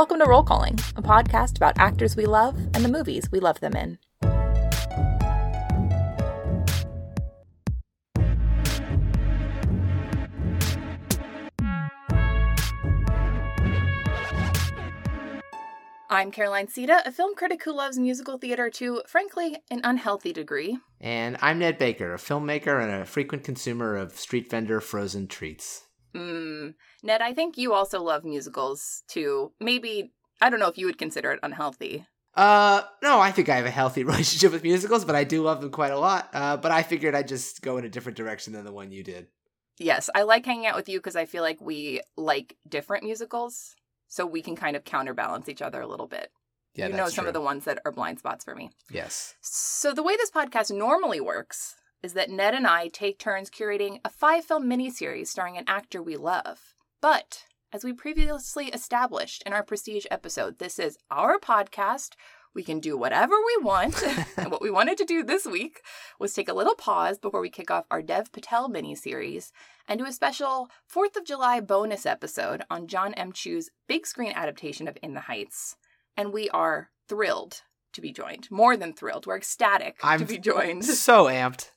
[0.00, 3.60] Welcome to Roll Calling, a podcast about actors we love and the movies we love
[3.60, 3.98] them in.
[16.08, 20.78] I'm Caroline Siede, a film critic who loves musical theater to, frankly, an unhealthy degree.
[20.98, 25.88] And I'm Ned Baker, a filmmaker and a frequent consumer of street vendor frozen treats.
[26.14, 26.74] Mm.
[27.02, 29.52] Ned, I think you also love musicals too.
[29.60, 32.06] Maybe, I don't know if you would consider it unhealthy.
[32.34, 35.60] Uh, no, I think I have a healthy relationship with musicals, but I do love
[35.60, 36.28] them quite a lot.
[36.32, 39.02] Uh, but I figured I'd just go in a different direction than the one you
[39.02, 39.28] did.
[39.78, 43.74] Yes, I like hanging out with you because I feel like we like different musicals
[44.08, 46.30] so we can kind of counterbalance each other a little bit.
[46.74, 48.70] Yeah, you know some of the ones that are blind spots for me.
[48.90, 49.34] Yes.
[49.40, 54.00] So the way this podcast normally works is that Ned and I take turns curating
[54.04, 56.74] a five film miniseries starring an actor we love.
[57.00, 62.14] But as we previously established in our prestige episode, this is our podcast.
[62.52, 64.02] We can do whatever we want.
[64.36, 65.82] and what we wanted to do this week
[66.18, 69.52] was take a little pause before we kick off our Dev Patel miniseries
[69.86, 73.32] and do a special 4th of July bonus episode on Jon M.
[73.32, 75.76] Chu's big screen adaptation of In the Heights.
[76.16, 79.26] And we are thrilled to be joined, more than thrilled.
[79.26, 80.84] We're ecstatic I'm to be joined.
[80.84, 81.70] So amped.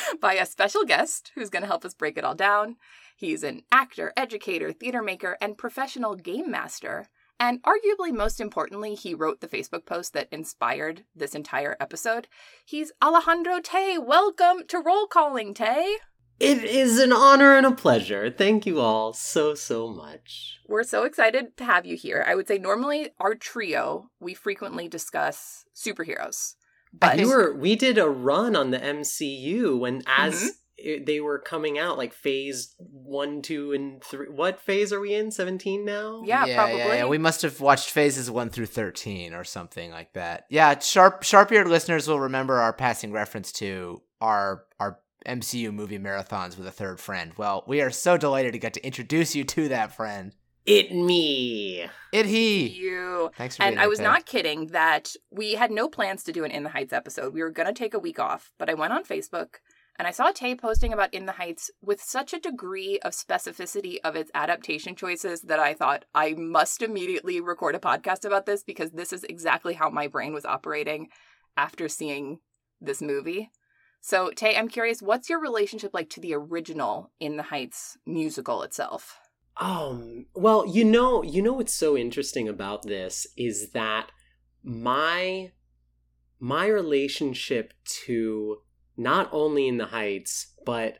[0.20, 2.76] by a special guest who's going to help us break it all down.
[3.16, 7.08] He's an actor, educator, theater maker, and professional game master.
[7.38, 12.28] And arguably most importantly, he wrote the Facebook post that inspired this entire episode.
[12.64, 13.98] He's Alejandro Tay.
[13.98, 15.96] Welcome to Roll Calling, Tay.
[16.38, 18.30] It is an honor and a pleasure.
[18.30, 20.58] Thank you all so, so much.
[20.66, 22.24] We're so excited to have you here.
[22.26, 26.56] I would say normally our trio, we frequently discuss superheroes.
[26.92, 30.48] But we were we did a run on the MCU when as mm-hmm.
[30.76, 34.26] it, they were coming out, like phase one, two, and three.
[34.26, 35.30] What phase are we in?
[35.30, 36.22] Seventeen now?
[36.24, 36.78] Yeah, yeah probably.
[36.78, 40.44] Yeah, yeah, we must have watched phases one through thirteen or something like that.
[40.50, 45.98] Yeah, sharp sharp eared listeners will remember our passing reference to our our MCU movie
[45.98, 47.32] marathons with a third friend.
[47.36, 50.34] Well, we are so delighted to get to introduce you to that friend.
[50.64, 51.86] It me.
[52.12, 52.68] It he.
[52.68, 53.30] You.
[53.36, 56.50] Thanks for And I was not kidding that we had no plans to do an
[56.50, 57.34] In the Heights episode.
[57.34, 59.56] We were going to take a week off, but I went on Facebook
[59.98, 63.96] and I saw Tay posting about In the Heights with such a degree of specificity
[64.04, 68.62] of its adaptation choices that I thought I must immediately record a podcast about this
[68.62, 71.08] because this is exactly how my brain was operating
[71.56, 72.38] after seeing
[72.80, 73.50] this movie.
[74.00, 78.62] So, Tay, I'm curious, what's your relationship like to the original In the Heights musical
[78.62, 79.16] itself?
[79.58, 84.10] Um, well, you know, you know what's so interesting about this is that
[84.62, 85.52] my
[86.38, 88.58] my relationship to
[88.96, 90.98] not only in the Heights but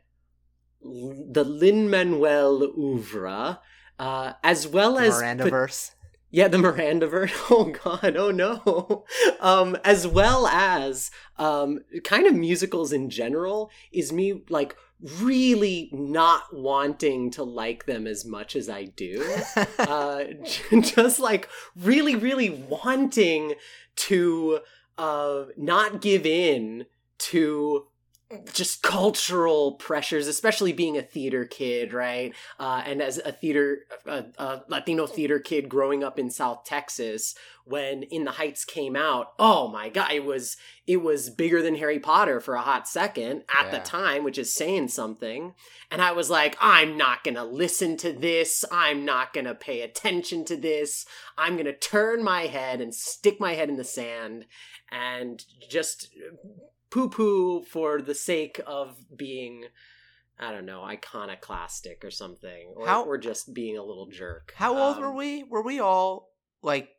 [0.83, 3.61] the Lin Manuel oeuvre,
[3.99, 5.93] uh, as well as Mirandaverse.
[6.33, 7.31] Yeah, the Mirandaverse.
[7.51, 8.17] Oh God!
[8.17, 9.05] Oh no!
[9.39, 14.75] Um, as well as um, kind of musicals in general is me like
[15.21, 19.23] really not wanting to like them as much as I do.
[19.79, 20.25] uh,
[20.81, 23.55] just like really, really wanting
[23.97, 24.61] to
[24.97, 26.87] uh, not give in
[27.19, 27.89] to
[28.53, 32.35] just cultural pressures, especially being a theater kid, right?
[32.59, 37.35] Uh, and as a theater, a, a, Latino theater kid growing up in South Texas,
[37.65, 40.57] when In the Heights came out, oh my god, it was
[40.87, 43.71] it was bigger than Harry Potter for a hot second at yeah.
[43.71, 45.55] the time, which is saying something.
[45.91, 48.65] And I was like, I'm not gonna listen to this.
[48.73, 51.07] I'm not gonna pay attention to this.
[51.39, 54.47] I'm gonna turn my head and stick my head in the sand
[54.91, 56.11] and just
[56.93, 59.65] poo poo for the sake of being
[60.39, 64.53] I don't know, iconoclastic or something, or how, or just being a little jerk.
[64.57, 65.45] How old um, were we?
[65.45, 66.31] Were we all
[66.63, 66.91] like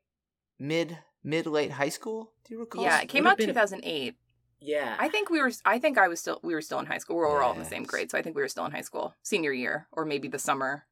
[0.59, 2.31] mid mid late high school?
[2.45, 2.83] Do you recall?
[2.83, 4.15] Yeah, it came out two thousand eight.
[4.61, 5.51] Yeah, I think we were.
[5.65, 6.39] I think I was still.
[6.41, 7.17] We were still in high school.
[7.17, 7.43] We were yes.
[7.43, 9.51] all in the same grade, so I think we were still in high school, senior
[9.51, 10.85] year, or maybe the summer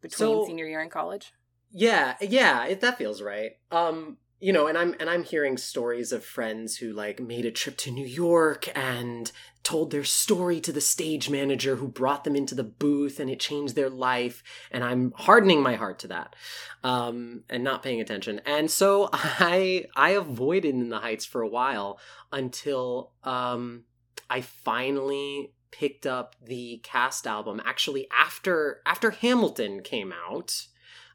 [0.00, 1.34] between so, senior year and college.
[1.72, 3.52] Yeah, yeah, it, that feels right.
[3.70, 7.50] Um, you know and i'm and i'm hearing stories of friends who like made a
[7.50, 9.32] trip to new york and
[9.62, 13.38] told their story to the stage manager who brought them into the booth and it
[13.38, 14.42] changed their life.
[14.70, 16.34] And i'm hardening my heart to that
[16.82, 18.40] um, and not paying attention.
[18.46, 21.98] And so i i avoided in the heights for a while
[22.32, 23.84] until um,
[24.28, 30.66] i finally picked up the cast album actually after after hamilton came out.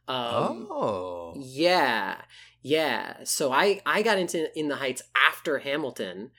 [0.07, 1.33] Um, oh.
[1.35, 2.21] yeah
[2.65, 6.31] Yeah, so I I got into In the Heights after Hamilton,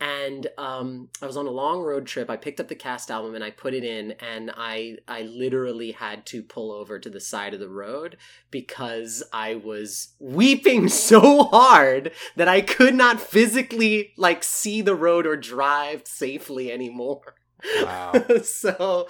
[0.00, 2.30] and um, I was on a long road trip.
[2.30, 5.92] I picked up the cast album and I put it in, and I I literally
[5.92, 8.16] had to pull over to the side of the road
[8.50, 15.26] because I was weeping so hard that I could not physically like see the road
[15.26, 17.34] or drive safely anymore.
[17.82, 18.24] Wow.
[18.42, 19.06] so,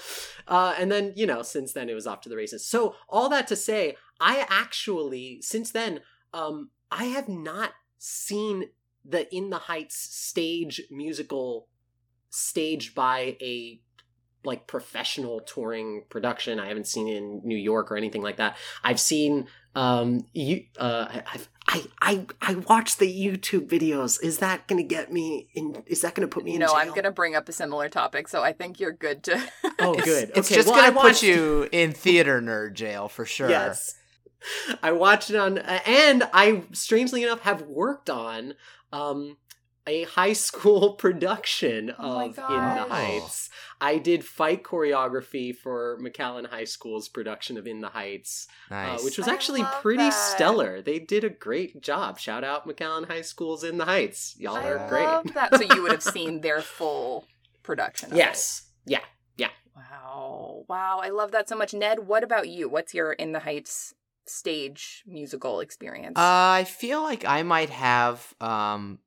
[0.49, 2.67] uh, and then you know, since then it was off to the races.
[2.67, 6.01] So all that to say, I actually since then
[6.35, 8.69] um, I have not seen
[9.05, 11.69] the In the Heights stage musical
[12.31, 13.81] staged by a
[14.45, 16.61] like professional touring production.
[16.61, 18.57] I haven't seen in New York or anything like that.
[18.83, 19.47] I've seen
[19.77, 24.23] um you uh I've, I I I watched the YouTube videos.
[24.23, 26.67] Is that going to get me in is that going to put me in no,
[26.67, 26.77] jail?
[26.77, 29.43] I'm going to bring up a similar topic, so I think you're good to.
[29.79, 30.33] Oh, good.
[30.35, 33.49] It's Okay, just well, gonna put you in theater nerd jail for sure.
[33.49, 33.95] Yes.
[34.83, 38.55] I watched it on, and I strangely enough have worked on
[38.93, 39.37] um,
[39.87, 42.41] a high school production Oh of In the.
[42.43, 43.51] Heights.
[43.81, 49.01] I did fight choreography for McAllen High School's production of In the Heights, Nice.
[49.01, 50.11] uh, which was actually pretty that.
[50.11, 50.81] stellar.
[50.81, 52.19] They did a great job.
[52.19, 54.37] Shout out McAllen High School's In the Heights.
[54.39, 55.35] Y'all I are great.
[55.35, 55.55] that.
[55.57, 57.27] So you would have seen their full
[57.63, 58.13] production.
[58.13, 58.63] Of Yes.
[58.87, 59.01] Yeah.
[59.37, 59.49] Yeah.
[59.77, 60.65] Wow.
[60.69, 61.01] Wow.
[61.03, 61.75] I love that so much.
[61.75, 62.69] Ned, what about you?
[62.71, 63.93] What's your In the Heights
[64.27, 66.19] stage musical experience?
[66.19, 68.99] Uh, I feel like I might have um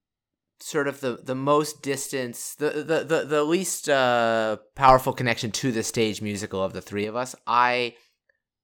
[0.60, 5.72] sort of the the most distance the the the, the least uh powerful connection to
[5.72, 7.36] the stage musical of the three of us.
[7.46, 7.96] I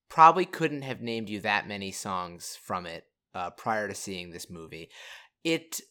[0.10, 3.06] probably couldn't have named you that many songs from it
[3.36, 4.90] uh prior to seeing this movie.
[5.44, 5.82] It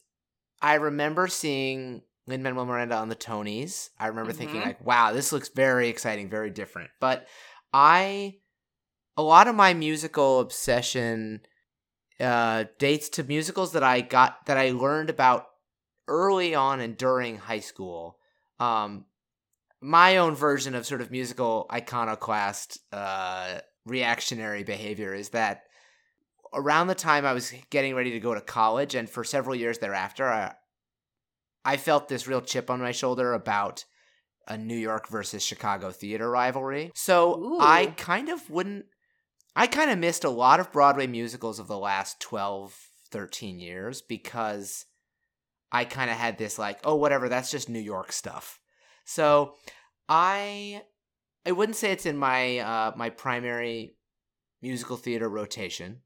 [0.61, 3.91] I remember seeing Lin Manuel Miranda on the Tonys.
[3.99, 4.64] I remember thinking Mhm.
[4.64, 6.91] like, wow, this looks very exciting, very different.
[7.00, 7.26] But
[7.73, 8.37] I
[9.17, 11.41] a lot of my musical obsession
[12.20, 15.47] uh, dates to musicals that I got that I learned about
[16.09, 18.19] early on and during high school.
[18.61, 19.06] Um,
[19.81, 25.62] my own version of sort of musical iconoclast uh, reactionary behavior is that
[26.55, 29.79] around the time I was getting ready to go to college, and for several years
[29.79, 30.55] thereafter, I,
[31.64, 33.85] I felt this real chip on my shoulder about
[34.47, 36.91] a New York versus Chicago theater rivalry.
[36.94, 38.87] So I kind of wouldn't.
[39.54, 42.75] I kind of missed a lot of Broadway musicals of the last 12,
[43.10, 44.87] 13 years because
[45.70, 48.58] I kind of had this like, oh, whatever, that's just New York stuff.
[49.04, 49.54] So
[50.08, 50.82] I
[51.44, 53.96] I wouldn't say it's in my uh my primary
[54.62, 56.00] musical theater rotation.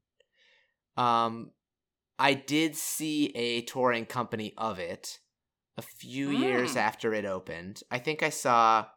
[0.97, 1.51] Um
[2.19, 5.19] I did see a touring company of it
[5.77, 6.77] a few years Mm.
[6.77, 7.83] after it opened.
[7.91, 8.87] I think I saw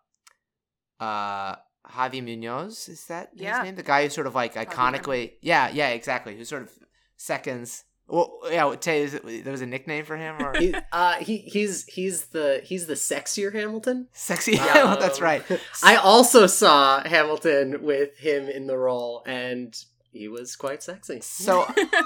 [0.98, 1.56] uh
[1.88, 3.58] Javi Munoz, is that Yeah.
[3.58, 3.74] his name?
[3.76, 6.36] The guy who sort of like Javi iconically Yeah, yeah, exactly.
[6.36, 6.70] Who sort of
[7.16, 11.14] seconds well, yeah, Tay, is it, there was a nickname for him or He, uh,
[11.16, 14.08] he he's he's the he's the sexier Hamilton.
[14.12, 14.52] sexy?
[14.56, 15.44] Yeah, that's Um, right.
[15.84, 19.72] I also saw Hamilton with him in the role, and
[20.10, 21.20] he was quite sexy.
[21.20, 21.64] So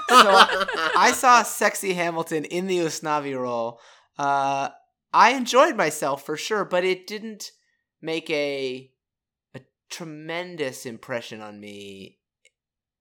[0.09, 0.39] so
[0.95, 3.79] I saw sexy Hamilton in the Usnavi role.
[4.15, 4.69] Uh,
[5.11, 7.49] I enjoyed myself for sure, but it didn't
[7.99, 8.91] make a a
[9.95, 12.17] tremendous impression on me.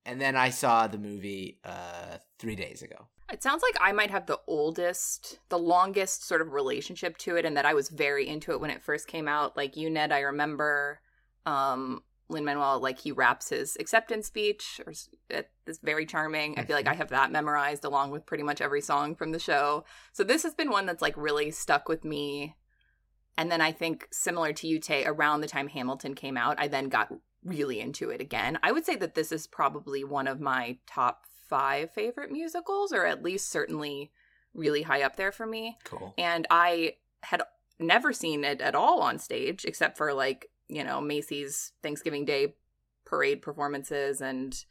[0.07, 3.09] And then I saw the movie uh, three days ago.
[3.33, 7.45] It sounds like I might have the oldest, the longest sort of relationship to it,
[7.45, 9.57] and that I was very into it when it first came out.
[9.57, 11.01] Like you, Ned, I remember
[11.47, 14.93] um, Lin Manuel, like he raps his acceptance speech, or
[15.31, 16.59] it's very charming.
[16.59, 19.39] I feel like I have that memorized along with pretty much every song from the
[19.39, 19.85] show.
[20.13, 22.57] So this has been one that's like really stuck with me.
[23.37, 26.69] And then I think similar to you, Tay, around the time Hamilton came out, I
[26.69, 27.13] then got
[27.45, 28.59] really into it again.
[28.63, 33.05] I would say that this is probably one of my top five favorite musicals, or
[33.05, 34.13] at least certainly
[34.55, 35.79] really high up there for me.
[35.85, 36.15] Cool.
[36.17, 37.43] And I had
[37.79, 42.55] never seen it at all on stage, except for like, you know, Macy's Thanksgiving Day
[43.05, 44.65] parade performances and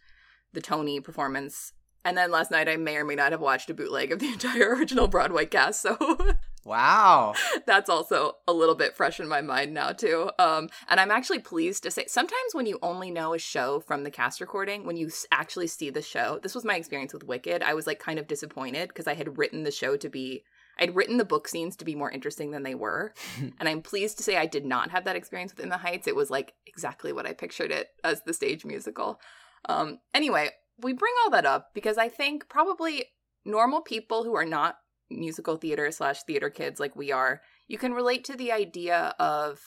[0.53, 1.73] the Tony performance.
[2.05, 4.27] And then last night I may or may not have watched a bootleg of the
[4.33, 5.97] entire original Broadway cast, so
[6.65, 7.33] Wow.
[7.65, 10.29] that's also a little bit fresh in my mind now too.
[10.39, 14.03] Um and i'm actually pleased to say sometimes when you only know a show from
[14.03, 17.63] the cast recording when you actually see the show this was my experience with wicked
[17.63, 20.43] i was like kind of disappointed because i had written the show to be
[20.79, 23.13] i'd written the book scenes to be more interesting than they were.
[23.59, 26.07] And i'm pleased to say i did not have that experience with in the heights.
[26.07, 29.19] It was like exactly what i pictured it as the stage musical.
[29.65, 33.05] Um anyway we bring all that up because i think probably
[33.45, 34.77] normal people who are not
[35.09, 39.61] musical theater slash theater kids like we are, you can relate to the idea of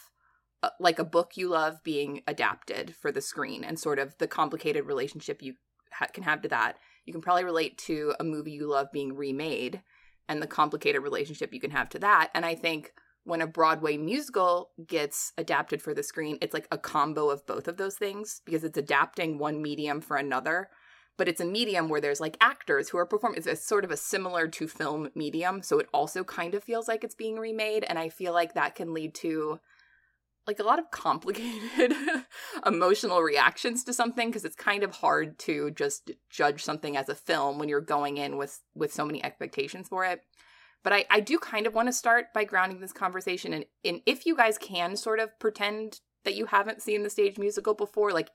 [0.62, 4.26] uh, like a book you love being adapted for the screen and sort of the
[4.26, 5.54] complicated relationship you
[5.92, 6.78] ha- can have to that.
[7.04, 9.82] you can probably relate to a movie you love being remade
[10.28, 12.30] and the complicated relationship you can have to that.
[12.34, 12.92] And I think
[13.24, 17.68] when a Broadway musical gets adapted for the screen, it's like a combo of both
[17.68, 20.68] of those things because it's adapting one medium for another.
[21.18, 23.38] But it's a medium where there's like actors who are performing.
[23.38, 25.62] It's a, sort of a similar to film medium.
[25.62, 27.84] So it also kind of feels like it's being remade.
[27.88, 29.60] And I feel like that can lead to
[30.46, 31.92] like a lot of complicated
[32.66, 37.14] emotional reactions to something because it's kind of hard to just judge something as a
[37.14, 40.20] film when you're going in with with so many expectations for it
[40.84, 44.00] but i i do kind of want to start by grounding this conversation in, in
[44.06, 48.10] if you guys can sort of pretend that you haven't seen the stage musical before
[48.12, 48.30] like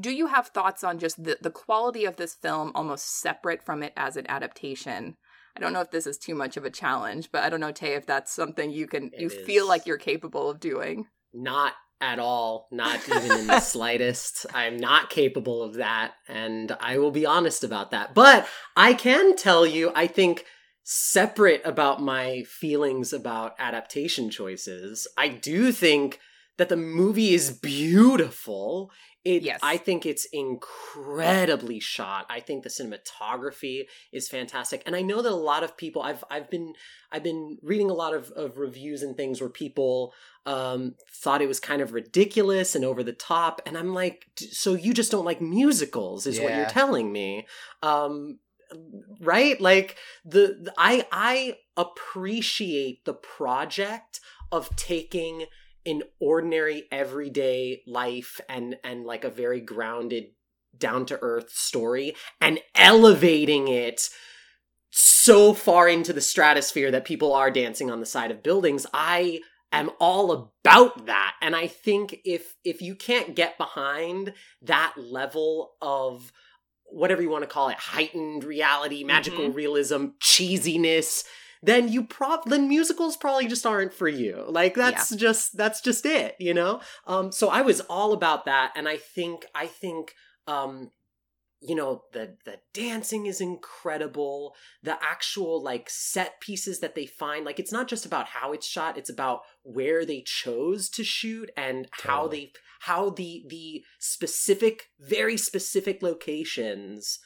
[0.00, 3.82] do you have thoughts on just the, the quality of this film almost separate from
[3.82, 5.16] it as an adaptation
[5.56, 7.70] I don't know if this is too much of a challenge, but I don't know,
[7.70, 9.46] Tay, if that's something you can it you is.
[9.46, 11.06] feel like you're capable of doing.
[11.32, 14.46] Not at all, not even in the slightest.
[14.52, 18.14] I'm not capable of that, and I will be honest about that.
[18.14, 20.44] But I can tell you, I think
[20.82, 26.18] separate about my feelings about adaptation choices, I do think
[26.56, 28.90] that the movie is beautiful.
[29.24, 29.58] It, yes.
[29.62, 32.26] I think it's incredibly shot.
[32.28, 36.02] I think the cinematography is fantastic, and I know that a lot of people.
[36.02, 36.74] I've I've been
[37.10, 40.12] I've been reading a lot of, of reviews and things where people
[40.44, 44.74] um, thought it was kind of ridiculous and over the top, and I'm like, so
[44.74, 46.44] you just don't like musicals, is yeah.
[46.44, 47.46] what you're telling me,
[47.82, 48.40] um,
[49.20, 49.58] right?
[49.58, 49.96] Like
[50.26, 54.20] the, the I I appreciate the project
[54.52, 55.46] of taking
[55.86, 60.26] an ordinary everyday life and and like a very grounded
[60.76, 64.08] down to earth story and elevating it
[64.90, 69.40] so far into the stratosphere that people are dancing on the side of buildings i
[69.72, 75.72] am all about that and i think if if you can't get behind that level
[75.80, 76.32] of
[76.84, 79.56] whatever you want to call it heightened reality magical mm-hmm.
[79.56, 81.24] realism cheesiness
[81.64, 84.44] then you prob then musicals probably just aren't for you.
[84.48, 85.18] Like that's yeah.
[85.18, 86.80] just that's just it, you know?
[87.06, 90.14] Um so I was all about that and I think I think
[90.46, 90.90] um
[91.60, 97.44] you know the the dancing is incredible the actual like set pieces that they find
[97.44, 101.50] like it's not just about how it's shot it's about where they chose to shoot
[101.56, 102.12] and totally.
[102.12, 107.18] how they how the the specific very specific locations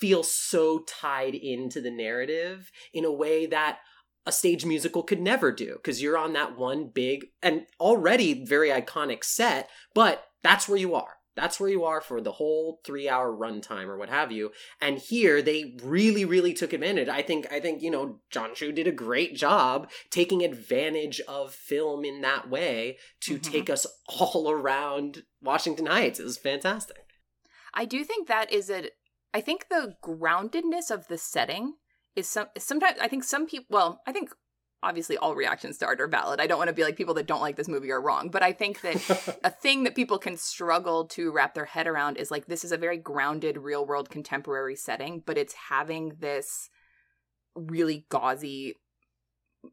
[0.00, 3.78] feel so tied into the narrative in a way that
[4.26, 8.70] a stage musical could never do because you're on that one big and already very
[8.70, 11.16] iconic set, but that's where you are.
[11.36, 14.50] That's where you are for the whole three hour runtime or what have you.
[14.80, 17.08] And here they really, really took advantage.
[17.08, 21.54] I think, I think, you know, Jon Chu did a great job taking advantage of
[21.54, 23.52] film in that way to mm-hmm.
[23.52, 23.86] take us
[24.18, 26.20] all around Washington Heights.
[26.20, 27.06] It was fantastic.
[27.72, 28.90] I do think that is a
[29.32, 31.74] I think the groundedness of the setting
[32.16, 34.30] is some sometimes I think some people well, I think
[34.82, 36.40] obviously all reactions to art are valid.
[36.40, 38.42] I don't want to be like people that don't like this movie are wrong, but
[38.42, 42.30] I think that a thing that people can struggle to wrap their head around is
[42.30, 46.70] like this is a very grounded real world contemporary setting, but it's having this
[47.54, 48.74] really gauzy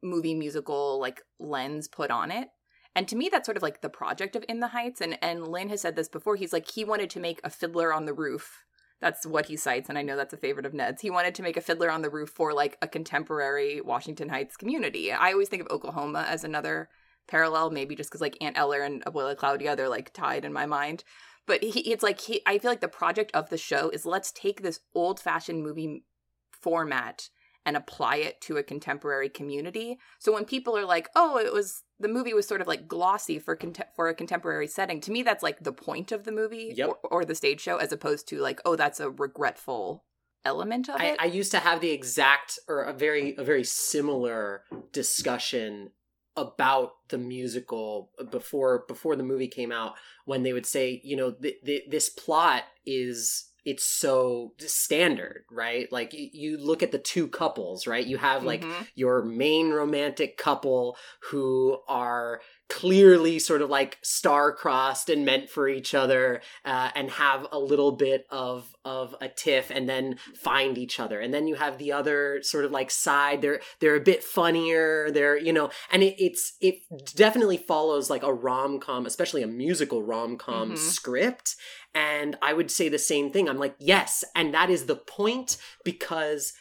[0.03, 2.49] movie musical like lens put on it.
[2.95, 5.47] And to me that's sort of like the project of In the Heights and and
[5.47, 6.35] Lin has said this before.
[6.35, 8.65] He's like he wanted to make a fiddler on the roof
[8.99, 11.01] that's what he cites and i know that's a favorite of ned's.
[11.01, 14.57] He wanted to make a fiddler on the roof for like a contemporary washington heights
[14.57, 15.11] community.
[15.11, 16.89] I always think of oklahoma as another
[17.27, 20.65] parallel maybe just because like aunt eller and abuela claudia they're like tied in my
[20.65, 21.03] mind.
[21.45, 24.31] But he, it's like he i feel like the project of the show is let's
[24.31, 26.03] take this old fashioned movie
[26.51, 27.29] format
[27.65, 29.97] and apply it to a contemporary community.
[30.19, 33.39] So when people are like, "Oh, it was the movie was sort of like glossy
[33.39, 36.73] for cont- for a contemporary setting," to me that's like the point of the movie
[36.75, 36.89] yep.
[36.89, 40.05] or, or, the stage show, as opposed to like, "Oh, that's a regretful
[40.45, 43.63] element of I, it." I used to have the exact or a very a very
[43.63, 45.91] similar discussion
[46.37, 51.31] about the musical before before the movie came out when they would say, you know,
[51.31, 55.91] th- th- this plot is it's so standard, right?
[55.91, 58.05] Like you, you look at the two couples, right?
[58.05, 58.83] You have like mm-hmm.
[58.95, 60.95] your main romantic couple
[61.31, 67.45] who are clearly sort of like star-crossed and meant for each other uh, and have
[67.51, 71.55] a little bit of of a tiff and then find each other and then you
[71.55, 75.69] have the other sort of like side they're they're a bit funnier they're you know
[75.91, 76.79] and it, it's it
[77.15, 80.77] definitely follows like a rom-com especially a musical rom-com mm-hmm.
[80.77, 81.55] script
[81.97, 85.57] and i would say the same thing i'm like yes and that is the point
[85.83, 86.53] because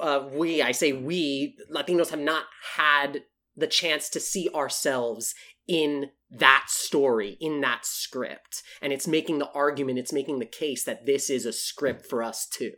[0.00, 2.44] uh, we i say we latinos have not
[2.76, 3.22] had
[3.56, 5.34] the chance to see ourselves
[5.68, 8.62] in that story, in that script.
[8.80, 12.22] And it's making the argument, it's making the case that this is a script for
[12.22, 12.72] us too.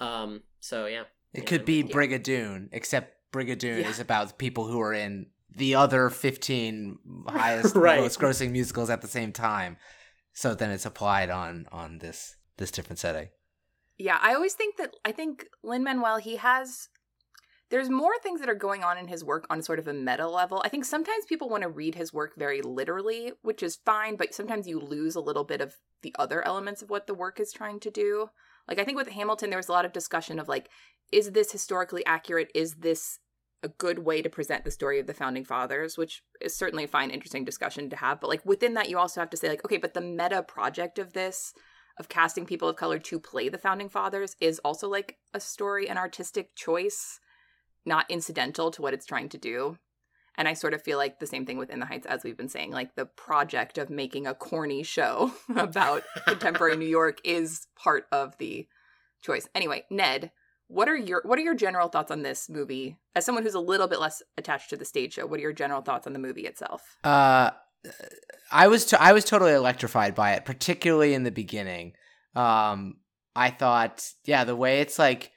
[0.00, 1.02] Um, so yeah.
[1.34, 1.44] It Yeah.
[1.44, 1.94] could be Yeah.
[1.94, 3.90] Brigadoon, except Brigadoon Yeah.
[3.90, 6.98] is about people who are in the other 15
[7.28, 8.00] highest Right.
[8.00, 9.76] most grossing musicals at the same time.
[10.36, 13.28] So then it's applied on on this this different setting.
[13.96, 16.90] Yeah, I always think that I think Lin Manuel he has
[17.70, 20.28] there's more things that are going on in his work on sort of a meta
[20.28, 20.60] level.
[20.62, 24.34] I think sometimes people want to read his work very literally, which is fine, but
[24.34, 27.50] sometimes you lose a little bit of the other elements of what the work is
[27.50, 28.28] trying to do.
[28.68, 30.68] Like I think with Hamilton there was a lot of discussion of like
[31.10, 32.50] is this historically accurate?
[32.54, 33.20] Is this
[33.62, 36.88] a good way to present the story of the founding fathers, which is certainly a
[36.88, 39.64] fine interesting discussion to have, but like within that you also have to say like
[39.64, 41.52] okay, but the meta project of this
[41.98, 45.88] of casting people of color to play the founding fathers is also like a story
[45.88, 47.20] an artistic choice
[47.86, 49.78] not incidental to what it's trying to do.
[50.38, 52.50] And i sort of feel like the same thing within the heights as we've been
[52.50, 58.06] saying like the project of making a corny show about contemporary new york is part
[58.12, 58.68] of the
[59.22, 59.48] choice.
[59.54, 60.30] Anyway ned
[60.68, 63.60] what are your what are your general thoughts on this movie as someone who's a
[63.60, 66.18] little bit less attached to the stage show what are your general thoughts on the
[66.18, 67.50] movie itself Uh
[68.50, 71.92] I was t- I was totally electrified by it, particularly in the beginning.
[72.34, 72.96] Um
[73.36, 75.30] I thought yeah, the way it's like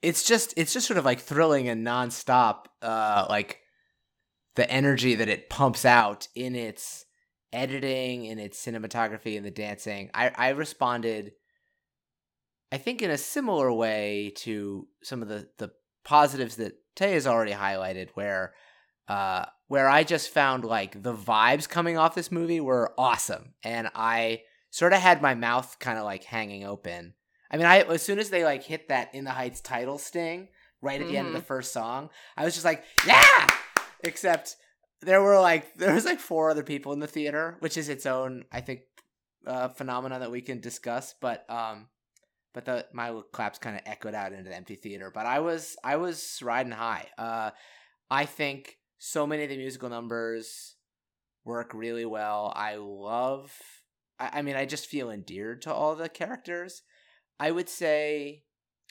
[0.00, 3.58] it's just it's just sort of like thrilling and nonstop uh like
[4.56, 7.04] the energy that it pumps out in its
[7.52, 10.10] editing, in its cinematography and the dancing.
[10.14, 11.32] I I responded
[12.72, 15.70] I think in a similar way to some of the the
[16.04, 18.54] positives that Tay has already highlighted where
[19.08, 23.88] uh where I just found like the vibes coming off this movie were awesome and
[23.94, 27.14] I sort of had my mouth kind of like hanging open.
[27.50, 30.48] I mean, I as soon as they like hit that in the heights title sting
[30.80, 33.46] right at the end of the first song, I was just like, "Yeah!"
[34.02, 34.56] Except
[35.02, 38.06] there were like there was like four other people in the theater, which is its
[38.06, 38.82] own I think
[39.46, 41.88] uh phenomenon that we can discuss, but um
[42.52, 45.76] but the my claps kind of echoed out into the empty theater, but I was
[45.84, 47.08] I was riding high.
[47.18, 47.50] Uh
[48.10, 50.76] I think so many of the musical numbers
[51.44, 52.52] work really well.
[52.54, 53.56] I love.
[54.18, 56.82] I, I mean, I just feel endeared to all the characters.
[57.38, 58.44] I would say,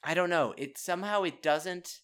[0.03, 0.53] I don't know.
[0.57, 1.99] It somehow it doesn't.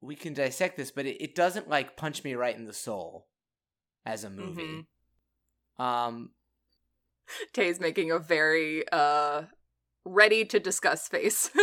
[0.00, 3.28] We can dissect this, but it, it doesn't like punch me right in the soul
[4.04, 4.86] as a movie.
[5.78, 6.30] Um,
[7.52, 9.42] Tay's making a very uh
[10.06, 11.50] ready to discuss face.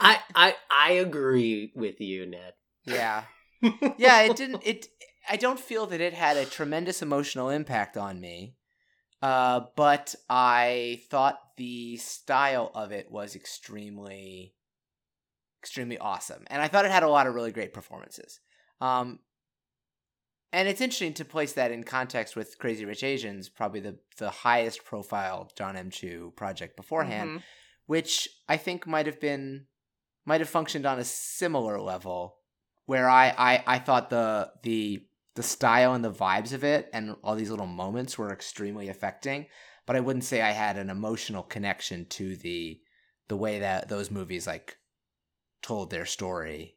[0.00, 2.52] I, I I agree with you, Ned.
[2.84, 3.24] yeah,
[3.98, 4.20] yeah.
[4.22, 4.62] It didn't.
[4.64, 4.86] It.
[5.28, 8.54] I don't feel that it had a tremendous emotional impact on me.
[9.22, 14.54] Uh, but I thought the style of it was extremely,
[15.62, 18.40] extremely awesome, and I thought it had a lot of really great performances.
[18.80, 19.20] Um,
[20.52, 24.30] and it's interesting to place that in context with Crazy Rich Asians, probably the the
[24.30, 25.90] highest profile Jon M.
[25.90, 27.42] Chu project beforehand, Mhm.
[27.86, 29.66] Which I think might have been
[30.24, 32.36] might have functioned on a similar level,
[32.84, 37.14] where I I, I thought the the the style and the vibes of it and
[37.22, 39.46] all these little moments were extremely affecting,
[39.84, 42.80] but I wouldn't say I had an emotional connection to the
[43.28, 44.78] the way that those movies like
[45.62, 46.76] told their story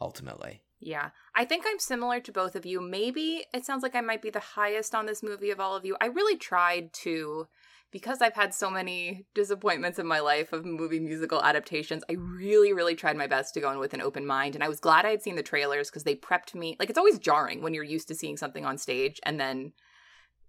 [0.00, 0.62] ultimately.
[0.84, 1.10] Yeah.
[1.34, 2.80] I think I'm similar to both of you.
[2.80, 5.84] Maybe it sounds like I might be the highest on this movie of all of
[5.84, 5.96] you.
[6.00, 7.46] I really tried to
[7.92, 12.72] because I've had so many disappointments in my life of movie musical adaptations, I really,
[12.72, 14.54] really tried my best to go in with an open mind.
[14.54, 16.74] And I was glad I had seen the trailers because they prepped me.
[16.80, 19.74] Like, it's always jarring when you're used to seeing something on stage and then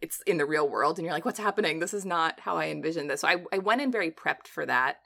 [0.02, 1.80] it's in the real world and you're like, what's happening?
[1.80, 3.22] This is not how I envisioned this.
[3.22, 4.98] So I, I went in very prepped for that.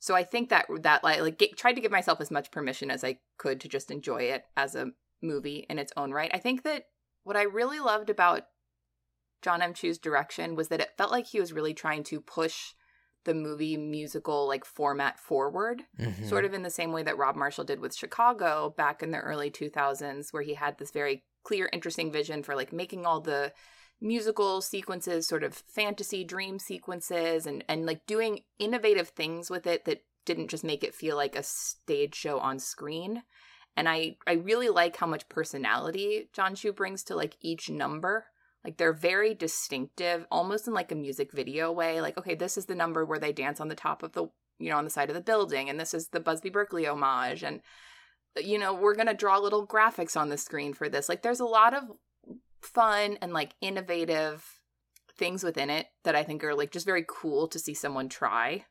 [0.00, 2.90] So I think that that like, like get, tried to give myself as much permission
[2.90, 4.88] as I could to just enjoy it as a
[5.22, 6.30] movie in its own right.
[6.34, 6.86] I think that
[7.22, 8.44] what I really loved about
[9.42, 9.74] Jon M.
[9.74, 12.72] Chu's direction was that it felt like he was really trying to push
[13.24, 16.24] the movie musical like format forward, Mm-hmm.
[16.26, 19.18] sort of in the same way that Rob Marshall did with Chicago back in the
[19.18, 23.52] early 2000s, where he had this very clear, interesting vision for like making all the
[24.00, 29.84] musical sequences sort of fantasy dream sequences and and like doing innovative things with it
[29.84, 33.22] that didn't just make it feel like a stage show on screen.
[33.76, 38.26] And i i really like how much personality jon chu brings to like each number.
[38.64, 42.00] Like they're very distinctive almost in like a music video way.
[42.00, 44.26] Like okay this is the number where they dance on the top of the
[44.58, 47.42] you know on the side of the building and this is the busby berkeley homage
[47.42, 47.60] and
[48.36, 51.08] you know we're gonna draw little graphics on the screen for this.
[51.08, 51.84] Like there's a lot of
[52.60, 54.44] fun and like innovative
[55.16, 58.64] things within it that I think are like just very cool to see someone try.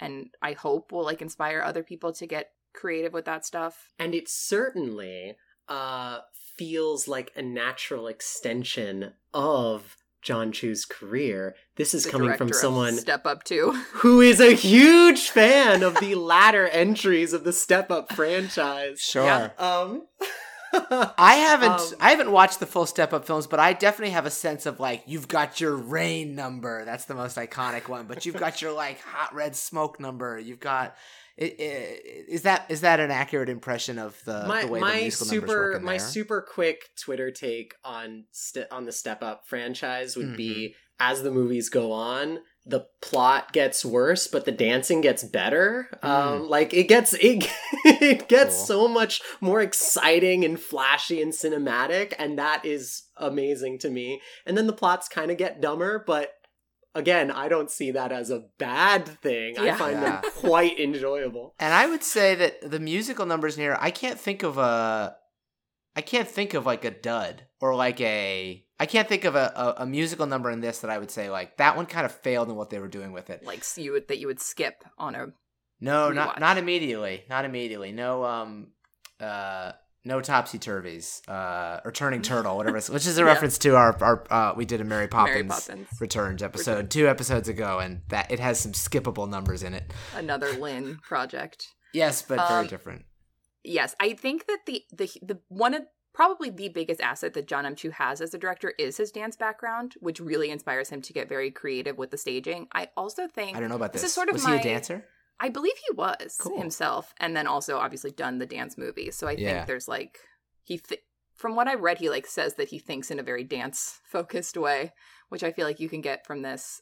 [0.00, 3.92] And I hope will like inspire other people to get creative with that stuff.
[3.98, 5.36] And it certainly,
[5.68, 6.18] uh,
[6.56, 11.54] feels like a natural extension of Jon Chu's career.
[11.76, 13.72] This is The coming from someone Step Up too.
[13.94, 19.00] who is a huge fan of the latter entries of the Step Up franchise.
[19.00, 19.24] Sure.
[19.24, 19.50] Yeah.
[19.58, 20.06] Um,
[21.18, 24.26] I haven't Um, I haven't watched the full Step Up films, but I definitely have
[24.26, 26.84] a sense of like you've got your rain number.
[26.84, 30.38] That's the most iconic one, but you've got your like hot red smoke number.
[30.38, 30.96] You've got
[31.36, 35.26] is that is that an accurate impression of the, my the way the my musical
[35.26, 35.98] numbers work super in my there?
[36.06, 40.52] super quick Twitter take on st- on the Step Up franchise would be
[41.02, 41.10] Mm-hmm.
[41.10, 45.88] as the movies go on, the plot gets worse, but the dancing gets better.
[46.02, 47.48] Um, like it gets it,
[47.84, 48.58] it gets Mm.
[48.58, 48.66] Cool.
[48.66, 54.20] so much more exciting and flashy and cinematic, and that is amazing to me.
[54.46, 56.32] And then the plots kind of get dumber, but.
[56.94, 59.58] Again, I don't see that as a bad thing.
[59.58, 60.20] I find Yeah.
[60.20, 61.54] them quite enjoyable.
[61.58, 65.16] And I would say that the musical numbers in here, I can't think of a,
[65.96, 69.52] I can't think of like a dud or like a, I can't think of a,
[69.78, 72.12] a, a musical number in this that I would say like that one kind of
[72.12, 73.42] failed in what they were doing with it.
[73.46, 75.28] like s- you would that you would skip on a
[75.80, 76.14] No, Rewatch.
[76.14, 77.92] not not immediately, not immediately.
[77.92, 78.72] No, um,
[79.20, 79.72] uh,
[80.04, 83.26] no topsy turvies, uh, or turning turtle, whatever, it's, which is a Yeah.
[83.28, 85.88] reference to our our uh, we did a Mary Poppins, Mary Poppins.
[86.00, 89.92] Returns episode two episodes ago, and that it has some skippable numbers in it.
[90.16, 91.68] Another Lin project.
[91.94, 93.04] Yes, but very Um, different.
[93.62, 97.64] Yes, I think that the the the one of probably the biggest asset that Jon
[97.66, 97.74] M.
[97.74, 101.28] Chu has as a director is his dance background, which really inspires him to get
[101.28, 102.68] very creative with the staging.
[102.72, 104.10] I also think I don't know about this this.
[104.10, 105.06] is sort of Was my- he a dancer?
[105.40, 106.58] I believe he was Cool.
[106.58, 109.16] himself, and then also obviously done the dance movies.
[109.16, 109.54] So I Yeah.
[109.54, 110.18] think there's like
[110.62, 111.00] he th-
[111.34, 114.56] from what I read, he like says that he thinks in a very dance focused
[114.56, 114.92] way,
[115.30, 116.80] which I feel like you can get from this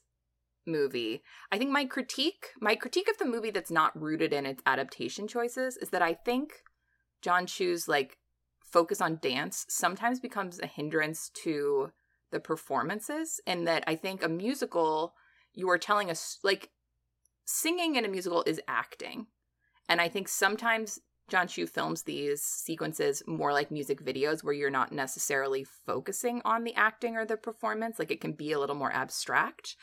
[0.67, 1.23] movie.
[1.51, 5.27] I think my critique, my critique of the movie that's not rooted in its adaptation
[5.27, 6.63] choices is that I think
[7.23, 8.19] Jon Chu's like
[8.71, 11.91] focus on dance sometimes becomes a hindrance to
[12.31, 15.15] the performances and that I think a musical
[15.53, 16.71] you are telling us like
[17.45, 19.27] singing in a musical is acting.
[19.89, 24.71] And I think sometimes Jon Chu films these sequences more like music videos where you're
[24.71, 27.99] not necessarily focusing on the acting or the performance.
[27.99, 29.77] Like it can be a little more abstract.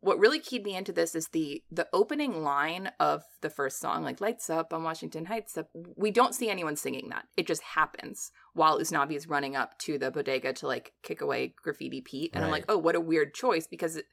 [0.00, 4.04] What really keyed me into this is the the opening line of the first song,
[4.04, 5.58] like "Lights Up" on Washington Heights.
[5.58, 5.68] Up.
[5.96, 9.98] We don't see anyone singing that; it just happens while Usnavi is running up to
[9.98, 12.30] the bodega to like kick away Graffiti Pete.
[12.32, 14.04] And I'm like, oh, what a weird choice because it,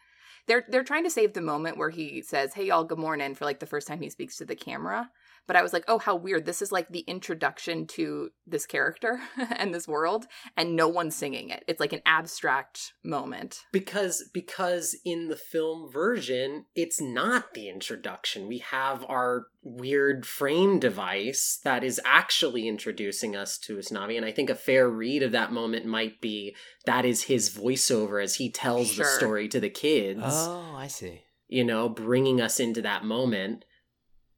[0.47, 3.45] they're they're trying to save the moment where he says, "Hey y'all, good morning" for
[3.45, 5.11] like the first time he speaks to the camera.
[5.47, 6.45] But I was like, "Oh, how weird!
[6.45, 9.19] This is like the introduction to this character
[9.57, 10.25] and this world,
[10.57, 11.63] and no one's singing it.
[11.67, 18.47] It's like an abstract moment." because because in the film version it's not the introduction
[18.47, 24.31] we have our weird frame device that is actually introducing us to Usnavi and I
[24.31, 26.55] think a fair read of that moment might be
[26.85, 31.23] that is his voiceover as he tells the story to the kids Oh, I see.
[31.47, 33.65] you know bringing us into that moment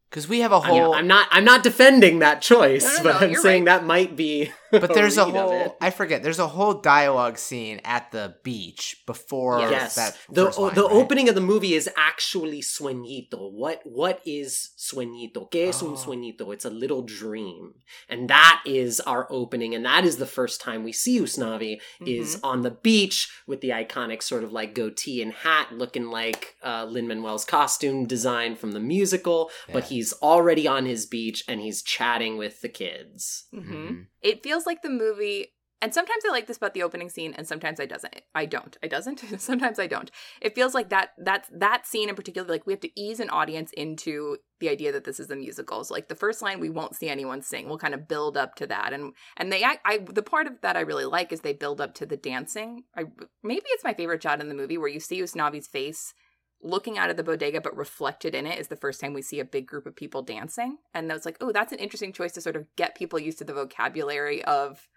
[0.10, 0.94] Because we have a whole.
[0.94, 3.80] I'm not I'm not defending that choice No, no, but no, I'm saying right.
[3.80, 5.78] that might be but there's a read whole.
[5.82, 6.24] I forget.
[6.24, 10.18] There's a whole dialogue scene at the beach before Yes, that.
[10.30, 10.92] the first line, the right?
[10.94, 13.52] opening of the movie is actually sueñito.
[13.52, 15.50] What what is sueñito?
[15.52, 15.96] ¿Qué es un Oh.
[15.96, 16.54] sueñito?
[16.54, 17.74] It's a little dream,
[18.10, 22.38] and that is our opening, and that is the first time we see Usnavi is
[22.38, 22.46] Mm-hmm.
[22.46, 26.86] on the beach with the iconic sort of like goatee and hat, looking like uh,
[26.86, 29.50] Lin Manuel's costume design from the musical.
[29.72, 29.97] But Yeah.
[29.98, 33.46] He's already on his beach and he's chatting with the kids.
[33.52, 34.06] hmm Mhm.
[34.22, 35.42] It feels like the movie,
[35.82, 38.16] and sometimes I like this about the opening scene, and sometimes I doesn't.
[38.42, 38.76] I don't.
[38.86, 39.20] I doesn't.
[39.50, 40.10] sometimes I don't.
[40.42, 43.30] It feels like that that that scene in particular, like we have to ease an
[43.30, 45.84] audience into the idea that this is a musical.
[45.84, 47.64] So like the first line, we won't see anyone sing.
[47.68, 50.54] We'll kind of build up to that, and and they, I, I the part of
[50.62, 52.70] that I really like is they build up to the dancing.
[53.00, 53.02] I
[53.44, 56.14] maybe it's my favorite shot in the movie where you see Usnavi's face
[56.62, 59.40] looking out of the bodega but reflected in it is the first time we see
[59.40, 60.78] a big group of people dancing.
[60.94, 63.44] And that's like oh that's an interesting choice to sort of get people used to
[63.44, 64.88] the vocabulary of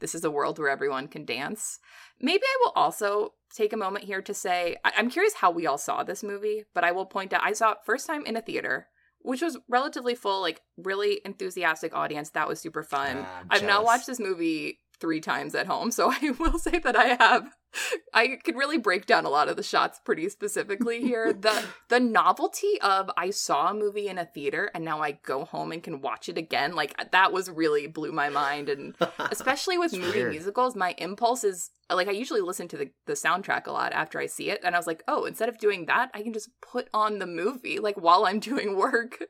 [0.00, 1.78] this is a world where everyone can dance.
[2.20, 5.66] Maybe i will also take a moment here to say I- i'm curious how we
[5.66, 8.36] all saw this movie but i will point out i saw it first time in
[8.36, 8.88] a theater
[9.20, 12.30] which was relatively full like really enthusiastic audience.
[12.30, 13.18] That was super fun.
[13.18, 16.96] I'm i've now watched this movie three times at home so i will say that
[16.96, 17.54] i have
[18.14, 21.32] I could really break down a lot of the shots pretty specifically here.
[21.32, 25.44] the The novelty of I saw a movie in a theater and now I go
[25.44, 28.68] home and can watch it again, like that was really blew my mind.
[28.68, 30.30] And especially with movie weird.
[30.32, 34.18] musicals, my impulse is like I usually listen to the, the soundtrack a lot after
[34.18, 36.48] I see it, and I was like, oh, instead of doing that, I can just
[36.62, 39.22] put on the movie like while I'm doing work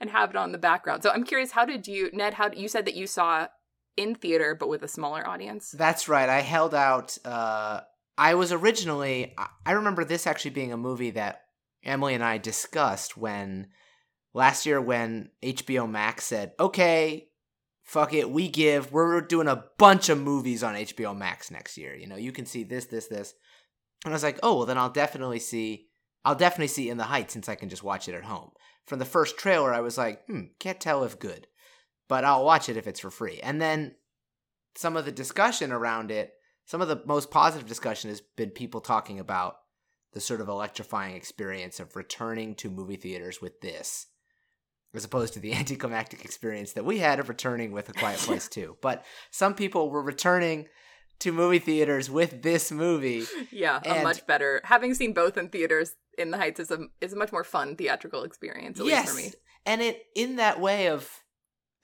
[0.00, 1.02] and have it on the background.
[1.02, 2.34] So I'm curious, how did you, Ned?
[2.34, 3.48] How you said that you saw
[3.96, 5.70] in theater but with a smaller audience.
[5.70, 6.28] That's right.
[6.28, 7.16] I held out.
[7.24, 7.80] Uh,
[8.16, 9.34] I was originally.
[9.38, 11.42] I- remember this actually being a movie that
[11.84, 13.68] Emily and I discussed when
[14.34, 17.28] last year when HBO Max said, "Okay,
[17.82, 18.92] fuck it, we give.
[18.92, 21.94] We're doing a bunch of movies on HBO Max next year.
[21.94, 23.34] You know, you can see this, this, this."
[24.04, 25.88] And I was like, "Oh, well, then I'll definitely see.
[26.24, 28.50] I'll definitely see In the Heights since I can just watch it at home."
[28.86, 31.46] From the first trailer, I was like, "Hmm, can't tell if good."
[32.08, 33.40] But I'll watch it if it's for free.
[33.40, 33.96] And then
[34.74, 38.80] some of the discussion around it, some of the most positive discussion has been people
[38.80, 39.56] talking about
[40.12, 44.06] the sort of electrifying experience of returning to movie theaters with this,
[44.94, 48.48] as opposed to the anticlimactic experience that we had of returning with A Quiet Place
[48.50, 48.76] 2.
[48.80, 50.68] But some people were returning
[51.20, 53.24] to movie theaters with this movie.
[53.50, 54.60] Yeah, a much better.
[54.64, 57.76] Having seen both in theaters, In the Heights is a is a much more fun
[57.76, 59.32] theatrical experience, at least for me.
[59.64, 61.08] And it in that way of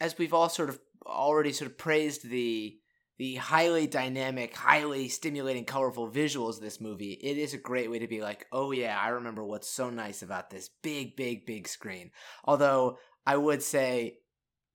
[0.00, 2.76] as we've all sort of already sort of praised the
[3.18, 7.98] the highly dynamic, highly stimulating, colorful visuals of this movie, it is a great way
[7.98, 11.66] to be like, oh yeah, I remember what's so nice about this big, big, big
[11.66, 12.12] screen.
[12.44, 14.18] Although I would say,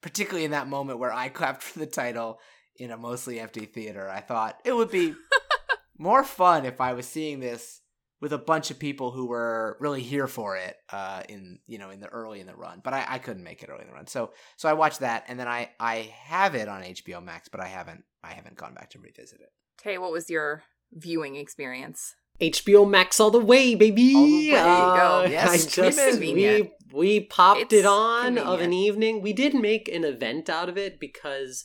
[0.01, 2.39] particularly in that moment where I clapped for the title
[2.75, 5.15] in a mostly empty theater, I thought it would be
[5.97, 7.79] more fun if I was seeing this
[8.19, 11.89] with a bunch of people who were really here for it uh, in you know
[11.89, 13.93] in the early in the run, but I, I couldn't make it early in the
[13.93, 14.07] run.
[14.07, 17.59] So so I watched that, and then I I have it on HBO Max, but
[17.59, 19.51] I haven't I haven't gone back to revisit it.
[19.77, 22.15] Tay, what was your viewing experience?
[22.41, 24.13] HBO Max all the way, baby.
[24.15, 24.51] All the way.
[24.51, 25.23] There you go.
[25.23, 29.21] Uh, Yes, I just we we popped It's it on of an evening.
[29.21, 31.63] We did make an event out of it because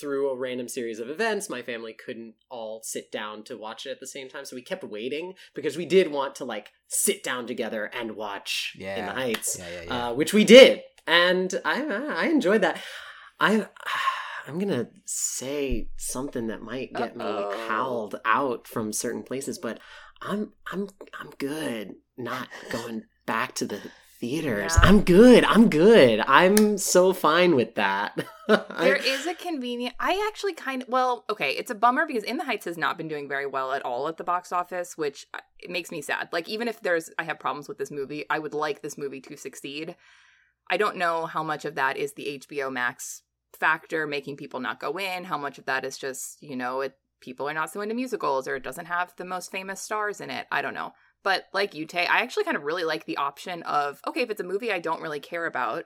[0.00, 3.90] through a random series of events, my family couldn't all sit down to watch it
[3.90, 7.22] at the same time, so we kept waiting because we did want to like sit
[7.24, 9.06] down together and watch In Yeah.
[9.06, 10.08] the Heights, Yeah, yeah, yeah.
[10.08, 12.80] uh, which we did, and I I enjoyed that.
[13.40, 13.66] I.
[14.48, 17.50] I'm gonna say something that might get Uh-oh.
[17.50, 19.78] me howled out from certain places, but
[20.22, 20.88] I'm I'm
[21.20, 23.80] I'm good not going back to the
[24.18, 24.72] theaters.
[24.74, 24.88] Yeah.
[24.88, 25.44] I'm good.
[25.44, 26.20] I'm good.
[26.26, 28.18] I'm so fine with that.
[28.48, 29.94] there is a convenient.
[30.00, 31.50] I actually kind of well, okay.
[31.50, 34.08] It's a bummer because In the Heights has not been doing very well at all
[34.08, 36.30] at the box office, which uh, it makes me sad.
[36.32, 39.20] Like even if there's I have problems with this movie, I would like this movie
[39.20, 39.94] to succeed.
[40.70, 43.22] I don't know how much of that is the HBO Max
[43.58, 45.24] factor making people not go in.
[45.24, 48.46] How much of that is just you know it people are not so into musicals
[48.46, 50.46] or it doesn't have the most famous stars in it.
[50.52, 50.92] I don't know.
[51.24, 54.30] But like you, Tay, I actually kind of really like the option of okay, if
[54.30, 55.84] it's a movie I don't really care about,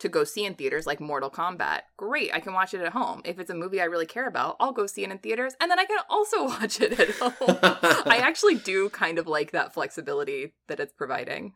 [0.00, 3.20] to go see in theaters like Mortal Kombat, great, I can watch it at home.
[3.24, 5.70] If it's a movie I really care about, I'll go see it in theaters and
[5.70, 7.58] then I can also watch it at home.
[8.06, 11.54] I actually do kind of like that flexibility that it's providing.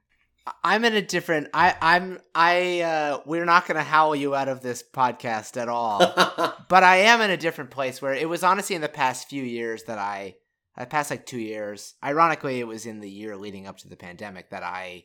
[0.62, 1.48] I'm in a different.
[1.54, 2.80] I I'm I.
[2.82, 5.98] uh We're not gonna howl you out of this podcast at all.
[6.68, 9.42] but I am in a different place where it was honestly in the past few
[9.42, 10.36] years that I,
[10.76, 13.96] the past like two years, ironically, it was in the year leading up to the
[13.96, 15.04] pandemic that I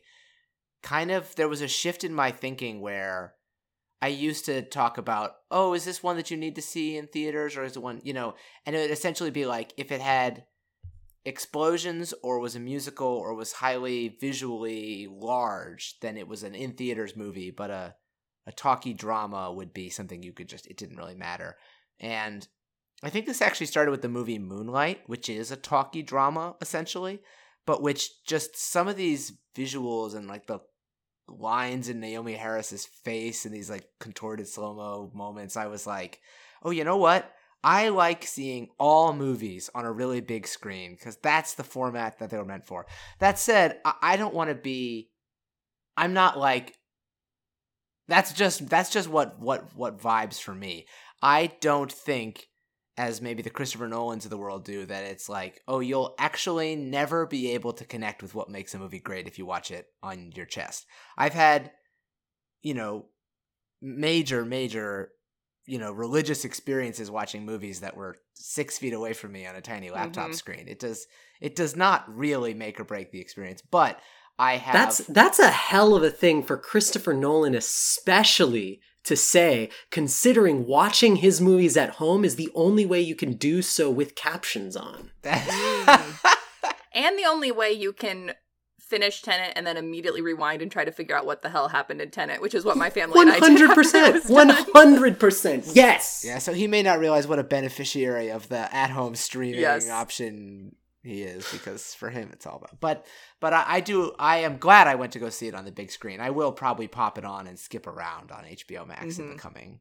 [0.82, 3.34] kind of, there was a shift in my thinking where
[4.02, 7.06] I used to talk about, oh, is this one that you need to see in
[7.06, 10.00] theaters or is it one, you know, and it would essentially be like if it
[10.00, 10.44] had
[11.24, 16.72] explosions or was a musical or was highly visually large, then it was an in
[16.72, 17.94] theaters movie, but a
[18.46, 21.56] a talky drama would be something you could just it didn't really matter.
[21.98, 22.46] And
[23.02, 27.20] I think this actually started with the movie Moonlight, which is a talky drama essentially,
[27.66, 30.60] but which just some of these visuals and like the
[31.28, 36.20] lines in Naomie Harris's face and these like contorted slow-mo moments, I was like,
[36.62, 37.30] "Oh, you know what?
[37.62, 42.30] I like seeing all movies on a really big screen because that's the format that
[42.30, 42.86] they were meant for.
[43.18, 45.10] That said, I, don't want to be.
[45.96, 46.76] I'm not like.
[48.08, 50.86] That's just that's just what what what vibes for me.
[51.22, 52.46] I don't think,
[52.96, 56.74] as maybe the Christopher Nolans of the world do, that it's like, oh, you'll actually
[56.74, 59.86] never be able to connect with what makes a movie great if you watch it
[60.02, 60.86] on your chest.
[61.16, 61.70] I've had,
[62.62, 63.06] you know,
[63.82, 65.10] major major
[65.70, 69.60] you know religious experiences watching movies that were six feet away from me on a
[69.60, 70.34] tiny laptop Mhm.
[70.34, 71.06] screen it does
[71.40, 74.00] it does not really make or break the experience but
[74.38, 79.70] i have That's that's a hell of a thing for Christopher Nolan especially to say
[79.90, 84.14] considering watching his movies at home is the only way you can do so with
[84.14, 85.10] captions on.
[86.92, 88.32] And the only way you can
[88.90, 92.00] finish Tenet and then immediately rewind and try to figure out what the hell happened
[92.02, 94.14] in Tenet, which is what my family One and I did hundred after it percent.
[94.14, 94.66] was One done.
[94.74, 95.66] hundred percent.
[95.72, 96.22] Yes.
[96.26, 99.88] yeah so he may not realize what a beneficiary of the at-home streaming Yes.
[99.88, 103.06] option he is because for him it's all about but
[103.40, 105.72] but I, I do i am glad i went to go see it on the
[105.72, 109.28] big screen i will probably pop it on and skip around on hbo max in
[109.30, 109.38] the Mhm.
[109.38, 109.80] coming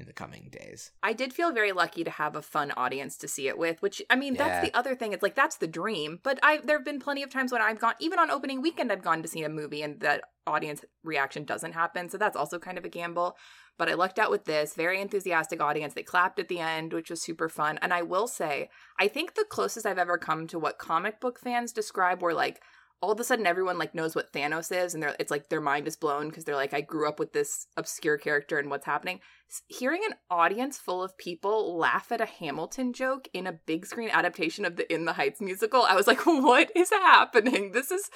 [0.00, 0.90] in the coming days.
[1.02, 4.02] I did feel very lucky to have a fun audience to see it with, which
[4.10, 4.48] I mean, Yeah.
[4.48, 5.12] that's the other thing.
[5.12, 6.18] It's like that's the dream.
[6.22, 8.90] But I there have been plenty of times when I've gone even on opening weekend
[8.90, 12.08] I've gone to see a movie and that audience reaction doesn't happen.
[12.08, 13.36] So that's also kind of a gamble.
[13.78, 15.94] But I lucked out with this very enthusiastic audience.
[15.94, 17.78] They clapped at the end, which was super fun.
[17.80, 21.38] And I will say, I think the closest I've ever come to what comic book
[21.38, 22.60] fans describe were like
[23.02, 25.60] all of a sudden everyone like knows what Thanos is and they're it's like their
[25.60, 28.86] mind is blown because they're like I grew up with this obscure character and what's
[28.86, 29.20] happening.
[29.68, 34.10] Hearing an audience full of people laugh at a Hamilton joke in a big screen
[34.10, 37.72] adaptation of the In the Heights musical, I was like, what is happening?
[37.72, 38.10] This is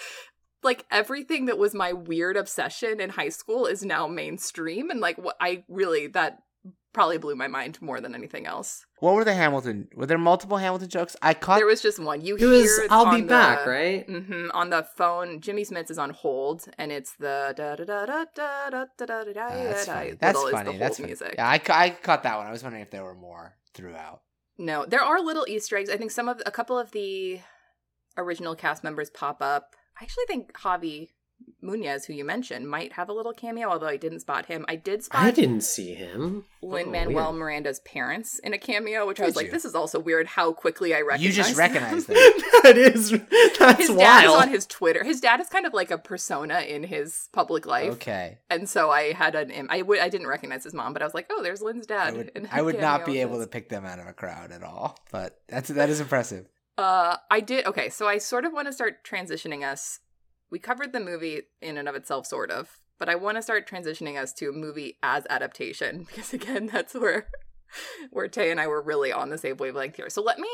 [0.63, 5.19] like everything that was my weird obsession in high school is now mainstream and like
[5.19, 6.44] what I really that
[6.95, 8.87] probably blew my mind more than anything else.
[9.01, 9.89] What were the Hamilton?
[9.95, 11.15] Were there multiple Hamilton jokes?
[11.21, 11.59] I caught.
[11.59, 12.25] There was just one.
[12.25, 14.07] You It hear was it I'll on be the- back, right?
[14.09, 18.07] hmm On the phone, Jimmy Smith is on hold, and it's the da da da
[18.07, 19.41] da da da da da da da.
[19.43, 20.13] Ah, that's funny.
[20.13, 20.79] That's little is the funny.
[20.79, 21.07] That's funny.
[21.09, 21.35] music.
[21.37, 22.47] Yeah, I, I caught that one.
[22.47, 24.23] I was wondering if there were more throughout.
[24.57, 25.91] No, there are little Easter eggs.
[25.91, 27.41] I think some of a couple of the
[28.17, 29.75] original cast members pop up.
[30.01, 31.09] I actually think Javi
[31.65, 34.65] Muñoz, who you mentioned, might have a little cameo, although I didn't spot him.
[34.69, 36.45] I did spot I didn't see him.
[36.63, 37.41] Lin Oh, Manuel weird.
[37.41, 39.53] Miranda's parents in a cameo, which I was Did like, you?
[39.53, 41.59] this is also weird how quickly I recognize You just them.
[41.59, 42.17] recognized them.
[42.63, 43.11] that is
[43.59, 45.03] that's his dad is on his Twitter.
[45.05, 47.93] His dad is kind of like a persona in his public life.
[47.95, 48.39] Okay.
[48.51, 51.05] And so I had an im- I would I didn't recognize his mom, but I
[51.07, 52.17] was like, oh, there's Lin's I dad.
[52.17, 54.63] would, in I would not be able to pick them out of a crowd at
[54.63, 56.47] all, but that's that is impressive.
[56.77, 57.67] Uh, I did.
[57.67, 60.01] Okay, so I sort of want to start transitioning us.
[60.55, 63.69] We covered the movie in and of itself, sort of, but I want to start
[63.69, 67.27] transitioning us to a movie as adaptation because again, that's where
[68.13, 70.09] where Tay and I were really on the same wavelength here.
[70.09, 70.49] So let me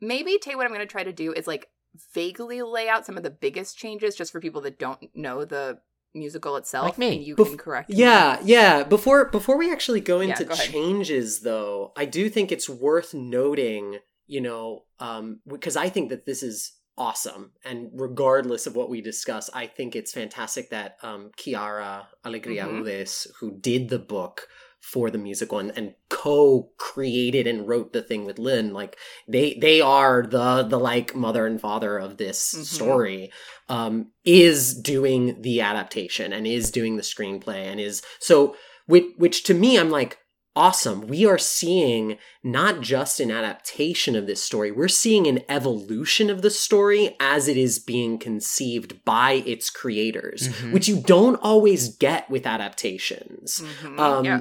[0.00, 0.56] maybe Tay.
[0.56, 1.68] What I'm going to try to do is like
[2.12, 5.78] vaguely lay out some of the biggest changes, just for people that don't know the
[6.16, 6.86] musical itself.
[6.86, 7.18] Like me.
[7.18, 7.90] and you Bef- can correct.
[7.90, 7.94] me.
[7.94, 8.82] Yeah, yeah.
[8.82, 13.14] Before before we actually go Yeah, into go changes though, I do think it's worth
[13.14, 18.88] noting, you know, um because I think that this is awesome and regardless of what
[18.90, 22.82] we discuss, I think it's fantastic that um Quiara Alegria Mhm.
[22.82, 24.48] Hudes, who did the book
[24.80, 29.80] for the musical and, and co-created and wrote the thing with Lin, like they they
[29.80, 32.64] are the the like mother and father of this Mhm.
[32.64, 33.32] story
[33.68, 39.42] um, is doing the adaptation and is doing the screenplay and is so which, which
[39.44, 40.18] to me i'm like
[40.56, 46.30] awesome we are seeing not just an adaptation of this story we're seeing an evolution
[46.30, 50.72] of the story as it is being conceived by its creators Mhm.
[50.72, 53.98] which you don't always get with adaptations Mhm.
[53.98, 54.40] um, yeah.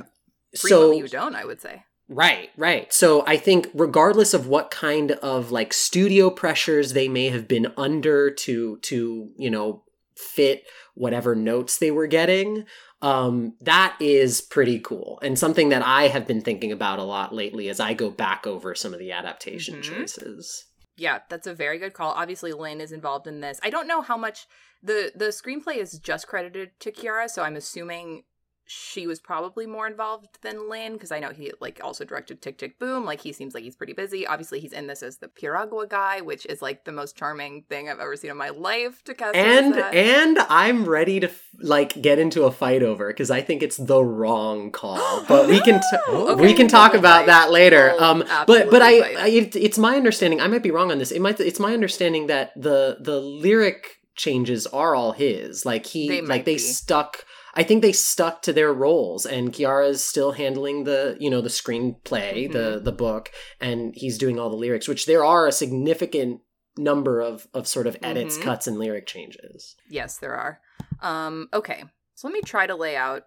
[0.54, 1.36] so you don't.
[1.36, 1.84] I would say.
[2.10, 2.92] Right, right.
[2.94, 7.72] So I think regardless of what kind of like studio pressures they may have been
[7.78, 9.84] under to to, you know,
[10.16, 12.66] fit whatever notes they were getting,
[13.04, 17.36] um that is pretty cool and something that I have been thinking about a lot
[17.36, 19.84] lately as I go back over some of the adaptation Mhm.
[19.84, 20.66] choices.
[20.96, 22.12] Yeah, that's a very good call.
[22.12, 23.60] Obviously, Lin is involved in this.
[23.64, 24.48] I don't know how much
[24.82, 28.24] the the screenplay is just credited to Quiara, so I'm assuming
[28.66, 32.58] she was probably more involved than Lin because I know he like also directed Tick
[32.58, 33.04] Tick Boom.
[33.06, 34.26] Like he seems like he's pretty busy.
[34.26, 37.90] Obviously, he's in this as the Piragua guy, which is like the most charming thing
[37.90, 39.04] I've ever seen in my life.
[39.04, 41.30] To cast And and I'm ready to
[41.62, 45.24] like get into a fight over because I think it's the wrong call.
[45.28, 47.26] But we can t- Oh, we can talk about fight.
[47.28, 47.94] that later.
[47.98, 50.40] We'll Um, but but I, I it, it's my understanding.
[50.40, 51.12] I might be wrong on this.
[51.12, 55.66] It might it's my understanding that the the lyric changes are all his.
[55.66, 56.60] Like he They like they be.
[56.60, 57.26] stuck.
[57.56, 61.50] I think they stuck to their roles, and Quiara's still handling the you know the
[61.50, 62.84] screenplay, the Mm-hmm.
[62.84, 64.88] the book, and he's doing all the lyrics.
[64.88, 66.42] Which there are a significant
[66.78, 68.42] number of of sort of edits, Mhm.
[68.42, 69.76] cuts, and lyric changes.
[69.90, 70.60] Yes, there are.
[71.02, 71.84] Um, okay,
[72.16, 73.24] so let me try to lay out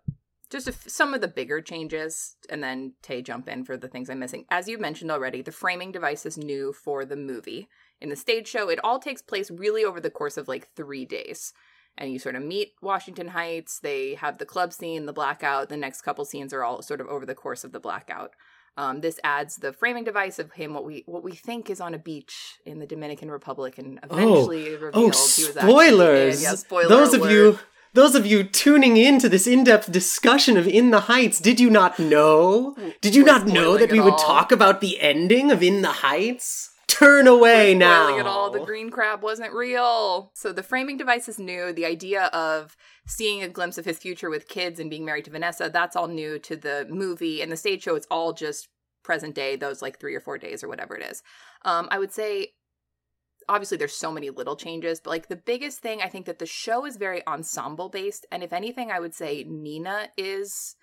[0.51, 3.89] just a f- some of the bigger changes, and then Tay jump in for the
[3.89, 4.47] things I'm missing.
[4.51, 7.69] As you mentioned already, the framing device is new for the movie.
[8.01, 11.05] In the stage show, it all takes place really over the course of like three
[11.05, 11.53] days.
[11.99, 13.79] And you sort of meet Washington Heights.
[13.81, 15.69] They have the club scene, the blackout.
[15.71, 18.33] The next couple scenes are all sort of over the course of the blackout.
[18.79, 21.95] Um, this adds the framing device of him, what we what we think is on
[21.95, 25.71] a beach in the Dominican Republic, and eventually revealed Oh, he was actually in.
[25.71, 26.43] spoilers!
[26.43, 27.31] Yeah, spoiler those of alert.
[27.31, 27.59] you,
[27.95, 31.71] those of you tuning in to this in-depth discussion of In the Heights, did you
[31.71, 32.77] not know?
[33.01, 34.19] Did you We're not know that we would all.
[34.19, 36.73] talk about the ending of In the Heights?
[36.89, 38.19] Turn away We're now.
[38.19, 38.51] it all.
[38.51, 40.31] The green crab wasn't real.
[40.35, 41.73] So the framing device is new.
[41.73, 42.77] The idea of
[43.07, 46.09] seeing a glimpse of his future with kids and being married to Vanessa, that's all
[46.09, 47.43] new to the movie.
[47.43, 48.69] And the stage show, it's all just
[49.03, 51.23] present day, those like three or four days or whatever it is.
[51.65, 52.49] Um, I would say
[53.49, 56.47] obviously there's so many little changes, but like the biggest thing I think that the
[56.47, 58.27] show is very ensemble based.
[58.31, 60.77] And if anything, I would say Nina is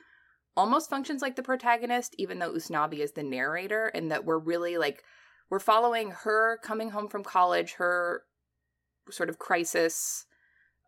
[0.56, 4.78] almost functions like the protagonist, even though Usnavi is the narrator, and that we're really
[4.78, 5.04] like
[5.50, 8.24] we're following her coming home from college, her
[9.10, 10.26] sort of crisis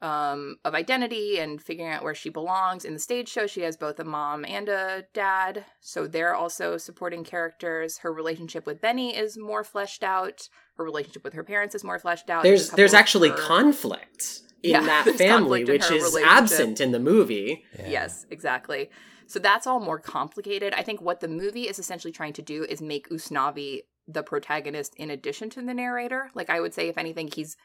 [0.01, 2.86] um, of identity and figuring out where she belongs.
[2.86, 6.78] In the stage show, she has both a mom and a dad, so they're also
[6.78, 7.99] supporting characters.
[7.99, 10.49] Her relationship with Benny is more fleshed out.
[10.78, 12.43] Her relationship with her parents is more fleshed out.
[12.43, 16.91] There's a there's actually her- conflict in Yeah, that family, in which is absent in
[16.91, 17.64] the movie.
[17.80, 17.89] Yeah.
[17.89, 18.89] Yes, exactly.
[19.28, 20.74] So that's all more complicated.
[20.76, 24.95] I think what the movie is essentially trying to do is make Usnavi the protagonist
[24.95, 26.30] in addition to the narrator.
[26.34, 27.58] Like I would say if anything he's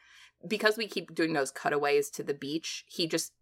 [0.47, 3.33] because we keep doing those cutaways to the beach, he just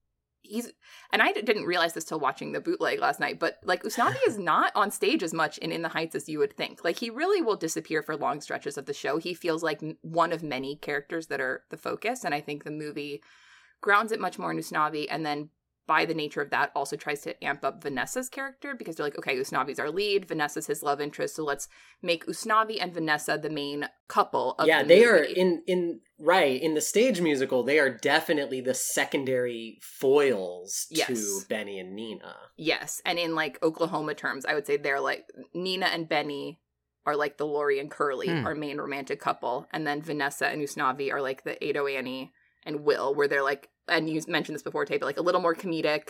[0.41, 0.71] he's
[1.11, 4.37] and I didn't realize this till watching the bootleg last night, but like Usnavi is
[4.39, 6.83] not on stage as much in In the Heights as you would think.
[6.83, 9.17] Like he really will disappear for long stretches of the show.
[9.17, 12.71] He feels like one of many characters that are the focus and I think the
[12.71, 13.21] movie
[13.81, 15.49] grounds it much more in Usnavi and then
[15.89, 19.17] by the nature of that also tries to amp up Vanessa's character because they're like,
[19.17, 21.67] okay, Usnavi's our lead, Vanessa's his love interest, so let's
[22.03, 26.61] make Usnavi and Vanessa the main couple of yeah, the they are in in right
[26.61, 27.63] in the stage musical.
[27.63, 32.35] They are definitely the secondary foils to Benny and Nina.
[32.55, 35.25] Yes, and in like Oklahoma terms, I would say they're like
[35.55, 36.59] Nina and Benny
[37.05, 38.45] are like the Laurey and Curly, Hmm.
[38.45, 42.31] our main romantic couple, and then Vanessa and Usnavi are like the Ado Annie
[42.63, 45.41] and Will, where they're like, and you mentioned this before, Tay, but like a little
[45.41, 46.09] more comedic,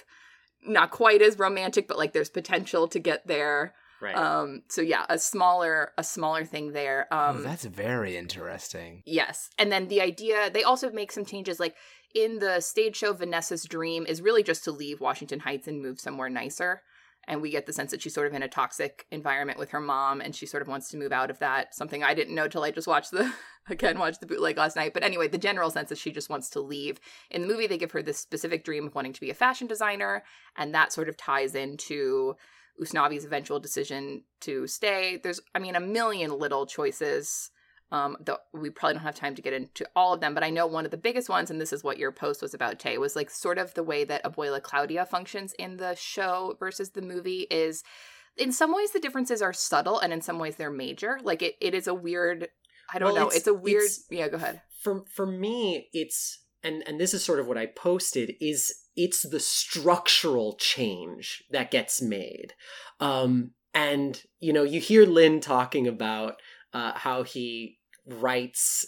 [0.66, 3.74] not quite as romantic, but like there's potential to get there.
[4.02, 4.16] Right.
[4.16, 7.08] Um, so yeah, a smaller, a smaller thing there.
[7.12, 9.04] oh, Um, that's very interesting.
[9.06, 9.50] Yes.
[9.58, 11.60] And then the idea, they also make some changes.
[11.60, 11.76] Like
[12.16, 16.00] in the stage show, Vanessa's dream is really just to leave Washington Heights and move
[16.00, 16.82] somewhere nicer.
[17.30, 19.80] And we get the sense that she's sort of in a toxic environment with her
[19.80, 21.76] mom and she sort of wants to move out of that.
[21.76, 23.32] Something I didn't know till I just watched the,
[23.70, 24.96] again, watched the bootleg last night.
[24.96, 27.00] But anyway, the general sense is she just wants to leave.
[27.30, 29.68] In the movie, they give her this specific dream of wanting to be a fashion
[29.68, 30.24] designer.
[30.58, 32.36] And that sort of ties into
[32.82, 35.20] Usnavi's eventual decision to stay.
[35.22, 37.52] There's, I mean, a million little choices.
[37.92, 40.52] Um, though we probably don't have time to get into all of them, but I
[40.52, 43.00] know one of the biggest ones, and this is what your post was about, Tay,
[43.00, 47.02] was like sort of the way that Abuela Claudia functions in the show versus the
[47.02, 47.84] movie is
[48.38, 51.20] in some ways the differences are subtle and in some ways they're major.
[51.24, 52.50] Like it, it is a weird
[52.94, 53.28] I don't Well, know.
[53.28, 54.62] it's- It's, a weird it's- yeah, go ahead.
[54.84, 59.22] for for me it's and and this is sort of what i posted is it's
[59.28, 62.54] the structural change that gets made
[63.00, 66.36] um and you know you hear lin talking about
[66.74, 67.79] uh how he
[68.10, 68.86] writes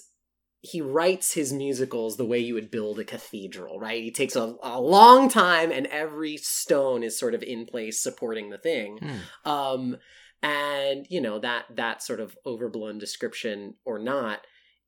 [0.63, 4.03] he writes his musicals the way you would build a cathedral right?
[4.03, 8.49] He takes a, a long time and every stone is sort of in place supporting
[8.49, 8.99] the thing.
[8.99, 9.51] Hmm.
[9.51, 9.97] um
[10.43, 14.41] and you know that that sort of overblown description or not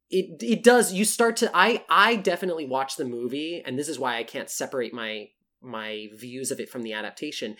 [0.09, 3.99] it it does you start to i i definitely watch the movie and this is
[3.99, 5.27] why i can't separate my
[5.61, 7.55] my views of it from the adaptation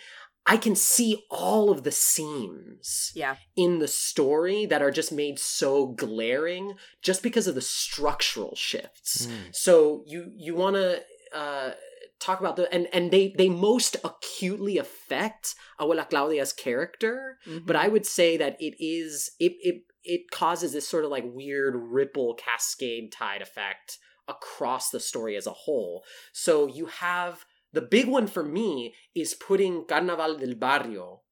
[0.46, 3.36] i can see all of the seams Yeah.
[3.56, 9.26] in the story that are just made so glaring just because of the structural shifts
[9.26, 9.50] Hmm.
[9.52, 11.72] so you you want to uh
[12.20, 17.66] talk about the and and they they most acutely affect abuela claudia's character Mhm.
[17.66, 21.24] but i would say that it is it it it causes this sort of like
[21.26, 27.82] weird ripple cascade tide effect across the story as a whole so you have the
[27.82, 31.22] big one for me is putting carnaval del barrio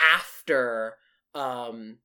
[0.00, 0.94] after
[1.34, 1.98] um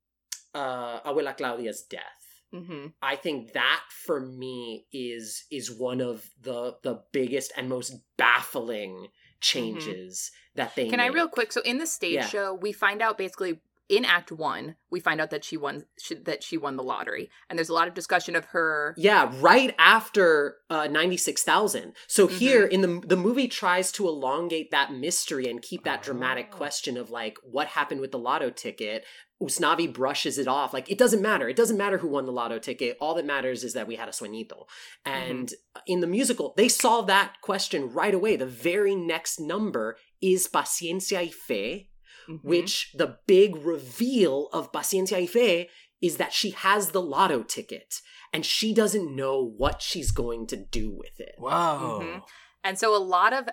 [0.53, 2.93] uh abuela claudia's death Mhm.
[3.01, 9.09] I think that for me is is one of the the biggest and most baffling
[9.39, 11.51] changes that they Can I real quick?
[11.53, 12.27] So in the stage Yeah.
[12.27, 16.15] show, we find out basically in Act One, we find out that she won she,
[16.15, 18.93] that she won the lottery, and there's a lot of discussion of her.
[18.97, 21.93] Yeah, right after uh, ninety six thousand.
[22.07, 22.31] So Mhm.
[22.31, 26.57] here in the the movie tries to elongate that mystery and keep that dramatic Oh.
[26.57, 29.05] question of like what happened with the lotto ticket.
[29.41, 31.47] Usnavi brushes it off like it doesn't matter.
[31.47, 32.97] It doesn't matter who won the lotto ticket.
[32.99, 34.67] All that matters is that we had a sueñito.
[35.05, 35.53] And
[35.87, 38.35] in the musical, they solve that question right away.
[38.35, 41.89] The very next number is Paciencia y Fe,
[42.29, 42.43] Mhm.
[42.43, 45.69] which the big reveal of Paciencia y Fe
[46.01, 48.01] is that she has the lotto ticket
[48.31, 51.35] and she doesn't know what she's going to do with it.
[51.37, 51.99] Whoa.
[52.01, 52.23] Mhm.
[52.63, 53.49] And so a lot of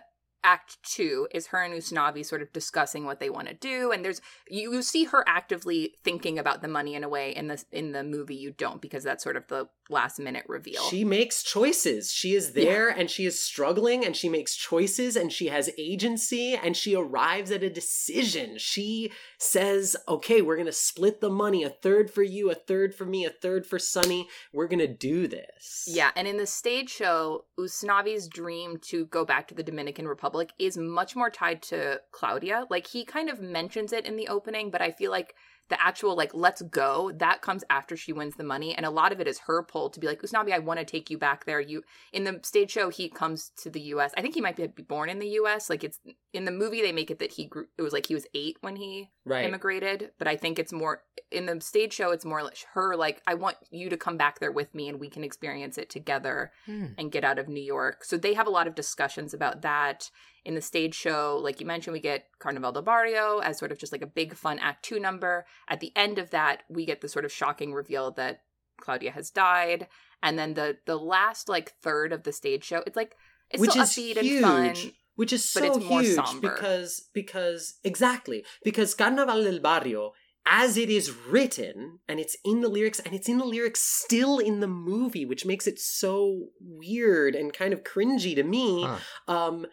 [0.47, 4.05] Act Two is her and Usnavi sort of discussing what they want to do, and
[4.05, 7.62] there's you, you see her actively thinking about the money in a way in the
[7.72, 10.82] in the movie you don't because that's sort of the last minute reveal.
[10.82, 12.11] She makes choices.
[12.11, 16.55] She is there and she is struggling and she makes choices and she has agency
[16.55, 18.59] and she arrives at a decision.
[18.59, 22.94] She says, okay, we're going to split the money a third for you, a third
[22.94, 24.28] for me, a third for Sunny.
[24.53, 25.84] We're going to do this.
[25.86, 30.36] Yeah, and in the stage show, Usnavi's dream to go back to the Dominican Republic
[30.37, 32.66] Republic is much more tied to Claudia.
[32.68, 35.34] Like he kind of mentions it in the opening, but I feel like
[35.68, 39.11] the actual like let's go that comes after she wins the money and a lot
[39.11, 41.45] of it is her pull to be like usnavi i want to take you back
[41.45, 41.61] there.
[41.61, 41.82] You
[42.12, 45.09] in the stage show he comes to the us i think he might be born
[45.09, 45.99] in the us like it's
[46.32, 48.59] in the movie they make it that he grew it was like he was eight
[48.61, 49.44] when he Right.
[49.44, 51.02] immigrated but i think it's more
[51.32, 54.38] in the stage show it's more like her like i want you to come back
[54.38, 56.86] there with me and we can experience it together Hmm.
[56.96, 60.10] and get out of new york so they have a lot of discussions about that
[60.44, 63.78] in the stage show like you mentioned we get carnaval del barrio as sort of
[63.78, 67.00] just like a big fun act two number at the end of that we get
[67.00, 68.42] the sort of shocking reveal that
[68.80, 69.88] claudia has died
[70.22, 73.16] and then the the last like third of the stage show it's like
[73.50, 74.42] it's which still is upbeat huge.
[74.42, 76.50] and fun Which is but so it's more huge somber.
[76.50, 80.12] because because exactly because Carnaval del Barrio
[80.48, 84.38] as it is written and it's in the lyrics and it's in the lyrics still
[84.38, 88.98] in the movie which makes it so weird and kind of cringy to me Huh.
[89.26, 89.66] um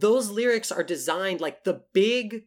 [0.00, 2.44] those lyrics are designed like the big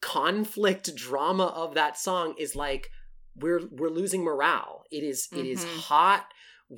[0.00, 2.88] conflict drama of that song is like
[3.36, 5.78] we're we're losing morale it is it is Mhm.
[5.82, 6.26] hot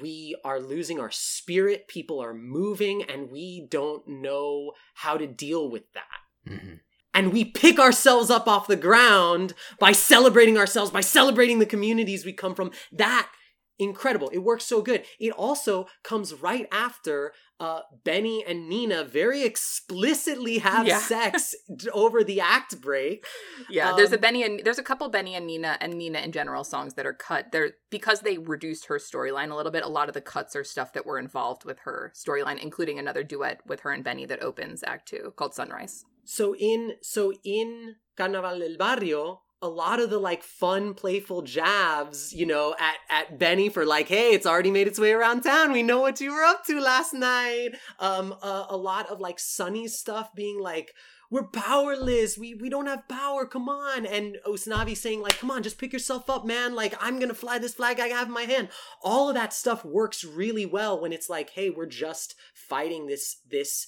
[0.01, 5.71] we are losing our spirit people are moving and we don't know how to deal
[5.71, 6.81] with that Mhm.
[7.15, 12.25] and we pick ourselves up off the ground by celebrating ourselves by celebrating the communities
[12.25, 13.31] we come from that
[13.79, 19.43] incredible it works so good it also comes right after uh benny and nina very
[19.43, 20.99] explicitly have Yeah.
[20.99, 21.55] sex
[21.93, 23.25] over the act break
[23.69, 26.33] Yeah, there's a Um, Benny and there's a couple Benny and Nina and Nina in
[26.33, 27.51] general songs that are cut.
[27.53, 29.85] They're because they reduced her storyline a little bit.
[29.85, 33.23] A lot of the cuts are stuff that were involved with her storyline, including another
[33.23, 36.05] duet with her and Benny that opens Act Two called Sunrise.
[36.25, 42.35] so in so in carnaval del barrio a lot of the like fun playful jabs
[42.35, 45.73] you know at at benny for like hey it's already made its way around town.
[45.73, 47.71] We know what you were up to last night.
[47.99, 50.93] Um a lot of like sunny stuff being like
[51.31, 52.37] we're powerless.
[52.37, 53.47] We we don't have power.
[53.47, 54.05] Come on.
[54.05, 56.75] And usnavi saying like come on just pick yourself up man.
[56.75, 58.69] Like i'm gonna fly this flag i have in my hand.
[59.03, 63.39] All of that stuff works really well when it's like hey we're just fighting this
[63.51, 63.87] this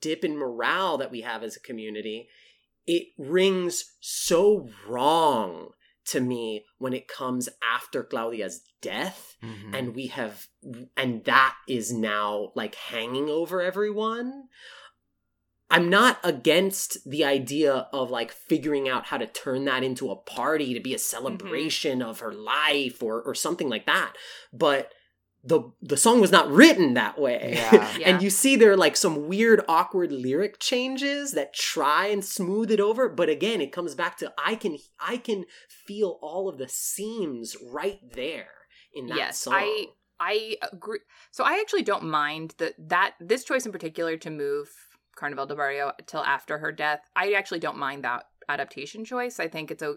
[0.00, 2.28] dip in morale that we have as a community,
[2.92, 5.70] it rings so wrong
[6.06, 9.74] to me when it comes after Claudia's death Mhm.
[9.76, 10.48] and we have
[10.96, 14.48] and that is now like hanging over everyone.
[15.70, 20.16] I'm not against the idea of like figuring out how to turn that into a
[20.16, 24.14] party to be a celebration of her life or or something like that.
[24.52, 24.92] But
[25.42, 27.52] the the song was not written that way.
[27.54, 27.98] Yeah.
[27.98, 28.08] Yeah.
[28.10, 32.70] and you see there are like some weird awkward lyric changes that try and smooth
[32.70, 36.58] it over, but again it comes back to I can I can feel all of
[36.58, 38.48] the seams right there
[38.94, 39.54] in that Yes, song.
[39.56, 39.86] I
[40.20, 41.00] I agree.
[41.30, 44.68] So I actually don't mind that that this choice in particular to move
[45.16, 47.00] Carnival de Barrio till after her death.
[47.16, 49.40] I actually don't mind that adaptation choice.
[49.40, 49.94] I think it's a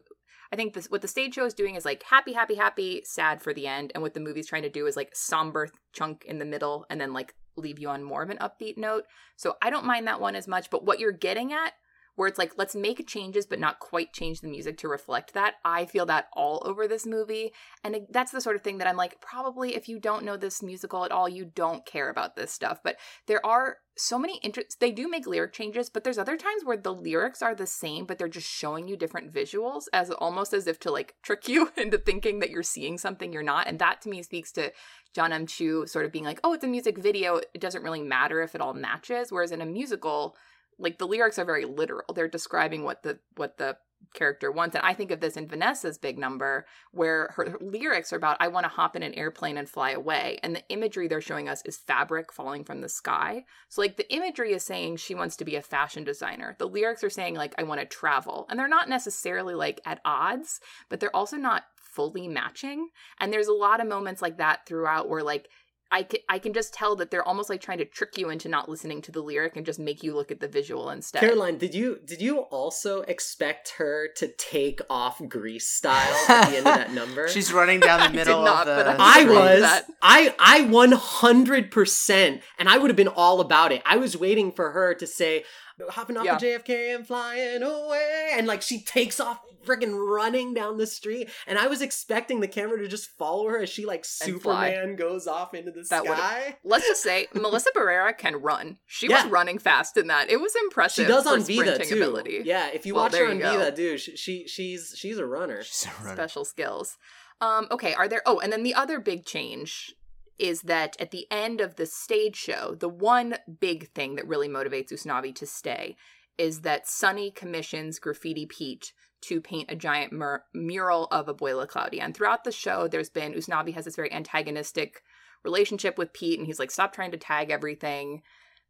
[0.54, 3.42] I think this what the stage show is doing is like happy, happy, happy, sad
[3.42, 6.38] for the end, and what the movie's trying to do is like somber chunk in
[6.38, 9.06] the middle, and then like leave you on more of an upbeat note.
[9.36, 10.70] So I don't mind that one as much.
[10.70, 11.74] But what you're getting at,
[12.16, 15.56] where it's like let's make changes but not quite change the music to reflect that,
[15.66, 17.52] I feel that all over this movie,
[17.84, 20.62] and that's the sort of thing that I'm like probably if you don't know this
[20.62, 22.80] musical at all, you don't care about this stuff.
[22.84, 26.64] But there are so many interest they do make lyric changes but there's other times
[26.64, 30.54] where the lyrics are the same but they're just showing you different visuals as almost
[30.54, 33.80] as if to like trick you into thinking that you're seeing something you're not and
[33.80, 34.72] that to me speaks to
[35.14, 35.46] jon m.
[35.46, 38.56] Chu sort of being like oh it's a music video it doesn't really matter if
[38.56, 40.36] it all matches whereas in a musical
[40.80, 43.78] like the lyrics are very literal they're describing what the what the
[44.14, 48.14] character wants and i think of this in vanessa's big number where her, her lyrics
[48.14, 51.08] are about i want to hop in an airplane and fly away and the imagery
[51.08, 53.46] they're showing us is fabric falling from the sky.
[53.70, 56.56] So like the imagery is saying she wants to be a fashion designer.
[56.60, 60.02] The lyrics are saying like i want to travel and they're not necessarily like at
[60.06, 62.90] odds but they're also not fully matching.
[63.20, 65.48] And there's a lot of moments like that throughout where like
[65.92, 68.50] I can, I can just tell that they're almost like trying to trick you into
[68.50, 71.20] not listening to the lyric and just make you look at the visual instead.
[71.20, 76.58] Caroline, did you did you also expect her to take off Grease style at the
[76.58, 77.28] end of that number?
[77.28, 78.84] She's running down I the did middle not, of the.
[78.92, 79.84] but I was.
[80.02, 83.82] I I 100% and I would have been all about it.
[83.86, 85.44] I was waiting for her to say
[85.90, 86.38] hopping off Yeah.
[86.38, 91.30] the JFK and flying away and like she takes off freaking running down the street
[91.48, 95.26] and I was expecting the camera to just follow her as she like Superman goes
[95.28, 96.58] off into the That would've- sky.
[96.64, 98.78] Let's just say Melissa Barrera can run.
[98.86, 99.24] She Yeah.
[99.24, 100.30] was running fast in that.
[100.30, 101.06] It was impressive.
[101.06, 101.96] She does on Vida too.
[101.96, 102.42] Ability.
[102.46, 103.58] Yeah, if you Well, watch her on you go.
[103.58, 105.64] Vida, dude, she, she she's she's a runner.
[105.64, 106.16] She's a runner.
[106.16, 106.98] Special skills.
[107.42, 109.94] Um, okay, are there oh, and then the other big change
[110.40, 114.50] is that at the end of the stage show, the one big thing that really
[114.50, 115.96] motivates Usnavi to stay
[116.38, 122.04] is that Sunny commissions Graffiti Pete to paint a giant mur- mural of Abuela Claudia.
[122.04, 125.02] And throughout the show, there's been Usnavi has this very antagonistic
[125.44, 128.22] relationship with Pete, and he's like, stop trying to tag everything.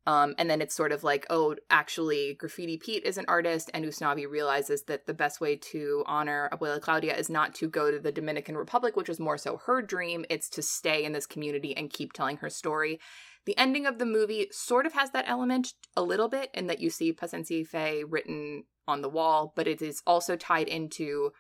[0.06, 3.86] Um, and then it's sort of like, oh, actually, Graffiti Pete is an artist, and
[3.86, 8.00] Usnavi realizes that the best way to honor Abuela Claudia is not to go to
[8.00, 10.26] the Dominican Republic, which was more so her dream.
[10.30, 13.00] It's to stay in this community and keep telling her story.
[13.46, 16.80] The ending of the movie sort of has that element a little bit in that
[16.80, 21.32] you see Paciencia Fe written on the wall, but it is also tied into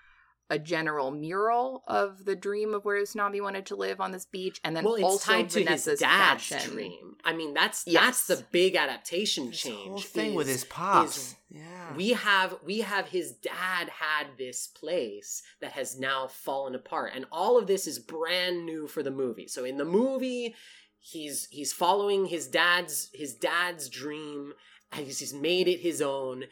[0.53, 4.59] a general mural of the dream of where Usnavi wanted to live on this beach,
[4.63, 6.71] and then well, it's also tied to Vanessa's his dad's fashion.
[6.73, 7.15] dream.
[7.25, 8.03] I mean, that's Yes.
[8.03, 9.87] that's the big adaptation This change.
[9.89, 11.17] whole thing with his pops.
[11.17, 11.95] is yeah.
[11.95, 17.25] we have we have his dad had this place that has now fallen apart and
[17.31, 20.55] all of this is brand new for the movie so in the movie
[20.99, 24.53] he's he's following his dad's his dad's dream
[24.91, 26.45] and he's, he's made it his own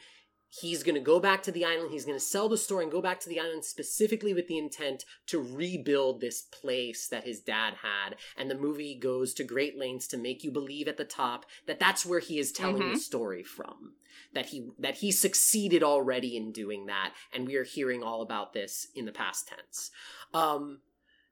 [0.60, 1.90] he's going to go back to the island.
[1.90, 4.58] He's going to sell the store and go back to the island specifically with the
[4.58, 8.16] intent to rebuild this place that his dad had.
[8.36, 11.80] And the movie goes to great lengths to make you believe at the top that
[11.80, 12.92] that's where he is telling Mhm.
[12.94, 13.94] the story from
[14.34, 17.14] that he that he succeeded already in doing that.
[17.32, 19.90] And we are hearing all about this in the past tense.
[20.34, 20.82] Um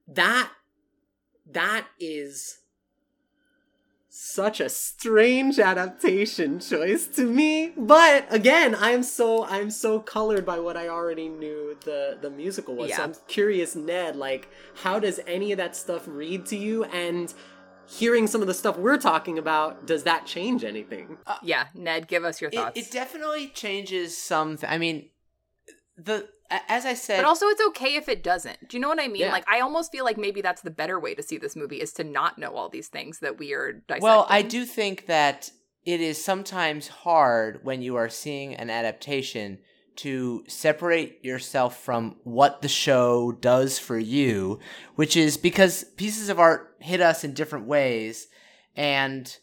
[0.09, 0.51] that
[1.47, 2.60] that is
[4.13, 10.59] such a strange adaptation choice to me but again i'm so i'm so colored by
[10.59, 14.49] what i already knew the the musical was so i'm curious ned like
[14.83, 17.35] how does any of that stuff read to you and
[17.89, 22.07] hearing some of the stuff we're talking about does that change anything uh, Yeah, Ned,
[22.09, 22.79] give us your it, thoughts.
[22.79, 24.57] it definitely changes some.
[24.59, 25.09] Th- I mean,
[25.97, 28.69] the a- as I said, but also, it's okay if it doesn't.
[28.69, 29.23] Do you know what I mean?
[29.23, 29.33] Yeah.
[29.33, 31.93] Like, I almost feel like maybe that's the better way to see this movie is
[31.95, 34.03] to not know all these things that we are dissecting.
[34.03, 35.51] Well, I do think that
[35.85, 39.59] it is sometimes hard when you are seeing an adaptation
[39.97, 44.59] to separate yourself from what the show does for you,
[44.95, 48.29] which is because pieces of art hit us in different ways
[48.77, 49.39] and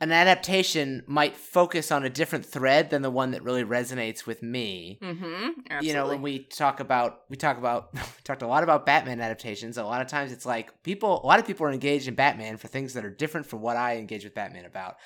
[0.00, 4.42] an adaptation might focus on a different thread than the one that really resonates with
[4.42, 5.82] me Mm-hmm.
[5.82, 9.20] you know when we talk about we talk about we talked a lot about batman
[9.20, 12.14] adaptations a lot of times it's like people a lot of people are engaged in
[12.14, 14.96] batman for things that are different from what i engage with batman about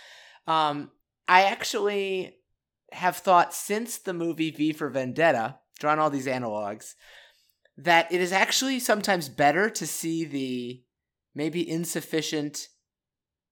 [0.47, 0.91] um
[1.29, 2.37] i actually
[2.93, 6.95] have thought since the movie v for vendetta drawn all these analogs
[7.77, 10.83] that it is actually sometimes better to see the
[11.35, 12.69] maybe insufficient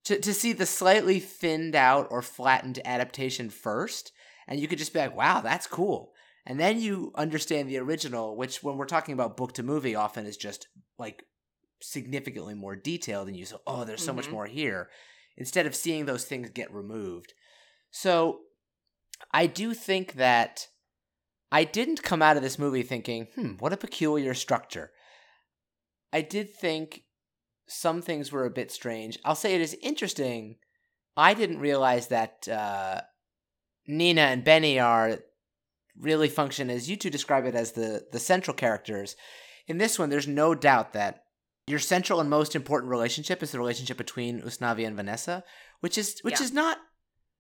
[0.05, 4.13] to, to see the slightly thinned out or flattened adaptation first
[4.49, 6.13] and you could just be like wow that's cool
[6.45, 10.27] and then you understand the original, which when we're talking about book to movie, often
[10.27, 10.67] is just
[10.99, 11.25] like
[11.81, 14.33] significantly more detailed, and you say, "Oh, there's so much Mhm.
[14.33, 14.91] more here,"
[15.37, 17.35] instead of seeing those things get removed.
[17.91, 18.41] So,
[19.31, 20.69] I do think that
[21.53, 24.93] I didn't come out of this movie thinking, "Hmm, what a peculiar structure."
[26.13, 27.05] I did think
[27.73, 29.19] some things were a bit strange.
[29.25, 30.57] I'll say it is interesting.
[31.17, 33.03] I didn't realize that uh,
[33.87, 35.19] Nina and Benny are
[35.99, 39.17] really function as you two describe it as the the central characters.
[39.67, 41.25] In this one, there's no doubt that
[41.67, 45.45] your central and most important relationship is the relationship between Usnavi and Vanessa,
[45.81, 46.45] which is which Yeah.
[46.45, 46.79] is not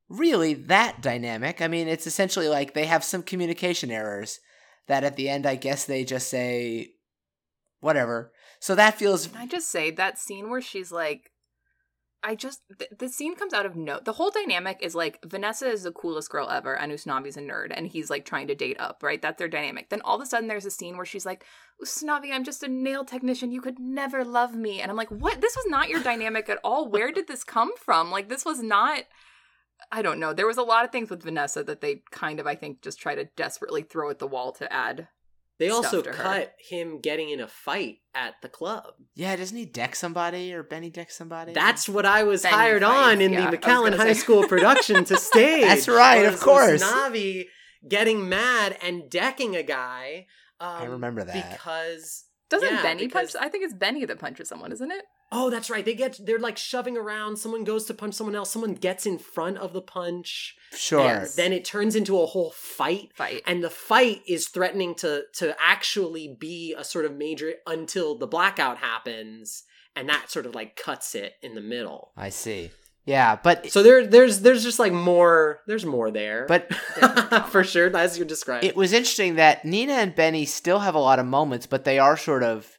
[0.08, 1.60] really that dynamic.
[1.62, 4.38] I mean, it's essentially like they have some communication errors
[4.86, 6.92] that at the end I guess they just say
[7.80, 8.32] whatever.
[8.62, 11.32] So that feels Can I just say that scene where she's like,
[12.22, 13.98] I just th- the scene comes out of no.
[13.98, 17.72] The whole dynamic is like Vanessa is the coolest girl ever, and Usnavi's a nerd,
[17.74, 19.20] and he's like trying to date up, right?
[19.20, 19.88] That's their dynamic.
[19.88, 21.44] Then all of a sudden, there's a scene where she's like,
[21.84, 23.50] "Usnavi, I'm just a nail technician.
[23.50, 25.40] You could never love me," and I'm like, "What?
[25.40, 26.88] This was not your dynamic at all.
[26.88, 28.12] Where did this come from?
[28.12, 29.02] Like, this was not."
[29.90, 30.32] I don't know.
[30.32, 33.00] There was a lot of things with Vanessa that they kind of, I think, just
[33.00, 35.08] try to desperately throw at the wall to add.
[35.62, 36.14] They stuff also to her.
[36.22, 38.84] cut him getting in a fight at the club.
[39.14, 39.34] yeah.
[39.36, 41.52] Doesn't he deck somebody or Benny deck somebody?
[41.52, 44.20] That's what I was Benny hired fights, on in yeah, the was McAllen High say.
[44.20, 45.62] School production to stage.
[45.64, 46.82] That's right, of course.
[46.82, 47.46] Navi
[47.88, 50.26] getting mad and decking a guy.
[50.60, 51.52] Um, I remember that.
[51.52, 53.44] because Doesn't Yeah, Benny because- punch?
[53.44, 55.04] I think it's Benny that punches someone, isn't it?
[55.32, 55.84] Oh, that's right.
[55.84, 57.38] They get they're like shoving around.
[57.38, 58.50] Someone goes to punch someone else.
[58.50, 60.54] Someone gets in front of the punch.
[60.74, 61.00] sure.
[61.00, 63.10] And then it turns into a whole fight.
[63.14, 63.42] Fight.
[63.46, 68.26] and the fight is threatening to to actually be a sort of major until the
[68.26, 69.64] blackout happens
[69.96, 72.70] and that sort of like cuts it in the middle I see.
[73.04, 76.72] Yeah, but so there there's there's just like more there's more there but
[77.48, 81.00] for sure as you're describing it was interesting that Nina and Benny still have a
[81.00, 82.78] lot of moments, but they are sort of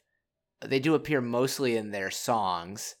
[0.66, 2.96] they do appear mostly in their songs.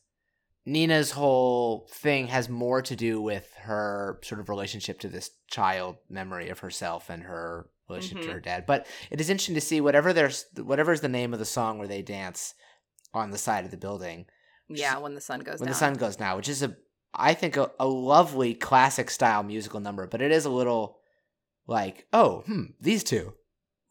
[0.66, 5.96] Nina's whole thing has more to do with her sort of relationship to this child
[6.08, 8.26] memory of herself and her relationship Mhm.
[8.28, 8.64] to her dad.
[8.66, 11.88] But it is interesting to see whatever there's whatever's the name of the song where
[11.88, 12.54] they dance
[13.12, 14.24] on the side of the building
[14.68, 15.72] Yeah, when the sun goes when down.
[15.72, 16.74] the sun goes down, which is a
[17.12, 20.98] I think a, a lovely classic style musical number, but it is a little
[21.66, 23.34] like, oh, hmm, these two.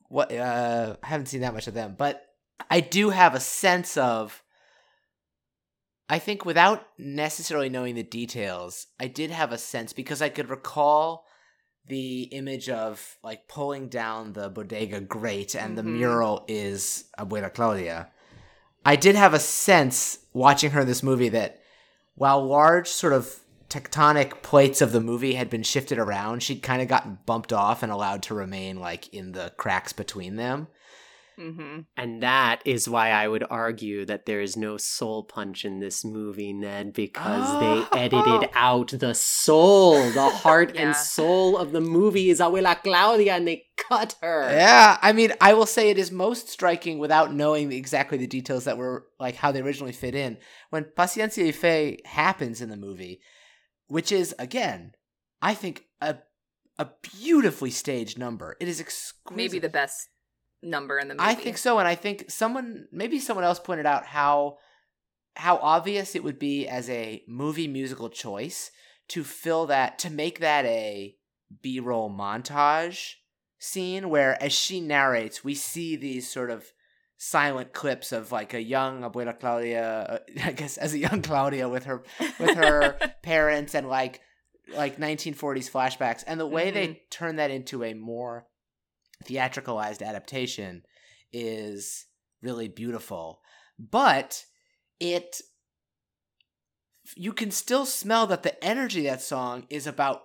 [0.09, 2.25] What uh I haven't seen that much of them, but
[2.69, 4.41] I do have a sense of
[6.09, 10.49] I think without necessarily knowing the details, I did have a sense because I could
[10.49, 11.25] recall
[11.87, 15.97] the image of like pulling down the bodega grate and the Mhm.
[15.97, 18.09] mural is Abuela Claudia.
[18.85, 21.61] I did have a sense watching her in this movie that
[22.15, 23.39] while large sort of
[23.69, 27.81] tectonic plates of the movie had been shifted around, she'd kind of gotten bumped off
[27.81, 30.67] and allowed to remain like in the cracks between them.
[31.37, 35.79] Hmm And that is why I would argue that there is no soul punch in
[35.79, 37.59] this movie, Ned, because Oh.
[37.59, 40.09] they edited out the soul.
[40.11, 40.81] The heart Yeah.
[40.87, 44.49] and soul of the movie is Abuela Claudia, and they cut her.
[44.51, 48.65] Yeah, I mean, I will say it is most striking without knowing exactly the details
[48.65, 50.37] that were like how they originally fit in.
[50.69, 53.21] When Paciencia y Fe happens in the movie,
[53.87, 54.93] which is again,
[55.41, 56.17] I think a
[56.79, 58.57] a beautifully staged number.
[58.59, 59.35] It is exquisite.
[59.37, 60.09] Maybe the best
[60.63, 61.29] number in the movie.
[61.29, 64.57] I think so, and I think someone, maybe someone else pointed out how
[65.35, 68.69] how obvious it would be as a movie musical choice
[69.07, 71.15] to fill that to make that a
[71.61, 73.15] B-roll montage
[73.59, 76.71] scene where as she narrates, we see these sort of
[77.17, 81.69] silent clips of like a young Abuela Claudia, uh, I guess as a young Claudia
[81.69, 82.03] with her
[82.39, 84.21] with her parents and like
[84.75, 88.47] like 1940s flashbacks and the way they turn that into a more
[89.25, 90.83] theatricalized adaptation
[91.31, 92.05] is
[92.41, 93.41] really beautiful
[93.79, 94.43] but
[94.99, 95.41] it
[97.15, 100.21] you can still smell that the energy of that song is about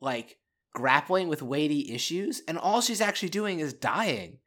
[0.00, 0.38] like
[0.74, 4.38] grappling with weighty issues and all she's actually doing is dying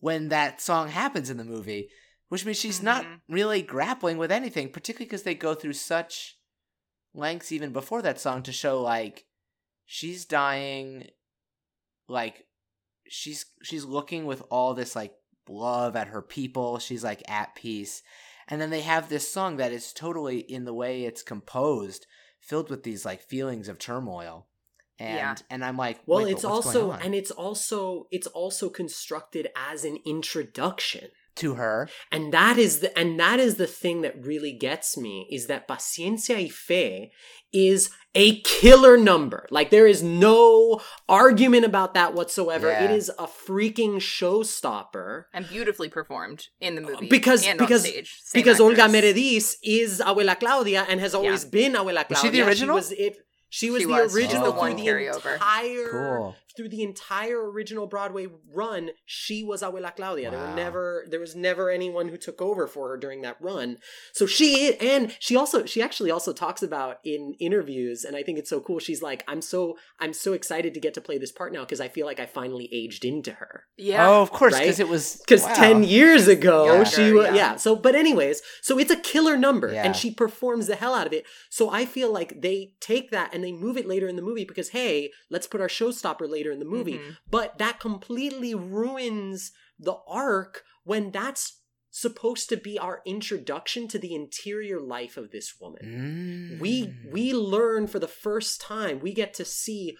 [0.00, 1.88] when that song happens in the movie
[2.28, 3.20] which means she's not Mhm.
[3.28, 6.38] really grappling with anything particularly because they go through such
[7.14, 9.24] lengths even before that song to show like
[9.86, 11.08] she's dying
[12.08, 12.43] like
[13.14, 15.14] she's she's looking with all this like
[15.48, 18.02] love at her people she's like at peace
[18.48, 22.06] and then they have this song that is totally in the way it's composed
[22.40, 24.46] filled with these like feelings of turmoil
[24.98, 25.34] and Yeah.
[25.50, 27.02] and i'm like Well, wait, but it's what's also going on?
[27.02, 31.08] and it's also it's also constructed as an introduction.
[31.36, 35.26] To her And that is the and that is the thing that really gets me
[35.30, 37.10] is that Paciencia y Fe
[37.52, 39.46] is a killer number.
[39.50, 42.68] Like there is no argument about that whatsoever.
[42.68, 42.84] Yeah.
[42.84, 45.24] It is a freaking showstopper.
[45.32, 48.10] and beautifully performed in the movie Because- and because- on stage.
[48.22, 49.02] Same because Olga actress.
[49.02, 52.08] Merediz is Abuela Claudia and has always been Abuela Claudia.
[52.10, 52.74] Was she the original?
[52.76, 53.16] She was it.
[53.50, 54.12] She was She the was.
[54.12, 55.34] She's original oh, the through one the carryover.
[55.34, 60.30] entire cool through the entire original Broadway run, she was Abuela Claudia.
[60.30, 63.78] There were never there was never anyone who took over for her during that run.
[64.12, 68.38] So she and she also she actually also talks about in interviews, and I think
[68.38, 68.78] it's so cool.
[68.78, 71.80] She's like, I'm so I'm so excited to get to play this part now because
[71.80, 73.64] I feel like I finally aged into her.
[73.76, 74.08] Yeah.
[74.08, 74.62] oh of course Right?
[74.62, 75.54] because it was Because wow.
[75.54, 76.84] ten years ago, Yeah.
[76.84, 77.34] she was yeah.
[77.34, 77.56] yeah.
[77.56, 79.84] So, but anyways, so it's a killer number, Yeah.
[79.84, 81.24] and she performs the hell out of it.
[81.50, 84.44] So I feel like they take that and they move it later in the movie
[84.44, 86.98] because hey, let's put our showstopper later in the movie.
[86.98, 87.16] Mhm.
[87.30, 94.14] But that completely ruins the arc when that's supposed to be our introduction to the
[94.14, 96.58] interior life of this woman.
[96.60, 97.12] We Mm.
[97.12, 99.96] we learn for the first time, we get to see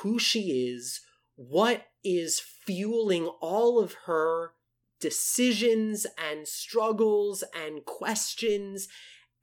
[0.00, 1.00] who she is,
[1.36, 4.54] what is fueling all of her
[5.00, 8.88] decisions and struggles and questions,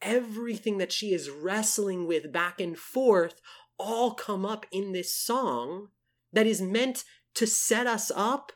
[0.02, 3.40] everything that she is wrestling with back and forth
[3.78, 5.90] all come up in this song
[6.34, 7.04] that is meant
[7.36, 8.52] to set us up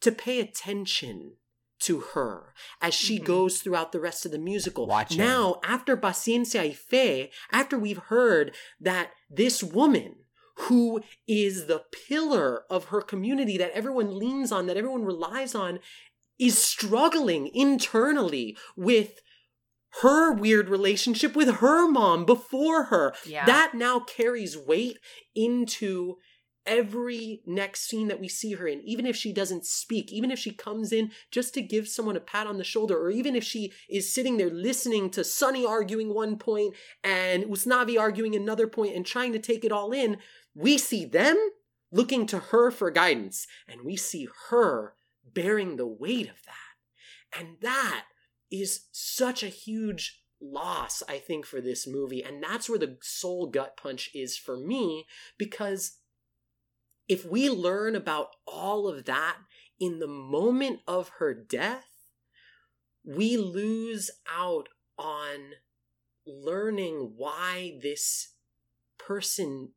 [0.00, 1.36] to pay attention
[1.78, 3.24] to her as she Mhm.
[3.24, 4.86] goes throughout the rest of the musical.
[4.86, 5.18] Watching.
[5.18, 10.24] Now, after Paciencia y Fe, after we've heard that this woman
[10.60, 15.80] who is the pillar of her community that everyone leans on, that everyone relies on,
[16.38, 19.20] is struggling internally with
[20.00, 23.14] her weird relationship with her mom before her.
[23.26, 23.44] Yeah.
[23.46, 24.98] That now carries weight
[25.34, 26.16] into
[26.66, 30.38] every next scene that we see her in, even if she doesn't speak, even if
[30.38, 33.44] she comes in just to give someone a pat on the shoulder, or even if
[33.44, 38.94] she is sitting there listening to Sunny arguing one point and Usnavi arguing another point
[38.94, 40.18] and trying to take it all in,
[40.54, 41.36] we see them
[41.92, 44.94] looking to her for guidance, and we see her
[45.24, 47.38] bearing the weight of that.
[47.38, 48.04] And that
[48.50, 52.22] is such a huge loss, I think, for this movie.
[52.22, 55.06] And that's where the soul gut punch is for me,
[55.38, 55.98] because
[57.08, 59.36] if we learn about all of that
[59.78, 61.86] in the moment of her death,
[63.04, 65.52] we lose out on
[66.26, 68.34] learning why this
[68.98, 69.70] person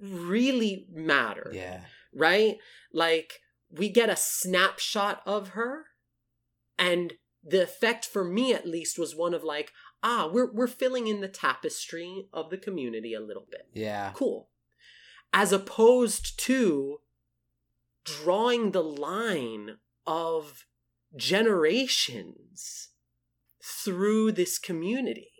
[0.00, 1.52] really mattered.
[1.54, 1.82] Yeah.
[2.14, 2.56] Right?
[2.92, 3.40] Like,
[3.70, 5.84] we get a snapshot of her,
[6.78, 9.70] and the effect for me at least was one of like,
[10.02, 13.68] ah, we're we're filling in the tapestry of the community a little bit.
[13.72, 14.10] Yeah.
[14.14, 14.49] Cool.
[15.32, 16.98] As opposed to
[18.04, 20.66] drawing the line of
[21.16, 22.88] generations
[23.62, 25.30] through this community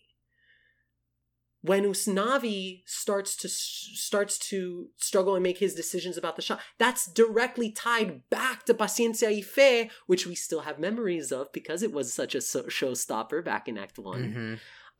[1.62, 7.06] when Usnavi starts to starts to struggle and make his decisions about the shot, that's
[7.06, 11.92] directly tied back to Paciencia y Fe, which we still have memories of because it
[11.92, 14.22] was such a so- showstopper back in Act One.
[14.22, 14.54] Mm-hmm.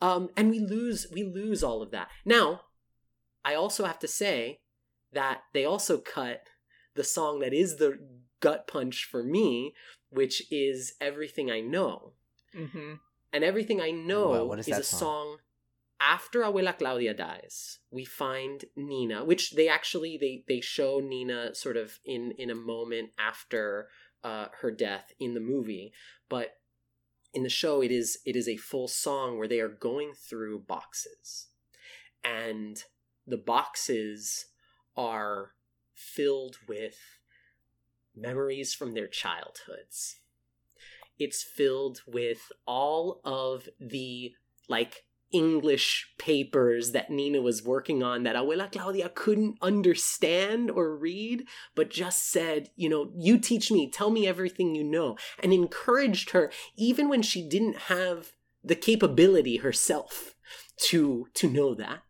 [0.07, 2.09] Um, and we lose we lose all of that.
[2.25, 2.63] Now,
[3.45, 4.61] I also have to say
[5.13, 6.43] that they also cut
[6.95, 7.99] the song that is the
[8.41, 9.75] gut punch for me,
[10.11, 12.13] which is "Everything I Know."
[12.57, 12.95] Mm-hmm.
[13.33, 14.99] And "Everything I Know" Wow, what is is a song?
[14.99, 15.37] song
[16.01, 21.77] after Abuela Claudia dies, we find Nina, which they actually they they show Nina sort
[21.77, 23.89] of in in a moment after
[24.25, 25.93] uh, her death in the movie,
[26.29, 26.57] but
[27.35, 30.61] in the show it is it is a full song where they are going through
[30.61, 31.49] boxes,
[32.25, 32.85] and
[33.27, 34.47] the boxes
[35.01, 35.53] are
[35.95, 36.99] filled with
[38.15, 40.21] memories from their childhoods.
[41.19, 44.33] It's filled with all of the
[44.69, 51.45] like English papers that Nina was working on that Abuela Claudia couldn't understand or read,
[51.75, 56.31] but just said, you know, you teach me, tell me everything you know, and encouraged
[56.31, 58.33] her even when she didn't have
[58.63, 60.35] the capability herself
[60.89, 62.03] to to know that.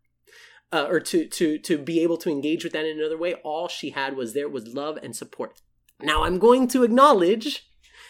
[0.72, 3.66] Uh, or to to to be able to engage with that in another way all
[3.66, 5.60] she had was there was love and support.
[6.00, 7.64] Now i'm going to acknowledge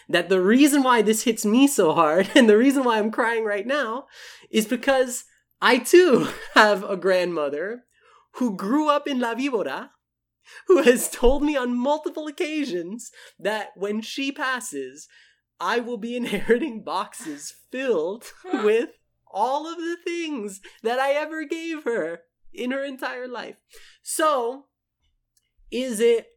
[0.07, 3.45] that the reason why this hits me so hard and the reason why I'm crying
[3.45, 4.05] right now
[4.49, 5.25] is because
[5.61, 7.83] I too have a grandmother
[8.35, 9.89] who grew up in La Víbora
[10.67, 15.07] who has told me on multiple occasions that when she passes,
[15.59, 18.89] I will be inheriting boxes filled with
[19.33, 22.21] all of the things that I ever gave her
[22.53, 23.55] in her entire life.
[24.03, 24.65] So,
[25.71, 26.27] is it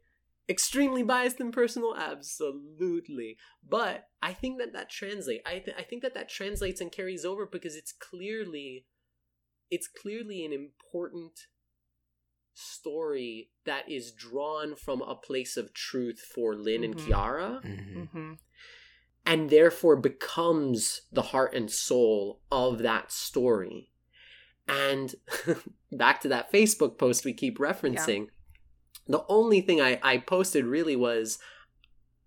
[0.49, 3.35] extremely biased and personal absolutely
[3.67, 7.25] but i think that that translates I, th- I think that that translates and carries
[7.25, 8.85] over because it's clearly
[9.71, 11.33] it's clearly an important
[12.53, 17.07] story that is drawn from a place of truth for lin and Mhm.
[17.07, 17.99] quiara Mm-hmm.
[18.03, 18.33] Mm-hmm.
[19.27, 23.91] and therefore becomes the heart and soul of that story.
[24.69, 25.15] And
[25.93, 28.29] back to that Facebook post we keep referencing,
[29.07, 31.39] the only thing I, I posted really was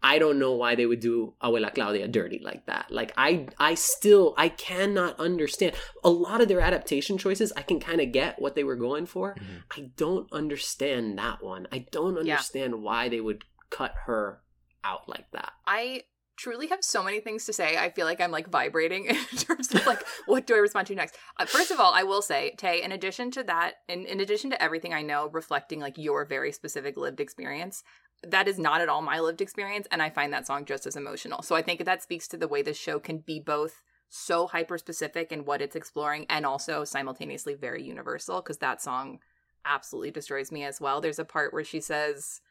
[0.04, 2.92] I don't know why they would do Abuela Claudia dirty like that.
[2.92, 7.52] Like I I still I cannot understand a lot of their adaptation choices.
[7.58, 9.34] I can kind of get what they were going for.
[9.36, 9.64] Mhm.
[9.76, 11.68] I don't understand that one.
[11.72, 12.34] I don't Yeah.
[12.34, 14.44] understand why they would cut her
[14.84, 15.54] out like that.
[15.66, 16.04] I
[16.38, 17.78] truly have so many things to say.
[17.78, 20.96] I feel like I'm like vibrating in terms of like what do I respond to
[20.96, 21.18] next.
[21.38, 24.52] Uh, first of all, I will say, Tay, in addition to that, in, in addition
[24.52, 27.84] to everything I know reflecting like your very specific lived experience,
[28.24, 30.96] that is not at all my lived experience, and I find that song just as
[30.96, 31.42] emotional.
[31.42, 34.78] So I think that speaks to the way this show can be both so hyper
[34.78, 39.20] specific in what it's exploring and also simultaneously very universal because that song
[39.66, 41.02] absolutely destroys me as well.
[41.02, 42.42] There's a part where she says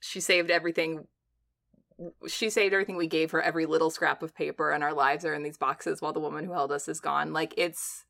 [0.00, 1.06] she saved everything
[2.26, 5.34] she saved everything we gave her every little scrap of paper and our lives are
[5.34, 7.32] in these boxes while the woman who held us is gone.
[7.32, 8.04] Like it's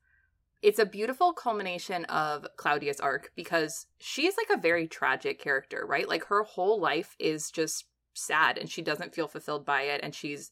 [0.61, 6.07] it's a beautiful culmination of claudia's arc because she's like a very tragic character right?
[6.07, 10.13] Like her whole life is just sad and she doesn't feel fulfilled by it and
[10.13, 10.51] she's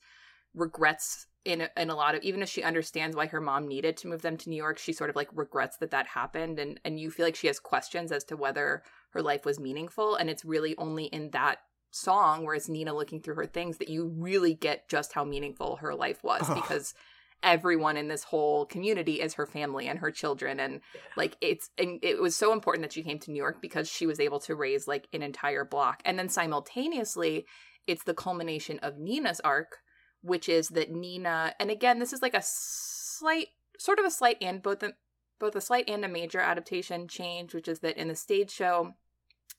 [0.53, 3.95] regrets in a, in a lot of even if she understands why her mom needed
[3.97, 6.79] to move them to New York she sort of like regrets that that happened and
[6.83, 10.29] and you feel like she has questions as to whether her life was meaningful and
[10.29, 11.59] it's really only in that
[11.91, 15.77] song where it's Nina looking through her things that you really get just how meaningful
[15.77, 16.55] her life was Ugh.
[16.55, 16.93] because
[17.41, 20.59] everyone in this whole community is her family and her children.
[20.59, 20.81] And
[21.15, 24.05] like it's and it was so important that she came to New York because she
[24.05, 26.01] was able to raise like an entire block.
[26.05, 27.45] And then simultaneously
[27.87, 29.77] it's the culmination of Nina's arc
[30.21, 34.37] which is that Nina and again this is like a slight sort of a slight
[34.41, 34.93] and both a,
[35.39, 38.95] both a slight and a major adaptation change which is that in the stage show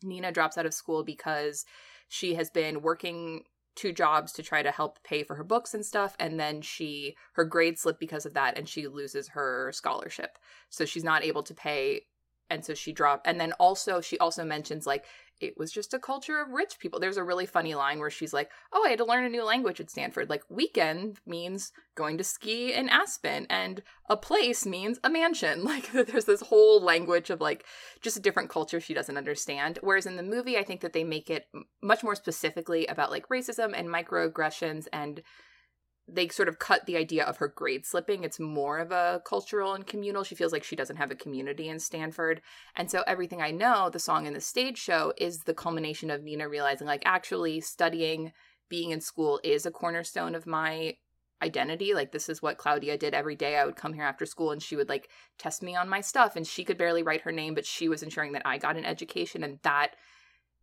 [0.02, 1.64] Nina drops out of school because
[2.11, 3.44] she has been working
[3.76, 7.16] two jobs to try to help pay for her books and stuff and then she
[7.34, 10.36] her grades slip because of that and she loses her scholarship.
[10.70, 12.02] So she's not able to pay
[12.50, 15.04] and so she dropped and then also she also mentions like
[15.41, 17.01] it was just a culture of rich people.
[17.01, 19.45] There's a really funny line where she's like oh i had to learn a new
[19.45, 20.30] language at stanford.
[20.30, 25.64] Like weekend means going to ski in aspen and a place means a mansion.
[25.70, 27.64] Like there's this whole language of like
[28.01, 29.78] just a different culture she doesn't understand.
[29.82, 31.47] Whereas in the movie i think that they make it
[31.82, 35.22] much more specifically about like racism and microaggressions and
[36.12, 38.24] they sort of cut the idea of her grade slipping.
[38.24, 40.24] It's more of a cultural and communal.
[40.24, 42.42] She feels like she doesn't have a community in Stanford.
[42.74, 46.22] And so everything I know, the song in the stage show is the culmination of
[46.22, 48.32] Nina realizing like actually studying,
[48.68, 50.96] being in school is a cornerstone of my
[51.42, 51.94] identity.
[51.94, 53.56] Like this is what Claudia did every day.
[53.56, 55.08] I would come here after school and she would like
[55.38, 58.02] test me on my stuff and she could barely write her name, but she was
[58.02, 59.96] ensuring that I got an education and that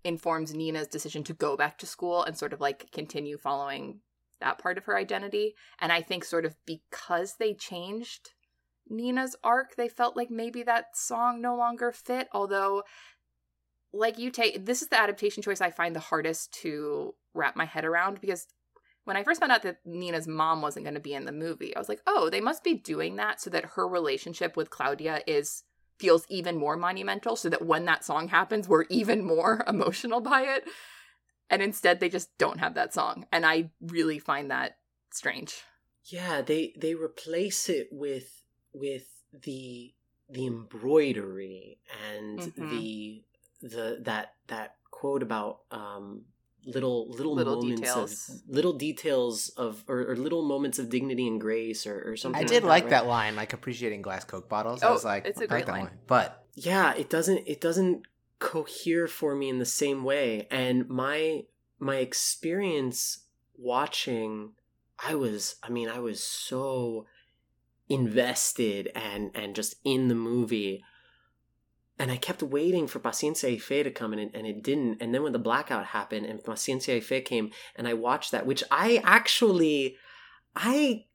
[0.04, 4.00] informs Nina's decision to go back to school and sort of like continue following
[4.40, 5.56] that part of her identity.
[5.80, 8.32] And I think, sort of, because they changed
[8.90, 12.28] Nina's arc, they felt like maybe that song no longer fit.
[12.32, 12.84] Although,
[13.94, 17.66] like you take, this is the adaptation choice I find the hardest to wrap my
[17.66, 18.48] head around because
[19.06, 21.74] when I first found out that Nina's mom wasn't going to be in the movie,
[21.76, 25.22] I was like, oh, they must be doing that so that her relationship with Claudia
[25.26, 25.64] is
[26.00, 30.42] feels even more monumental so that when that song happens we're even more emotional by
[30.42, 30.64] it
[31.50, 34.78] and instead they just don't have that song and i really find that
[35.12, 35.62] strange
[36.06, 38.43] yeah they they replace it with
[38.74, 39.93] with the
[40.30, 41.80] the embroidery
[42.10, 42.70] and mm-hmm.
[42.70, 43.24] the
[43.62, 46.24] the that that quote about um
[46.66, 48.30] little little, little moments details.
[48.30, 52.41] of little details of or, or, little moments of dignity and grace or, or something.
[52.41, 54.84] I did like, that, that, line, like appreciating glass Coke bottles.
[54.84, 55.84] Oh, I was like, it's a great like line.
[55.86, 55.98] line.
[56.08, 58.06] But yeah, it doesn't it doesn't
[58.40, 60.48] cohere for me in the same way.
[60.52, 61.44] And my
[61.80, 63.20] my experience
[63.56, 64.52] watching
[65.00, 67.06] i was i mean i was so
[67.90, 70.84] invested and and just in the movie.
[72.00, 75.02] And i kept waiting for paciencia y fe to come in and, and it didn't.
[75.02, 78.46] And then when the blackout happened and paciencia y fe came and i watched that
[78.46, 79.98] which i actually
[80.56, 81.06] i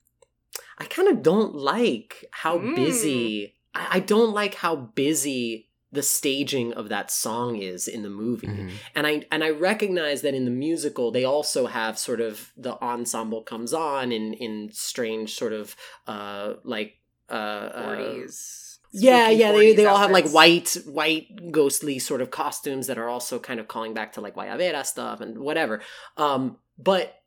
[0.79, 2.75] i kind of don't like how mm.
[2.75, 8.11] busy I, I don't like how busy the staging of that song is in the
[8.11, 8.47] movie.
[8.47, 8.69] Mm-hmm.
[8.95, 12.83] And I and I recognize that in the musical they also have sort of the
[12.83, 15.77] ensemble comes on in in strange sort of
[16.07, 18.59] uh like uh 40s.
[18.59, 22.99] Uh, yeah, yeah, they, they all have like white, white, ghostly sort of costumes that
[22.99, 25.81] are also kind of calling back to like Guayabera stuff and whatever.
[26.19, 27.23] Um, but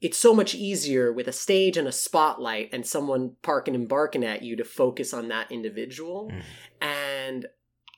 [0.00, 4.24] it's so much easier with a stage and a spotlight and someone parking and barking
[4.24, 6.30] at you to focus on that individual.
[6.30, 6.42] Mm.
[6.80, 7.46] And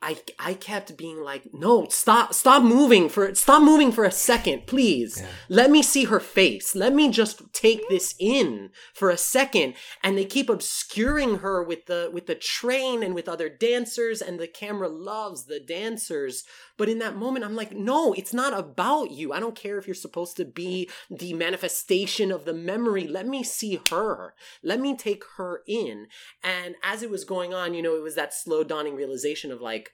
[0.03, 4.66] I I kept being like, no, stop, stop moving for stop moving for a second,
[4.66, 5.20] please.
[5.20, 5.28] Yeah.
[5.49, 6.74] Let me see her face.
[6.74, 9.74] Let me just take this in for a second.
[10.03, 14.38] And they keep obscuring her with the with the train and with other dancers, and
[14.38, 16.44] the camera loves the dancers.
[16.77, 19.33] But in that moment, I'm like, no, it's not about you.
[19.33, 23.07] I don't care if you're supposed to be the manifestation of the memory.
[23.07, 24.35] Let me see her.
[24.62, 26.09] Let me take her in.
[26.43, 29.61] And as it was going on, you know, it was that slow dawning realization of
[29.61, 29.91] like,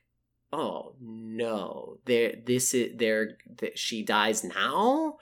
[0.52, 3.38] oh no, there, this is there.
[3.58, 5.16] That she dies now.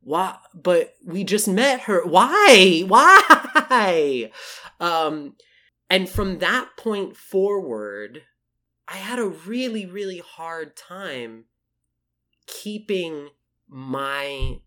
[0.00, 0.36] Why?
[0.54, 2.04] But we just met her.
[2.04, 2.84] Why?
[2.86, 4.30] Why?
[4.78, 5.34] Um,
[5.88, 8.22] and from that point forward,
[8.88, 11.44] I had a really, really hard time
[12.46, 13.30] keeping
[13.68, 14.60] my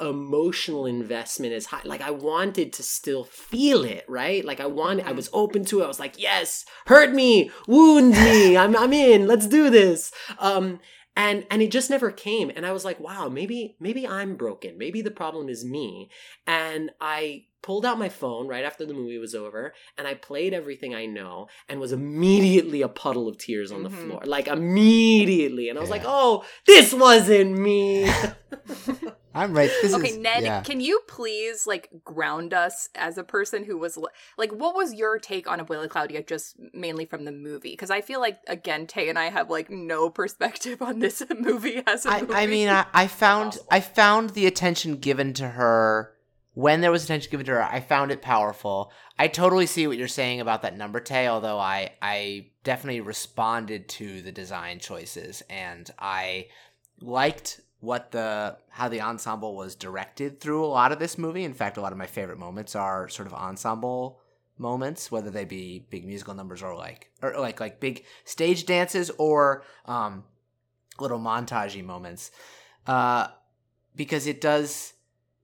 [0.00, 1.80] emotional investment as high.
[1.84, 4.44] Like I wanted to still feel it, right?
[4.44, 5.16] Like I wanted, I mm-hmm.
[5.16, 5.84] was open to it.
[5.84, 8.56] I was like, yes, hurt me, wound me.
[8.56, 9.26] I'm, I'm in.
[9.26, 10.12] Let's do this.
[10.38, 10.80] Um,
[11.16, 12.50] and and it just never came.
[12.54, 14.76] And I was like, wow, maybe maybe I'm broken.
[14.76, 16.10] Maybe the problem is me.
[16.46, 20.54] And I pulled out my phone right after the movie was over and I played
[20.54, 24.08] everything I know and was immediately a puddle of tears on the mm-hmm.
[24.08, 24.22] floor.
[24.24, 25.68] Like immediately.
[25.68, 25.96] And I was yeah.
[25.96, 28.08] like, "Oh, this wasn't me."
[29.34, 29.70] I'm right.
[29.82, 30.62] This okay, is, Ned, yeah.
[30.62, 33.98] can you please like ground us as a person who was
[34.38, 37.72] like, what was your take on Abuela Claudia just mainly from the movie?
[37.72, 41.82] Because I feel like again, Tay and I have like no perspective on this movie
[41.86, 42.34] as a I, movie.
[42.34, 46.15] I mean, I, I found I found the attention given to her
[46.56, 48.90] when there was attention given to her, I found it powerful.
[49.18, 53.90] I totally see what you're saying about that number, Tay, although I I definitely responded
[53.90, 56.46] to the design choices and I
[56.98, 61.44] liked what the how the ensemble was directed through a lot of this movie.
[61.44, 64.22] In fact, a lot of my favorite moments are sort of ensemble
[64.56, 69.10] moments, whether they be big musical numbers or like or like like big stage dances
[69.18, 70.24] or um
[70.98, 72.30] little montagey moments.
[72.86, 73.28] Uh
[73.94, 74.94] because it does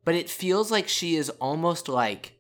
[0.05, 2.34] but it feels like she is almost like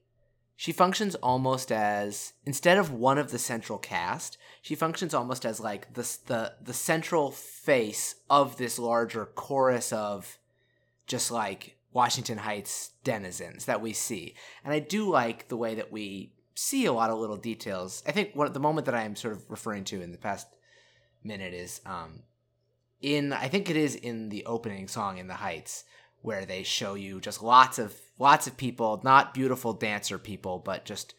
[0.56, 5.60] she functions almost as instead of one of the central cast she functions almost as
[5.60, 10.38] like the the the central face of this larger chorus of
[11.06, 14.34] just like Washington Heights denizens that we see.
[14.64, 18.02] And I do like the way that we see a lot of little details.
[18.06, 20.46] I think what the moment that I am sort of referring to in the past
[21.24, 22.22] minute is um
[23.00, 25.84] in I think it is in the opening song in the Heights
[26.22, 30.84] where they show you just lots of lots of people, not beautiful dancer people, but
[30.84, 31.14] just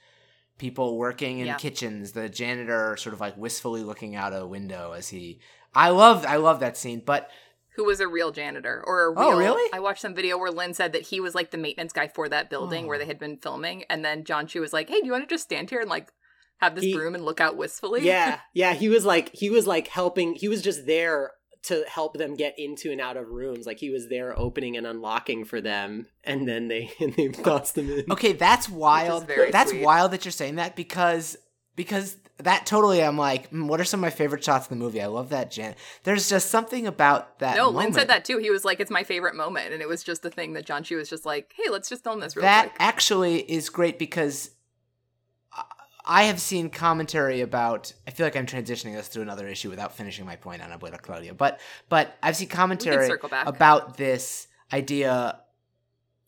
[0.58, 1.58] people working in Yeah.
[1.58, 5.40] kitchens, the janitor sort of like wistfully looking out a window as he
[5.76, 7.30] I love I love that scene, but
[7.76, 9.30] Who was a real janitor or a oh, real?
[9.30, 9.70] Oh, really?
[9.74, 12.30] I watched some video where Lin said that he was like the maintenance guy for
[12.30, 13.00] that building where Oh.
[13.00, 15.34] they had been filming, and then Jon Chu was like, "Hey, do you want to
[15.34, 16.12] just stand here and like
[16.58, 19.66] have this He- broom and look out wistfully?" yeah yeah he was like he was
[19.66, 21.32] like helping he was just there
[21.64, 24.86] to help them get into and out of rooms like he was there opening and
[24.86, 29.28] unlocking for them and then they and they tossed them in Okay, that's wild.
[29.28, 29.84] very That's sweet.
[29.84, 31.38] wild that you're saying that because
[31.76, 34.84] because that totally I'm like, mm, what are some of my favorite shots in the
[34.84, 35.02] movie?
[35.02, 35.76] I love that Jan.
[36.04, 37.56] There's just something about that.
[37.56, 38.40] No, Lin said that too.
[38.40, 40.84] He was like, "It's my favorite moment," and it was just the thing that Jon
[40.84, 42.50] Chu was just like, "Hey, let's just film this real quick.
[42.50, 44.50] that quick." actually is great because
[46.06, 47.94] I- have seen commentary about.
[48.08, 51.02] I feel like I'm transitioning us to another issue without finishing my point on Abuela
[51.02, 53.08] Claudia, but but I've seen commentary
[53.48, 55.40] about this idea.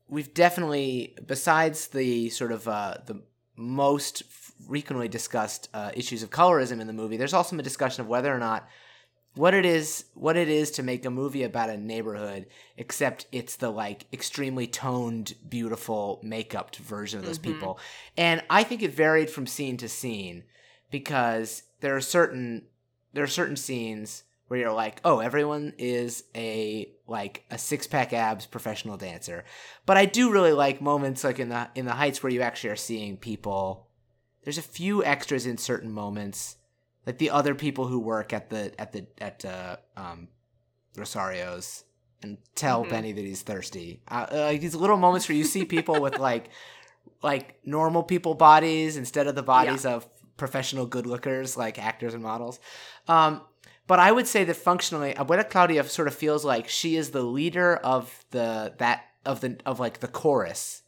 [0.07, 3.23] We've definitely, besides the sort of uh, the
[3.55, 4.23] most
[4.67, 8.33] frequently discussed uh, issues of colorism in the movie, there's also a discussion of whether
[8.33, 8.67] or not
[9.35, 13.57] what it is what it is to make a movie about a neighborhood except it's
[13.57, 17.43] the like extremely toned beautiful makeup version of those Mhm.
[17.43, 17.79] people.
[18.17, 20.43] And i think it varied from scene to scene
[20.91, 22.67] because there are certain
[23.13, 28.45] there are certain scenes where you're like oh everyone is a like a six-pack abs
[28.45, 29.43] professional dancer.
[29.85, 32.69] But i do really like moments like in the in the heights where you actually
[32.71, 33.87] are seeing people.
[34.43, 36.57] There's a few extras in certain moments
[37.05, 40.27] like the other people who work at the at the at uh, um,
[40.95, 41.83] Rosario's
[42.21, 42.89] and tell Mhm.
[42.89, 44.01] Benny that he's thirsty.
[44.09, 46.49] Uh, uh, like these little moments where you see people with like
[47.21, 52.23] like normal people bodies instead of the bodies of professional good lookers like actors and
[52.23, 52.59] models.
[53.07, 53.41] Um,
[53.87, 57.23] but I would say that functionally, Abuela Claudia sort of feels like she is the
[57.23, 60.81] leader of the that of the of like the chorus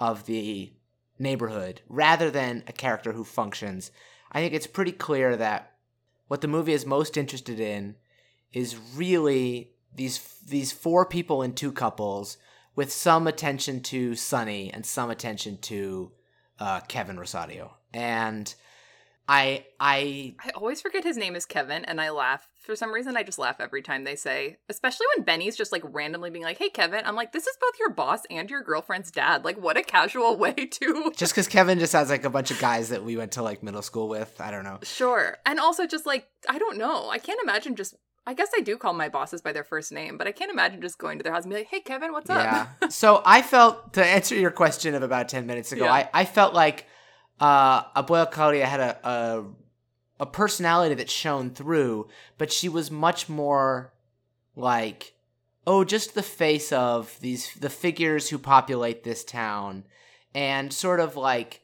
[0.00, 0.72] of the
[1.18, 3.90] neighborhood rather than a character who functions.
[4.32, 5.72] I think it's pretty clear that
[6.28, 7.96] what the movie is most interested in
[8.52, 12.38] is really these these four people in two couples
[12.74, 16.12] with some attention to Sonny and some attention to
[16.58, 17.74] uh, Kevin Rosario.
[17.92, 18.54] And
[19.28, 22.48] I I I always forget his name is Kevin, and I laugh.
[22.64, 25.82] For some reason, I just laugh every time they say, especially when Benny's just like
[25.84, 27.02] randomly being like, hey, Kevin.
[27.04, 29.44] I'm like, this is both your boss and your girlfriend's dad.
[29.44, 31.12] Like, what a casual way to.
[31.16, 33.62] just because Kevin just has like a bunch of guys that we went to like
[33.62, 34.40] middle school with.
[34.40, 34.78] I don't know.
[34.82, 35.36] Sure.
[35.46, 37.08] And also, just like, I don't know.
[37.08, 37.94] I can't imagine just.
[38.24, 40.80] I guess I do call my bosses by their first name, but I can't imagine
[40.80, 42.68] just going to their house and be like, hey, Kevin, what's Yeah.
[42.80, 42.92] up?
[42.92, 45.92] so I felt to answer your question of about ten minutes ago, Yeah.
[45.92, 46.86] I, I felt like
[47.42, 49.44] uh Abuela Claudia had a, a
[50.20, 52.06] a personality that shone through,
[52.38, 53.92] but she was much more
[54.54, 55.14] like
[55.66, 59.84] oh, just the face of these the figures who populate this town
[60.34, 61.60] and sort of like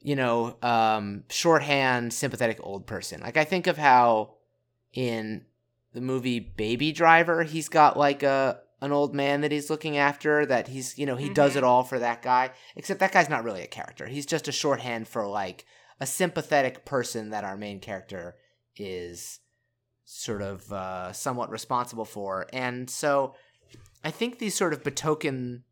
[0.00, 3.20] you know, um shorthand sympathetic old person.
[3.20, 4.34] Like I think of how
[4.92, 5.44] in
[5.92, 10.46] the movie Baby Driver, he's got like a an old man that he's looking after
[10.46, 11.56] that he's you know he does Mhm.
[11.56, 14.06] it all for that guy except that guy's not really a character.
[14.06, 15.64] He's just a shorthand for like
[16.00, 18.36] a sympathetic person that our main character
[18.76, 19.40] is
[20.04, 22.46] sort of uh, somewhat responsible for.
[22.52, 23.34] And so
[24.04, 25.62] i think these sort of betoken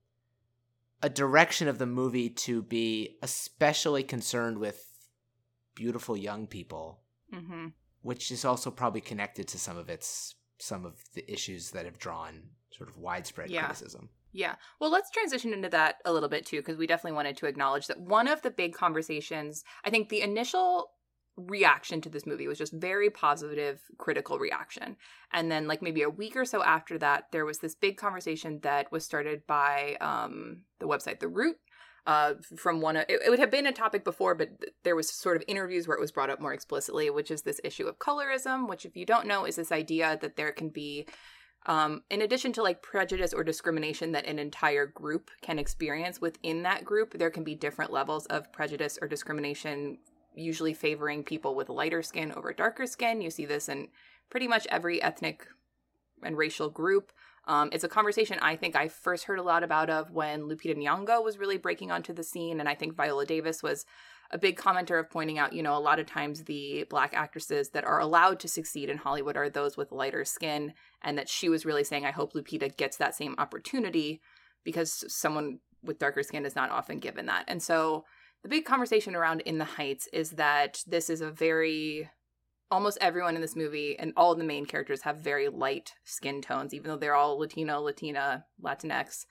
[1.02, 4.85] a direction of the movie to be especially concerned with
[5.74, 7.01] beautiful young people
[7.32, 7.68] hmm
[8.02, 11.98] which is also probably connected to some of its some of the issues that have
[11.98, 13.66] drawn sort of widespread Yeah.
[13.66, 14.10] criticism.
[14.32, 14.56] Yeah.
[14.80, 17.86] Well, let's transition into that a little bit too, because we definitely wanted to acknowledge
[17.86, 20.90] that one of the big conversations, I think the initial
[21.36, 24.97] reaction to this movie was just very positive, critical reaction.
[25.32, 28.60] And then, like, maybe a week or so after that, there was this big conversation
[28.62, 31.56] that was started by um, the website The Root.
[32.06, 34.48] Uh, from one, of, it, it would have been a topic before, but
[34.84, 37.60] there was sort of interviews where it was brought up more explicitly, which is this
[37.64, 41.05] issue of colorism, which, if you don't know, is this idea that there can be
[41.66, 46.62] um, in addition to like prejudice or discrimination that an entire group can experience within
[46.62, 49.98] that group, there can be different levels of prejudice or discrimination,
[50.34, 53.20] usually favoring people with lighter skin over darker skin.
[53.20, 53.88] You see this in
[54.30, 55.47] pretty much every ethnic
[56.22, 57.12] and racial group.
[57.48, 60.76] Um, it's a conversation I think I first heard a lot about of when Lupita
[60.76, 63.86] Nyong'o was really breaking onto the scene, and I think Viola Davis was
[64.31, 67.70] a big commenter of pointing out, you know, a lot of times the black actresses
[67.70, 70.73] that are allowed to succeed in Hollywood are those with lighter skin,
[71.03, 74.20] and that she was really saying, I hope Lupita gets that same opportunity
[74.65, 77.44] because someone with darker skin is not often given that.
[77.47, 78.05] And so
[78.43, 82.11] the big conversation around In the Heights is that this is a very
[82.70, 86.74] almost everyone in this movie and all the main characters have very light skin tones,
[86.74, 89.24] even though they're all Latino, Latina, Latinx.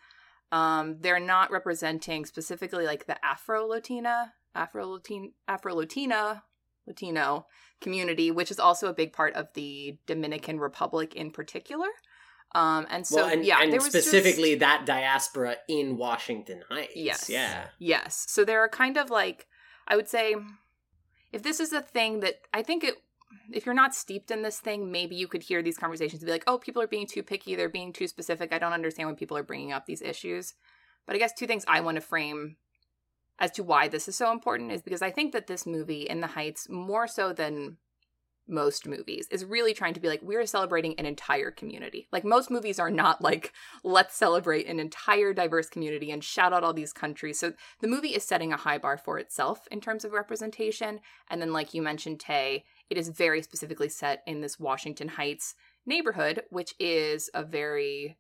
[0.52, 6.44] Um, they're not representing specifically like the Afro Latina Afro Latin Afro Latina
[6.88, 7.48] Latino
[7.82, 11.88] community, which is also a big part of the Dominican Republic in particular.
[12.54, 16.64] Um, and so well, and, yeah, and there was specifically just, that diaspora in Washington
[16.70, 16.94] Heights.
[16.96, 17.30] Yes.
[17.30, 17.66] Yeah.
[17.80, 18.26] Yes.
[18.30, 19.48] So there are kind of like
[19.88, 20.36] I would say
[21.34, 22.96] if this is a thing that I think it
[23.52, 26.32] if you're not steeped in this thing, maybe you could hear these conversations and be
[26.32, 28.54] like, "Oh, people are being too picky, they're being too specific.
[28.54, 30.54] I don't understand when people are bringing up these issues."
[31.06, 32.56] But I guess two things I want to frame
[33.40, 36.22] as to why this is so important is because I think that this movie in
[36.22, 37.78] the Heights more so than
[38.48, 42.08] most movies is really trying to be like we're celebrating an entire community.
[42.12, 43.54] Like most movies are not like
[43.84, 47.40] let's celebrate an entire diverse community and shout out all these countries.
[47.40, 51.00] So the movie is setting a high bar for itself in terms of representation
[51.30, 55.56] and then like you mentioned Tay, it is very specifically set in this Washington Heights
[55.86, 58.18] neighborhood which is a very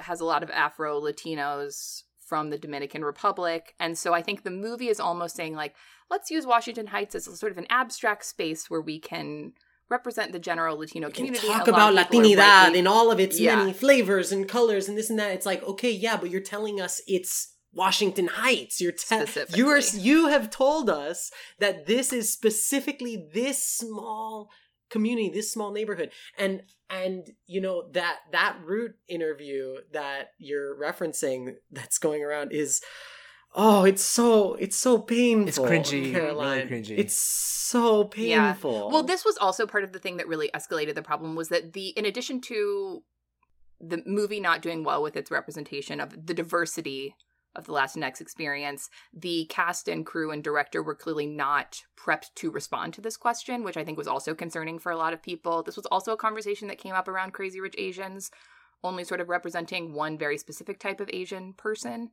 [0.00, 3.74] has a lot of Afro Latinos from the Dominican Republic.
[3.78, 5.74] And so I think the movie is almost saying, like,
[6.10, 9.52] let's use Washington Heights as a sort of an abstract space where we can
[9.90, 11.46] represent the general Latino community.
[11.46, 12.34] Talk about of people are
[12.70, 13.56] Latinidad in all of its Yeah.
[13.56, 15.32] many flavors and colors and this and that.
[15.32, 18.80] It's like, okay, yeah, but you're telling us it's Washington Heights.
[18.80, 19.58] You're te- Specifically.
[19.58, 24.48] you are you have told us that this is specifically this small
[24.92, 26.10] community, this small neighborhood.
[26.38, 32.80] And and you know that that root interview that you're referencing that's going around is
[33.54, 35.48] oh, it's so it's so painful.
[35.48, 36.98] It's cringy, really cringy.
[36.98, 38.52] It's so Yeah.
[38.52, 38.90] painful.
[38.90, 41.72] Well, this was also part of the thing that really escalated the problem was that
[41.72, 43.02] the in addition to
[43.80, 47.16] the movie not doing well with its representation of the diversity
[47.54, 52.50] of the Latinx experience, the cast and crew and director were clearly not prepped to
[52.50, 55.62] respond to this question, which I think was also concerning for a lot of people.
[55.62, 58.30] This was also a conversation that came up around Crazy Rich Asians,
[58.82, 62.10] only sort of representing one very specific type of Asian person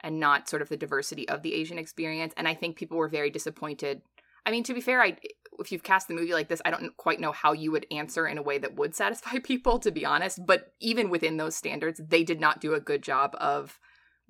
[0.00, 2.34] and not sort of the diversity of the Asian experience.
[2.36, 4.02] And I think people were very disappointed.
[4.46, 5.16] I mean, to be fair, I
[5.58, 8.26] if you've cast the movie like this, I don't quite know how you would answer
[8.26, 10.44] in a way that would satisfy people, to be honest.
[10.44, 13.78] But even within those standards, they did not do a good job of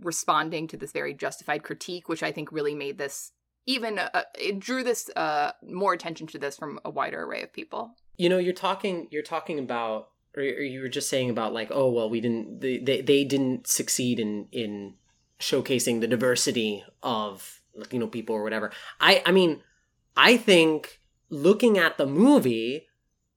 [0.01, 3.33] responding to this very justified critique, which I think really made this
[3.67, 7.53] even uh, it drew this uh, more attention to this from a wider array of
[7.53, 7.95] people.
[8.17, 11.91] you know you're talking you're talking about or you were just saying about like oh
[11.91, 14.95] well we didn't they they, they didn't succeed in in
[15.41, 19.61] showcasing the diversity of latino people or whatever i i mean
[20.17, 22.87] i think looking at the movie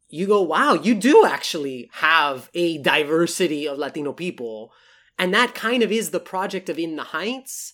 [0.09, 4.71] you go wow you do actually have a diversity of latino people
[5.17, 7.73] and that kind of is the project of in the heights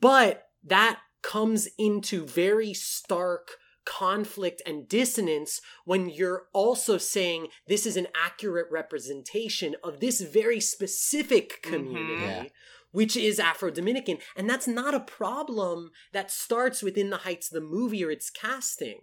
[0.00, 3.52] but that comes into very stark
[3.84, 10.60] conflict and dissonance when you're also saying this is an accurate representation of this very
[10.60, 12.22] specific community.
[12.22, 12.44] Yeah.
[12.92, 14.18] Which is Afro Dominican.
[14.34, 18.98] And that's not a problem that starts within the Heights, the movie, or its casting.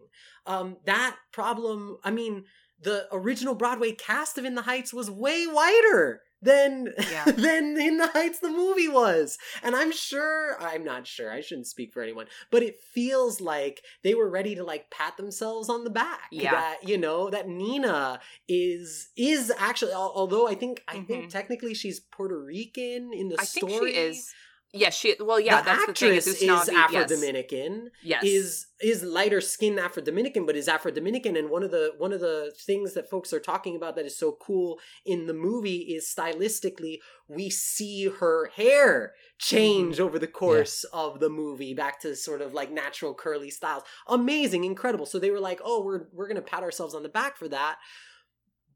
[0.45, 2.43] Um, that problem, I mean,
[2.81, 7.25] the original Broadway cast of In the Heights was way whiter than Yeah.
[7.31, 9.37] than In the Heights the movie was.
[9.63, 13.81] And I'm sure I'm not sure, I shouldn't speak for anyone, but it feels like
[14.03, 16.27] they were ready to like pat themselves on the back.
[16.31, 16.51] Yeah.
[16.51, 21.29] That, you know, that Nina is is actually although I think I think Mhm.
[21.29, 23.93] technically she's Puerto Rican in the I think story.
[23.93, 24.33] she is.
[24.77, 25.15] Yes, she.
[25.19, 26.09] Well, yeah, the that's the thing.
[26.17, 27.05] actress Is, is, Afro.
[27.05, 28.23] Dominican Yes.
[28.23, 31.35] is is lighter skinned Afro Dominican, but is Afro Dominican.
[31.35, 34.17] And one of the one of the things that folks are talking about that is
[34.17, 40.03] so cool in the movie is stylistically we see her hair change Mm-hmm.
[40.05, 43.83] over the course of the movie back to sort of like natural curly styles.
[44.07, 45.05] Amazing, incredible.
[45.05, 47.77] So they were like, oh, we're we're gonna pat ourselves on the back for that.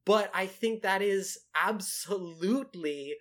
[0.03, 3.15] But I think that is absolutely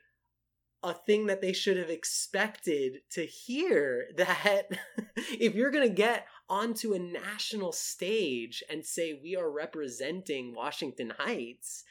[0.83, 4.69] a thing that they should have expected to hear that
[5.17, 11.13] if you're going to get onto a national stage and say we are representing Washington
[11.19, 11.85] Heights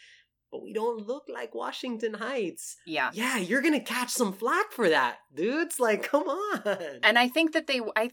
[0.51, 3.11] but we don't look like Washington Heights yeah.
[3.13, 7.27] yeah you're going to catch some flack for that dudes like come on and I
[7.27, 8.11] think that they I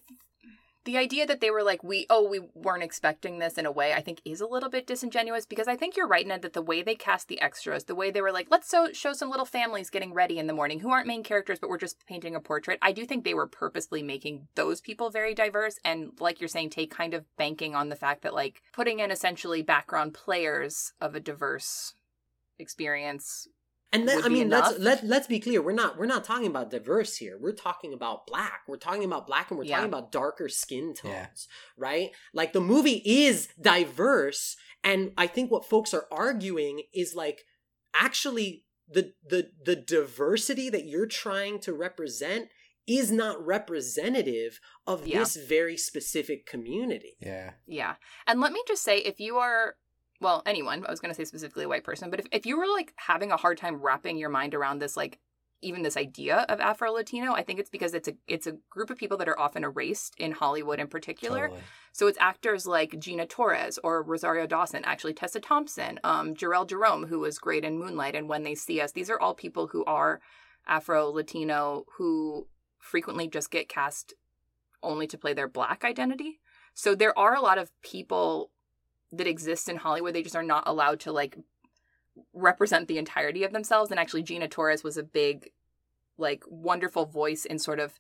[0.86, 3.92] the idea that they were like we oh we weren't expecting this in a way
[3.92, 6.62] i think is a little bit disingenuous because i think you're right ned that the
[6.62, 9.44] way they cast the extras the way they were like let's so, show some little
[9.44, 12.40] families getting ready in the morning who aren't main characters but we're just painting a
[12.40, 16.48] portrait i do think they were purposely making those people very diverse and like you're
[16.48, 20.92] saying take kind of banking on the fact that like putting in essentially background players
[21.00, 21.94] of a diverse
[22.58, 23.48] experience
[24.00, 25.60] and then, I be mean, let's let let's be clear.
[25.62, 27.36] We're not we're not talking about diverse here.
[27.40, 28.60] We're talking about black.
[28.68, 29.76] We're talking about black, and we're Yeah.
[29.76, 31.26] talking about darker skin tones, Yeah.
[31.76, 32.10] right?
[32.32, 37.42] Like the movie is diverse, and I think what folks are arguing is like
[37.94, 42.48] actually the the the diversity that you're trying to represent
[42.86, 45.18] is not representative of Yeah.
[45.18, 47.16] this very specific community.
[47.20, 47.54] Yeah.
[47.66, 47.96] Yeah.
[48.28, 49.74] And let me just say, if you are,
[50.20, 52.58] well, anyone, I was going to say specifically a white person, but if, if you
[52.58, 55.18] were like having a hard time wrapping your mind around this, like
[55.62, 58.90] even this idea of Afro Latino, I think it's because it's a it's a group
[58.90, 61.48] of people that are often erased in Hollywood in particular.
[61.48, 61.62] Totally.
[61.92, 67.06] So it's actors like Gina Torres or Rosario Dawson, actually Tessa Thompson, um, Jharrel Jerome,
[67.06, 68.92] who was great in Moonlight and When They See Us.
[68.92, 70.20] These are all people who are
[70.66, 72.48] Afro Latino who
[72.78, 74.14] frequently just get cast
[74.82, 76.38] only to play their black identity.
[76.74, 78.50] So there are a lot of people
[79.16, 80.14] that exist in Hollywood.
[80.14, 81.36] They just are not allowed to like
[82.32, 83.90] represent the entirety of themselves.
[83.90, 85.50] And actually, Gina Torres was a big,
[86.18, 87.98] like, wonderful voice in sort of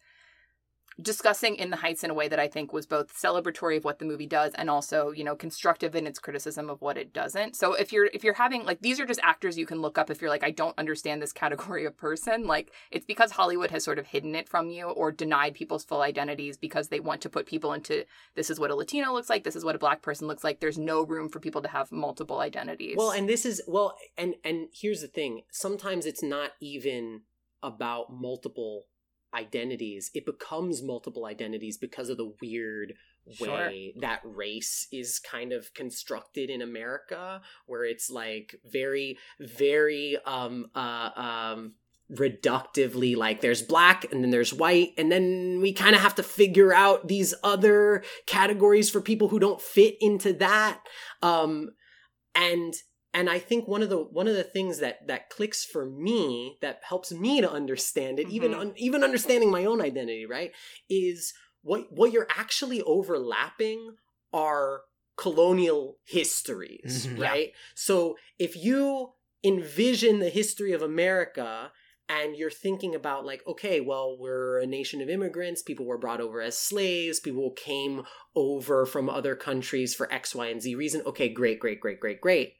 [1.00, 3.98] discussing in the heights in a way that I think was both celebratory of what
[3.98, 7.54] the movie does and also, you know, constructive in its criticism of what it doesn't.
[7.56, 10.10] So if you're if you're having like these are just actors you can look up
[10.10, 13.84] if you're like I don't understand this category of person, like it's because Hollywood has
[13.84, 17.28] sort of hidden it from you or denied people's full identities because they want to
[17.28, 18.04] put people into
[18.34, 20.60] this is what a Latino looks like, this is what a black person looks like.
[20.60, 22.96] There's no room for people to have multiple identities.
[22.96, 25.42] Well, and this is well, and and here's the thing.
[25.50, 27.22] Sometimes it's not even
[27.62, 28.84] about multiple
[29.36, 30.10] identities.
[30.14, 32.94] It becomes multiple identities because of the weird
[33.32, 33.48] Sure.
[33.48, 40.66] way that race is kind of constructed in America, where it's like very, very um
[40.76, 41.74] uh um
[42.10, 46.22] reductively like there's black and then there's white and then we kind of have to
[46.22, 50.80] figure out these other categories for people who don't fit into that
[51.22, 51.70] um
[52.36, 52.74] and
[53.16, 56.58] and i think one of the one of the things that that clicks for me
[56.60, 58.60] that helps me to understand it even Mhm.
[58.60, 60.52] un, even understanding my own identity right
[60.88, 61.32] is
[61.62, 63.96] what what you're actually overlapping
[64.32, 64.82] are
[65.16, 67.18] colonial histories Mhm.
[67.18, 67.30] Yeah.
[67.30, 69.12] right so if you
[69.42, 71.72] envision the history of america
[72.08, 76.20] and you're thinking about like okay well we're a nation of immigrants people were brought
[76.20, 78.02] over as slaves people came
[78.34, 82.20] over from other countries for x y and z reason okay great great great great
[82.20, 82.54] great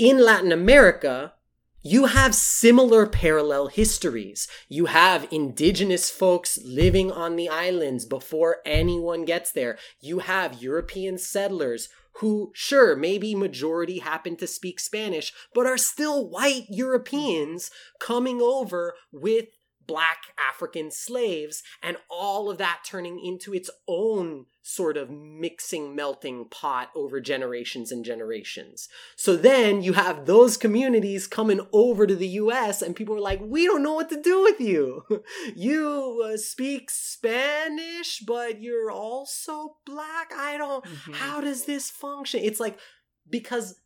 [0.00, 1.34] in latin america
[1.82, 4.46] you have similar parallel histories.
[4.68, 9.78] You have indigenous folks living on the islands before anyone gets there.
[9.98, 16.28] You have European settlers who, sure, maybe majority happen to speak Spanish, but are still
[16.28, 19.46] white Europeans coming over with
[19.90, 26.44] black African slaves, and all of that turning into its own sort of mixing, melting
[26.50, 28.88] pot over generations and generations.
[29.16, 33.40] So then you have those communities coming over to the US, and people are like,
[33.42, 35.04] we don't know what to do with you.
[35.56, 40.30] You uh, speak Spanish, but you're also black.
[40.36, 40.84] I don't.
[40.84, 41.14] Mhm.
[41.14, 42.40] How does this function?
[42.42, 42.78] It's like
[43.28, 43.80] because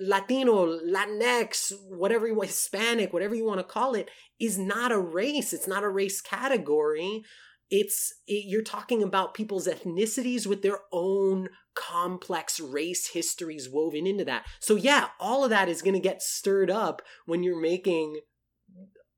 [0.00, 4.10] Latino, Latinx, whatever you want, Hispanic, whatever you want to call it,
[4.40, 5.52] is not a race.
[5.52, 7.22] It's not a race category.
[7.70, 14.24] It's it, you're talking about people's ethnicities with their own complex race histories woven into
[14.24, 14.46] that.
[14.60, 18.20] So yeah, all of that is going to get stirred up when you're making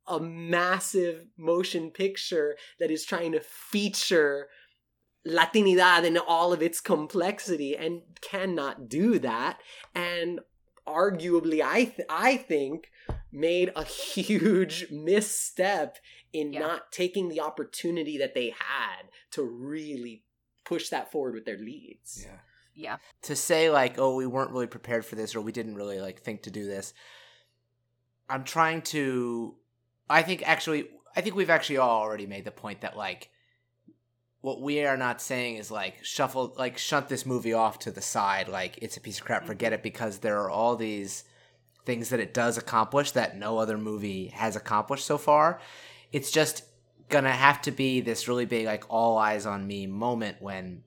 [0.06, 4.48] a massive motion picture that is trying to feature
[5.26, 9.58] Latinidad in all of its complexity and cannot do that.
[9.94, 10.40] And
[10.94, 12.90] arguably, I th- I think
[13.32, 13.84] made a
[14.14, 15.98] huge misstep
[16.32, 16.60] in Yeah.
[16.60, 20.22] not taking the opportunity that they had to really
[20.64, 22.24] push that forward with their leads.
[22.24, 22.38] Yeah.
[22.74, 22.96] yeah.
[23.22, 26.20] to say like oh we weren't really prepared for this or we didn't really like
[26.20, 26.94] think to do this
[28.28, 29.54] i'm trying to
[30.08, 33.29] i think actually i think we've actually all already made the point that like
[34.42, 38.00] what we are not saying is like shuffle like shunt this movie off to the
[38.00, 41.24] side like it's a piece of crap forget it because there are all these
[41.84, 45.60] things that it does accomplish that no other movie has accomplished so far
[46.12, 46.64] it's just
[47.08, 50.82] gonna have to be this really big like all eyes on me moment when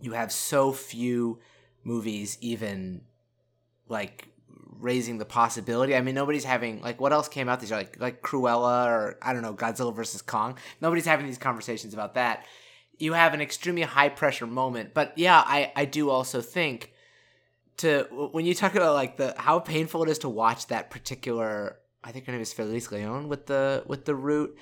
[0.00, 1.38] you have so few
[1.84, 3.02] movies even
[3.88, 4.28] like
[4.82, 5.94] raising the possibility.
[5.94, 9.18] I mean, nobody's having like what else came out this year, like like Cruella or
[9.22, 10.58] I don't know Godzilla versus Kong.
[10.80, 12.44] Nobody's having these conversations about that.
[13.02, 14.94] You have an extremely high pressure moment.
[14.94, 16.92] But yeah, I I do also think
[17.78, 21.78] to when you talk about like the how painful it is to watch that particular
[22.04, 24.56] I think her name is Felice Leon with the with the root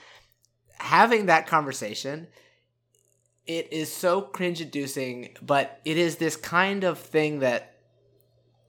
[0.79, 2.29] having that conversation
[3.47, 7.75] it is so cringe inducing but it is this kind of thing that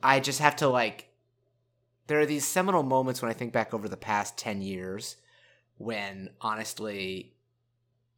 [0.03, 1.07] I just have to like
[2.07, 5.15] there are these seminal moments when I think back over the past 10 years
[5.77, 7.35] when honestly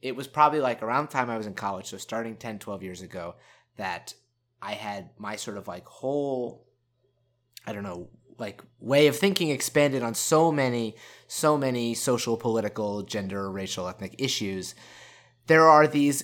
[0.04, 2.84] it was probably like around the time I was in college so starting 10 12
[2.84, 3.36] years ago
[3.78, 4.14] that
[4.62, 6.68] I had my sort of like whole
[7.66, 10.96] I don't know like way of thinking expanded on so many
[11.28, 14.76] so many social political gender racial ethnic issues
[15.48, 16.24] there are these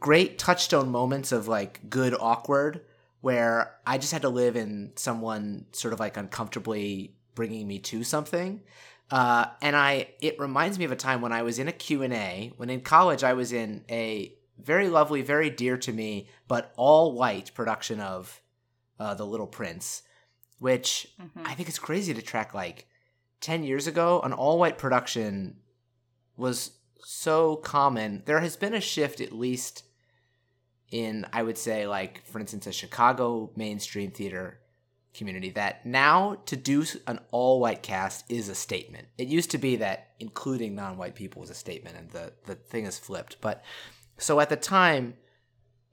[0.00, 2.82] great touchstone moments of like good awkward
[3.20, 8.04] where I just had to live in someone sort of like uncomfortably bringing me to
[8.04, 8.62] something.
[9.12, 12.50] Uh, and I, it reminds me of a time when I was in a Q&A,
[12.56, 17.12] when in college I was in a very lovely, very dear to me, but all
[17.12, 18.40] white production of
[18.98, 20.02] uh, The Little Prince,
[20.58, 21.46] which mm-hmm.
[21.46, 22.54] I think it's crazy to track.
[22.54, 22.86] Like
[23.42, 25.58] 10 years ago, an all white production
[26.38, 26.70] was
[27.04, 28.22] so common.
[28.24, 29.84] There has been a shift, at least
[30.90, 34.61] in, I would say, like, for instance, a Chicago mainstream theater
[35.14, 39.08] community, that now to do an all white cast is a statement.
[39.18, 42.54] It used to be that including non white people was a statement, and the, the
[42.54, 43.40] thing has flipped.
[43.40, 43.62] But
[44.18, 45.14] so at the time,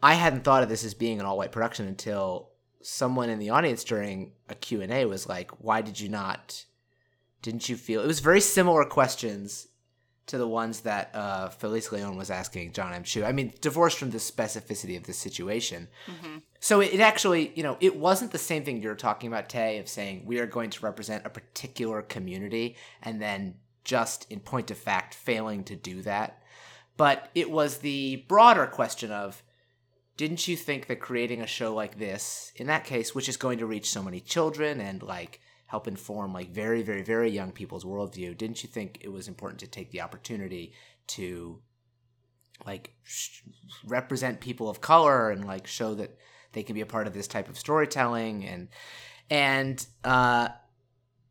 [0.02, 2.50] I hadn't thought of this as being an all white production until
[2.82, 6.66] someone in the audience during a Q&A was like, "Why did you not
[7.42, 9.69] didn't you feel?" It was very similar questions
[10.30, 13.04] to the ones that uh, Felice Leon was asking Jon M.
[13.04, 13.24] Chu.
[13.24, 15.88] I mean, divorced from the specificity of the situation.
[16.08, 16.38] Mm-hmm.
[16.60, 19.80] So it, it, actually, you know, it wasn't the same thing you're talking about, Tay,
[19.80, 24.70] of saying we are going to represent a particular community and then just in point
[24.70, 26.44] of fact failing to do that.
[26.96, 29.42] But it was the broader question of
[30.16, 33.58] didn't you think that creating a show like this, in that case, which is going
[33.60, 35.40] to reach so many children and like
[35.70, 39.60] help inform like very, very, very young people's worldview, didn't you think it was important
[39.60, 40.74] to take the opportunity
[41.06, 41.62] to
[42.66, 43.42] like sh-
[43.86, 46.18] represent people of color and like show that
[46.54, 48.68] they can be a part of this type of storytelling and
[49.30, 50.50] and uh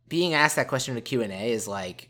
[0.09, 2.09] being asked that question in a Q&A is like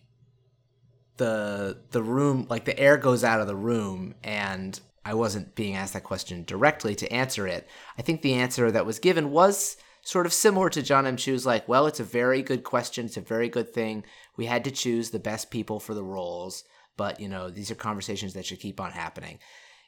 [1.17, 5.77] the the room like the air goes out of the room and I wasn't being
[5.77, 7.67] asked that question directly to answer it.
[7.97, 11.19] I think the answer that was given was sort of similar to Jon M.
[11.19, 13.05] Chu's, like, well, it's a very good question.
[13.05, 14.05] It's a very good thing.
[14.39, 16.65] We had to choose the best people for the roles,
[16.97, 19.39] but, you know, these are conversations that should keep on happening.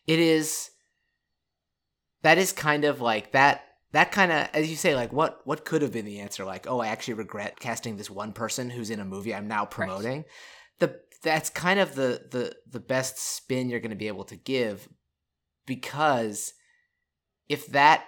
[0.07, 0.73] It is,
[2.21, 3.63] that is kind of like that.
[3.93, 6.45] That kind of, as you say, like what what could have been the answer?
[6.45, 9.65] Like, oh, I actually regret casting this one person who's in a movie I'm now
[9.65, 10.19] promoting.
[10.19, 10.27] Right.
[10.79, 14.37] The that's kind of the the the best spin you're going to be able to
[14.37, 14.89] give
[15.67, 16.53] because
[17.49, 18.05] if that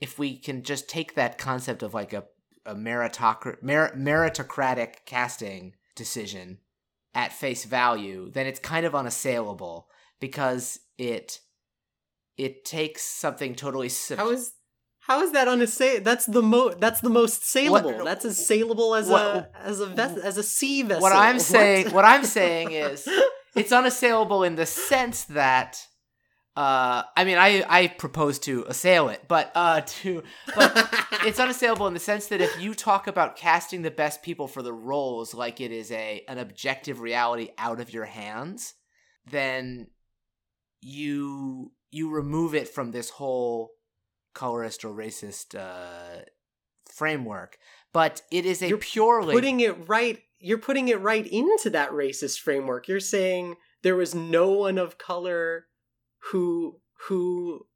[0.00, 2.24] if we can just take that concept of like a,
[2.64, 6.58] a meritocratic, mer- meritocratic casting decision
[7.14, 9.88] at face value, then it's kind of unassailable
[10.20, 11.40] because it
[12.36, 13.88] it takes something totally.
[13.88, 14.52] Sub- how is
[15.00, 16.04] how is that unassailable?
[16.04, 16.74] That's the mo.
[16.74, 17.92] That's the most saleable.
[17.92, 21.02] What, that's as saleable as what, a as a ves- as a sea vessel.
[21.06, 23.08] What I'm saying, what I'm saying is,
[23.54, 25.86] it's unassailable in the sense that
[26.56, 30.22] uh, I mean, I I propose to assail it, but uh, to
[30.54, 30.88] but
[31.24, 34.62] it's unassailable in the sense that if you talk about casting the best people for
[34.62, 38.74] the roles like it is a an objective reality out of your hands,
[39.30, 39.88] then
[40.80, 43.72] you you remove it from this whole
[44.34, 46.22] colorist or racist uh,
[46.90, 47.58] framework.
[47.92, 50.22] But it is a you're purely putting it right.
[50.38, 52.88] You're putting it right into that racist framework.
[52.88, 55.66] You're saying there was no one of color
[56.30, 57.66] who who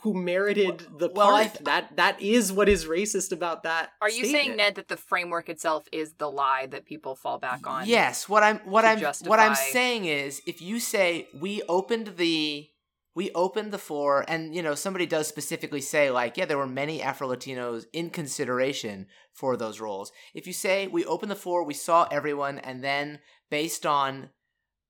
[0.00, 1.52] who merited the part.
[1.52, 3.90] Th- that that is what is racist about that.
[4.00, 4.44] Are you statement.
[4.44, 7.86] saying Ned that the framework itself is the lie that people fall back on?
[7.86, 8.28] Yes.
[8.28, 9.28] What I'm what I'm justify...
[9.28, 12.68] what I'm saying is if you say we opened the
[13.14, 16.66] we opened the floor and you know somebody does specifically say like yeah there were
[16.66, 21.64] many afro latinos in consideration for those roles if you say we opened the floor
[21.64, 23.20] we saw everyone and then
[23.50, 24.30] based on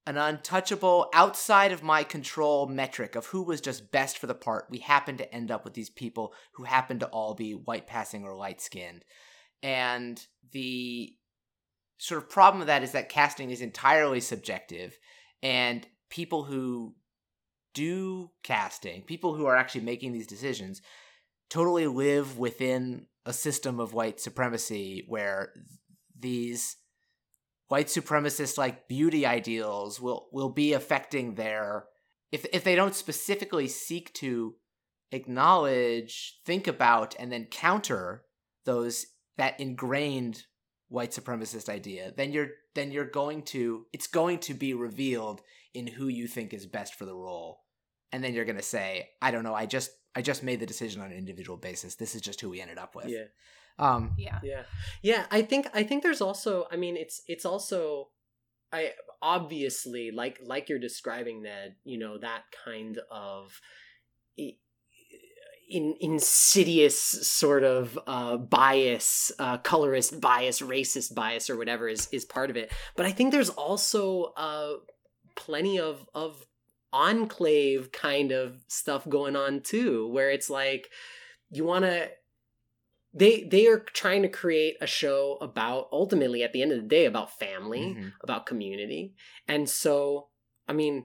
[0.07, 4.67] an untouchable, outside of my control metric of who was just best for the part.
[4.71, 8.25] We happen to end up with these people who happen to all be white passing
[8.25, 9.05] or light skinned.
[9.63, 11.15] And the
[11.97, 14.99] sort of problem with that is that casting is entirely subjective,
[15.43, 16.95] and people who
[17.73, 20.83] do casting, people who are actually making these decisions,
[21.49, 25.53] totally live within a system of white supremacy where
[26.19, 26.77] these
[27.69, 31.86] white supremacist like beauty ideals will will be affecting their
[32.32, 34.55] if if they don't specifically seek to
[35.12, 38.24] acknowledge, think about, and then counter
[38.65, 40.43] those that ingrained
[40.89, 45.41] white supremacist idea, then you're then you're going to it's going to be revealed
[45.73, 47.61] in who you think is best for the role.
[48.12, 50.66] And then you're going to say, I don't know, I just I just made the
[50.66, 51.97] decision on an individual basis.
[51.97, 53.09] This is just who we ended up with.
[53.09, 53.24] Yeah.
[53.79, 54.39] Um Yeah.
[54.43, 54.63] Yeah.
[55.03, 58.11] Yeah, I think I think there's also I mean it's it's also
[58.73, 58.93] I
[59.23, 63.61] obviously like like you're describing that you know, that kind of
[64.39, 64.57] i-
[65.69, 72.25] in insidious sort of uh bias, uh colorist bias, racist bias or whatever is is
[72.25, 72.71] part of it.
[72.97, 74.75] But I think there's also uh
[75.37, 76.47] plenty of of
[76.93, 80.91] enclave kind of stuff going on too where it's like
[81.51, 82.09] you want to
[83.15, 86.89] they they are trying to create a show about ultimately at the end of the
[86.89, 88.12] day about family mhm.
[88.23, 89.15] about community
[89.49, 90.28] and so
[90.69, 91.05] i mean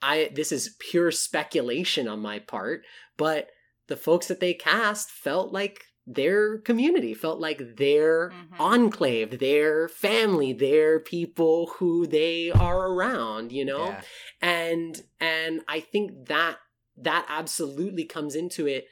[0.00, 2.82] i this is pure speculation on my part
[3.16, 3.48] but
[3.88, 8.60] the folks that they cast felt like their community felt like their Mhm.
[8.60, 14.00] enclave their family their people who they are around you know Yeah.
[14.40, 16.58] and and i think that
[16.96, 18.86] that absolutely comes into it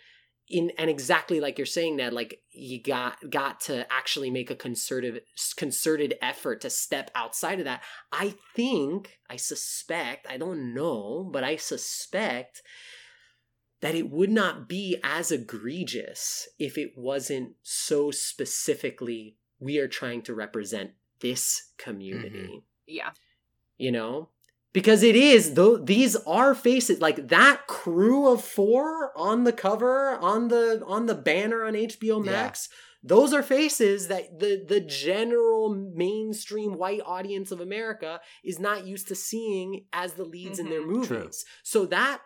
[0.49, 4.55] in and exactly like you're saying ned like you got got to actually make a
[4.55, 5.23] concerted
[5.57, 7.83] concerted effort to step outside of that.
[8.13, 12.63] I think i suspect i don't know but i suspect
[13.81, 20.23] that it would not be as egregious if it wasn't so specifically we are trying
[20.23, 22.39] to represent this community.
[22.39, 22.59] Mm-hmm.
[22.87, 23.11] Yeah.
[23.77, 24.29] you know
[24.77, 30.19] because it is though these are faces like that crew of four on the cover
[30.33, 32.31] on the on the banner on hbo Yeah.
[32.33, 32.69] max
[33.03, 35.65] those are faces that the the general
[36.05, 38.13] mainstream white audience of america
[38.45, 40.87] is not used to seeing as the leads in their Mhm.
[40.97, 41.31] movies True.
[41.73, 42.19] so that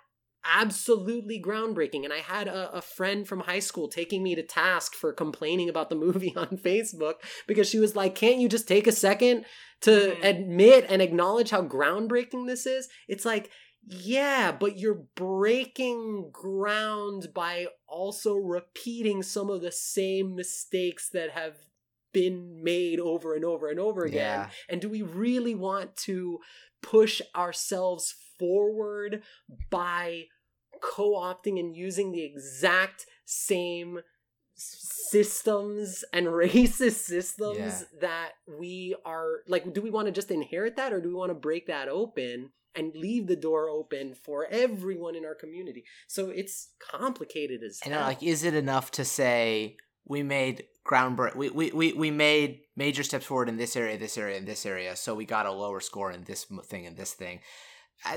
[0.44, 4.94] absolutely groundbreaking and i had a, a friend from high school taking me to task
[4.94, 7.14] for complaining about the movie on facebook
[7.46, 9.44] because she was like can't you just take a second
[9.82, 10.24] to Mhm.
[10.24, 13.50] admit and acknowledge how groundbreaking this is it's like
[13.86, 21.56] yeah but you're breaking ground by also repeating some of the same mistakes that have
[22.12, 24.50] been made over and over and over again Yeah.
[24.68, 26.40] and do we really want to
[26.82, 29.22] push ourselves forward
[29.70, 30.24] by
[30.82, 34.00] co-opting and using the exact same
[34.56, 37.80] systems and racist systems Yeah.
[38.00, 41.30] that we are like do we want to just inherit that or do we want
[41.30, 46.28] to break that open and leave the door open for everyone in our community so
[46.28, 48.06] it's complicated as And uh, hell.
[48.08, 49.76] like, is it enough to say
[50.06, 51.34] we made groundbreak?
[51.36, 54.64] We, we we we made major steps forward in this area, this area, and this
[54.66, 57.40] area, so we got a lower score in this thing and this thing.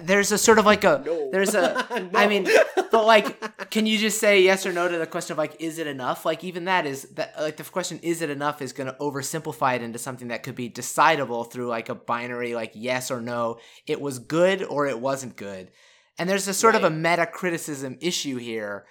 [0.02, 2.20] There's a sort of like a no there's a- No.
[2.20, 2.48] I mean,
[2.92, 5.78] but like, can you just say yes or no to the question of like, is
[5.78, 6.26] it enough?
[6.26, 9.76] Like, even that is that like the question, is it enough, is going to oversimplify
[9.76, 13.58] it into something that could be decidable through like a binary, like yes or no.
[13.86, 15.70] It was good or it wasn't good.
[16.18, 16.96] And there's a sort of a Right.
[16.98, 18.86] meta criticism issue here,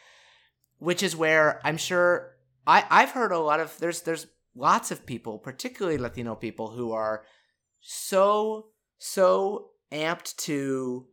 [0.78, 2.34] which is where I'm sure
[2.66, 6.92] I I've heard a lot of there's there's lots of people, particularly Latino people, who
[6.92, 7.24] are
[7.80, 8.66] so
[8.98, 11.06] so amped to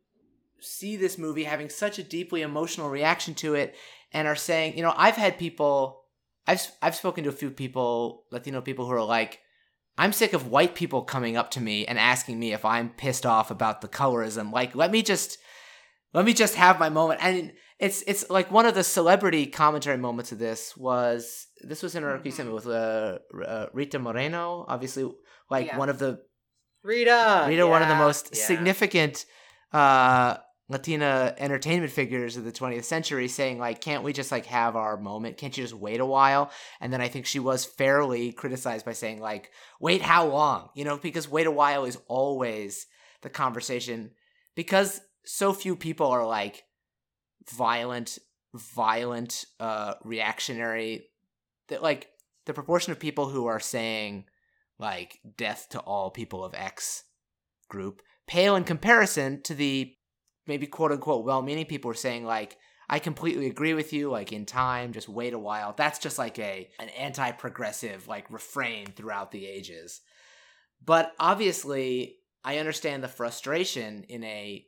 [0.59, 3.75] see this movie having such a deeply emotional reaction to it
[4.11, 6.03] and are saying you know i've had people
[6.47, 9.39] i've i've spoken to a few people latino people who are like
[9.97, 13.25] i'm sick of white people coming up to me and asking me if i'm pissed
[13.25, 15.37] off about the colorism like let me just
[16.13, 19.97] let me just have my moment and it's it's like one of the celebrity commentary
[19.97, 22.53] moments of this was this was in piece Mhm.
[22.53, 25.09] with uh, uh, rita moreno obviously
[25.49, 25.77] like Yeah.
[25.77, 26.21] one of the
[26.83, 28.45] rita Rita, one of the most yeah.
[28.45, 29.25] significant
[29.73, 30.37] uh,
[30.69, 34.97] Latina entertainment figures of the 20th century, saying like, "Can't we just like have our
[34.97, 35.37] moment?
[35.37, 38.93] Can't you just wait a while?" And then I think she was fairly criticized by
[38.93, 42.85] saying like, "Wait how long?" You know, because wait a while is always
[43.21, 44.11] the conversation
[44.55, 46.63] because so few people are like
[47.51, 48.19] violent,
[48.53, 51.07] violent, uh, reactionary.
[51.69, 52.09] That like
[52.45, 54.25] the proportion of people who are saying
[54.79, 57.03] like death to all people of X
[57.69, 58.01] group.
[58.27, 59.93] Pale in comparison to the
[60.47, 62.57] maybe quote unquote well meaning people are saying like
[62.91, 65.75] I completely agree with you like in time just wait a while.
[65.77, 70.01] That's just like a an anti-progressive like refrain throughout the ages.
[70.83, 74.65] But obviously I understand the frustration in a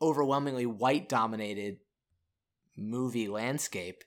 [0.00, 1.78] overwhelmingly white dominated
[2.76, 4.04] movie landscape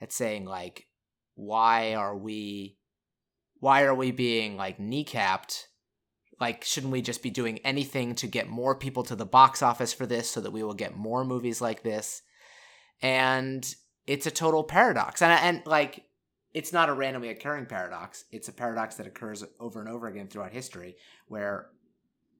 [0.00, 0.86] at saying like
[1.34, 2.77] why are we
[3.60, 5.64] why are we being like kneecapped?
[6.40, 9.92] Like shouldn't we just be doing anything to get more people to the box office
[9.92, 12.22] for this so that we will get more movies like this?
[13.02, 13.66] And
[14.06, 15.22] it's a total paradox.
[15.22, 16.04] And and like
[16.54, 18.24] it's not a randomly occurring paradox.
[18.32, 21.68] It's a paradox that occurs over and over again throughout history where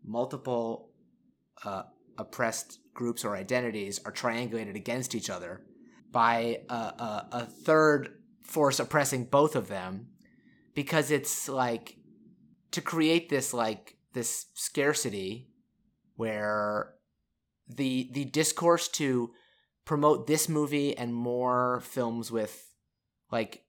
[0.04, 0.90] multiple
[1.64, 1.82] uh,
[2.16, 5.62] oppressed groups or identities are triangulated against each other
[6.10, 10.08] by a, a, a third force oppressing both of them
[10.78, 11.96] because it's like
[12.70, 15.48] to create this like this scarcity
[16.14, 16.94] where
[17.66, 19.32] the the discourse to
[19.84, 22.76] promote this movie and more films with
[23.32, 23.64] like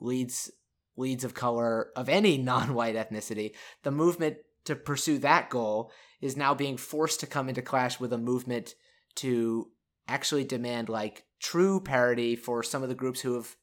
[0.00, 0.50] leads
[0.98, 3.52] leads of color of any non-white ethnicity
[3.82, 4.36] the movement
[4.66, 5.90] to pursue that goal
[6.20, 8.74] is now being forced to come into clash with a movement
[9.14, 9.70] to
[10.06, 13.56] actually demand like true parity for some of the groups who have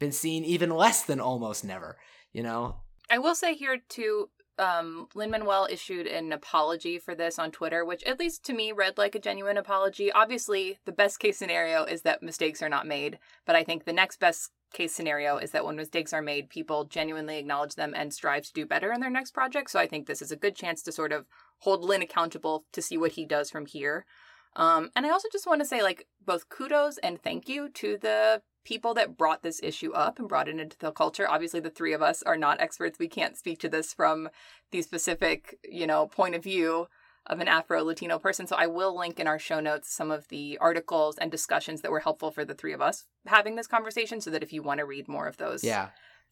[0.00, 1.96] been seen even less than almost never
[2.32, 7.40] you know I will say here too, um, Lin Manuel issued an apology for this
[7.40, 10.12] on Twitter, which at least to me read like a genuine apology.
[10.12, 13.92] Obviously, the best case scenario is that mistakes are not made, but I think the
[13.92, 18.14] next best case scenario is that when mistakes are made, people genuinely acknowledge them and
[18.14, 19.70] strive to do better in their next project.
[19.70, 21.26] So I think this is a good chance to sort of
[21.58, 24.06] hold Lin accountable to see what he does from here.
[24.54, 27.98] Um, and I also just want to say, like, both kudos and thank you to
[28.00, 31.28] the people that brought this issue up and brought it into the culture.
[31.28, 32.98] Obviously, the three of us are not experts.
[32.98, 34.28] We can't speak to this from
[34.70, 36.88] the specific, you know, point of view
[37.26, 38.46] of an Afro Latino person.
[38.46, 41.90] So I will link in our show notes some of the articles and discussions that
[41.90, 44.78] were helpful for the three of us having this conversation so that if you want
[44.78, 45.88] to read more of those yeah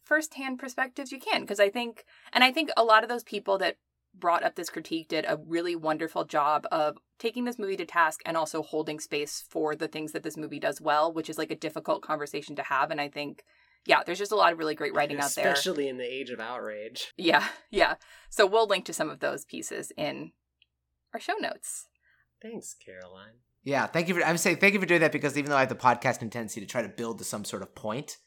[0.09, 1.41] firsthand perspectives, you can.
[1.41, 2.03] Because I think,
[2.33, 3.77] and I think a lot of those people that
[4.19, 8.21] brought up this critique did a really wonderful job of taking this movie to task
[8.25, 11.51] and also holding space for the things that this movie does well, which is like
[11.51, 12.91] a difficult conversation to have.
[12.91, 13.43] And I think,
[13.85, 15.51] yeah, there's just a lot of really great writing out there.
[15.51, 17.13] Especially in the age of outrage.
[17.17, 17.95] Yeah, yeah.
[18.29, 20.31] So we'll link to some of those pieces in
[21.13, 21.87] our show notes.
[22.41, 23.33] Thanks, Caroline.
[23.63, 24.23] Yeah, thank you for.
[24.23, 26.61] I'm saying thank you for doing that because even though I have the podcasting tendency
[26.61, 28.17] to try to build to some sort of point,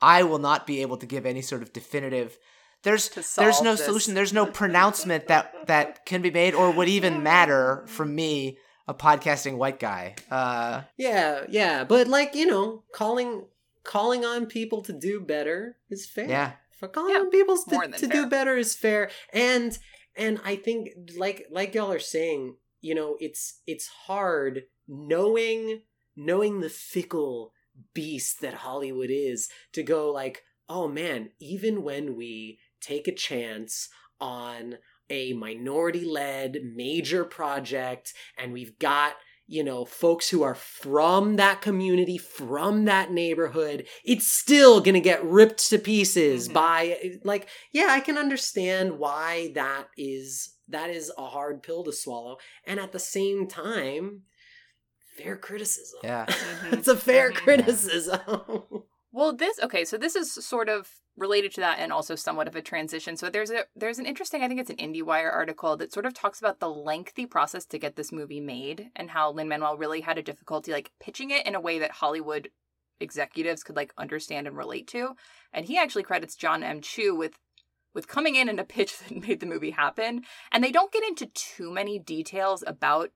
[0.00, 2.38] I will not be able to give any sort of definitive.
[2.82, 3.84] There's there's no this.
[3.84, 4.14] solution.
[4.14, 8.94] There's no pronouncement that that can be made or would even matter from me, a
[8.94, 10.14] podcasting white guy.
[10.30, 13.46] Uh, Yeah, yeah, but like you know, calling
[13.84, 16.28] calling on people to do better is fair.
[16.28, 19.76] yeah, for calling Yeah, on people to, to do better is fair and
[20.14, 25.80] and i think like like y'all are saying you know it's it's hard knowing
[26.16, 27.52] knowing the fickle
[27.94, 33.88] beast that hollywood is to go like oh man even when we take a chance
[34.20, 34.76] on
[35.10, 39.14] a minority led major project and we've got
[39.48, 45.22] you know folks who are from that community from that neighborhood it's still gonna get
[45.24, 46.52] ripped to pieces Mhm.
[46.54, 51.92] by like yeah i can understand why that is that is a hard pill to
[51.92, 54.22] swallow and at the same time
[55.18, 56.26] fair criticism yeah.
[56.26, 56.72] Mhm.
[56.78, 57.34] it's a fair Mhm.
[57.34, 58.20] criticism
[59.12, 62.56] Well, this okay, so this is sort of related to that and also somewhat of
[62.56, 63.16] a transition.
[63.16, 66.14] So there's a there's an interesting, I think it's an IndieWire article that sort of
[66.14, 70.00] talks about the lengthy process to get this movie made and how Lin Manuel really
[70.00, 72.50] had a difficulty like pitching it in a way that Hollywood
[73.00, 75.14] executives could like understand and relate to.
[75.52, 76.80] And he actually credits Jon M.
[76.80, 77.38] Chu with
[77.94, 80.22] with coming in and a pitch that made the movie happen.
[80.50, 83.10] And they don't get into too many details about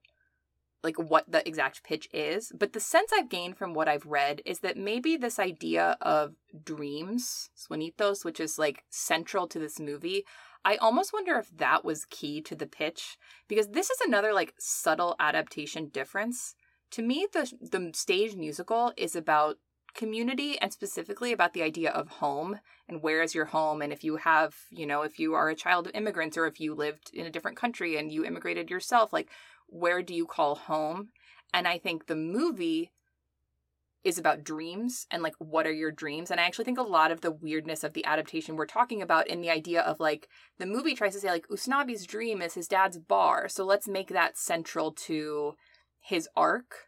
[0.83, 4.41] like what the exact pitch is, but the sense I've gained from what I've read
[4.45, 10.23] is that maybe this idea of dreams, sueñitos, which is like central to this movie,
[10.63, 13.17] I almost wonder if that was key to the pitch
[13.47, 16.55] because this is another like subtle adaptation difference.
[16.91, 19.57] To me, the the stage musical is about
[19.93, 24.03] community and specifically about the idea of home and where is your home and if
[24.03, 27.09] you have you know if you are a child of immigrants or if you lived
[27.13, 29.27] in a different country and you immigrated yourself like
[29.67, 31.09] where do you call home?
[31.53, 32.91] And i think the movie
[34.03, 36.31] is about dreams and like what are your dreams?
[36.31, 39.27] And i actually think a lot of the weirdness of the adaptation we're talking about
[39.27, 40.29] in the idea of like
[40.59, 43.49] the movie tries to say like usnavi's dream is his dad's bar.
[43.49, 45.55] So let's make that central to
[45.99, 46.86] his arc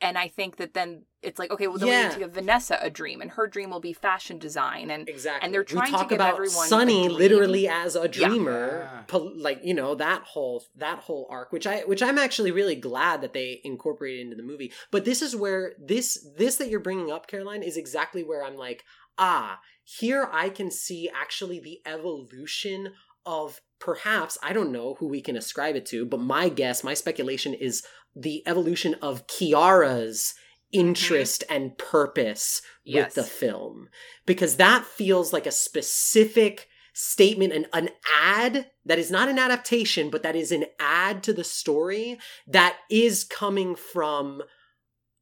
[0.00, 2.02] and i think that then it's like okay well then we Yeah.
[2.08, 5.44] need to give vanessa a dream and her dream will be fashion design and exactly
[5.46, 8.88] And they're trying we to talk give about everyone a sonny literally as a dreamer
[8.92, 9.02] Yeah.
[9.06, 12.74] pol- like you know that whole that whole arc which i which i'm actually really
[12.74, 16.80] glad that they incorporated into the movie but this is where this this that you're
[16.80, 18.82] bringing up caroline is exactly where i'm like
[19.18, 22.92] ah here i can see actually the evolution
[23.24, 26.94] of perhaps i don't know who we can ascribe it to but my guess my
[26.94, 27.84] speculation is
[28.14, 30.34] the evolution of Quiara's
[30.72, 30.80] mm-hmm.
[30.80, 33.14] interest and purpose Yes.
[33.14, 33.88] with the film
[34.26, 37.90] because that feels like a specific statement an, an
[38.20, 42.76] ad that is not an adaptation but that is an ad to the story that
[42.90, 44.42] is coming from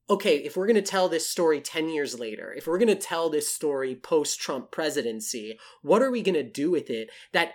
[0.08, 2.94] okay if we're going to tell this story 10 years later if we're going to
[2.94, 7.52] tell this story post trump presidency what are we going to do with it that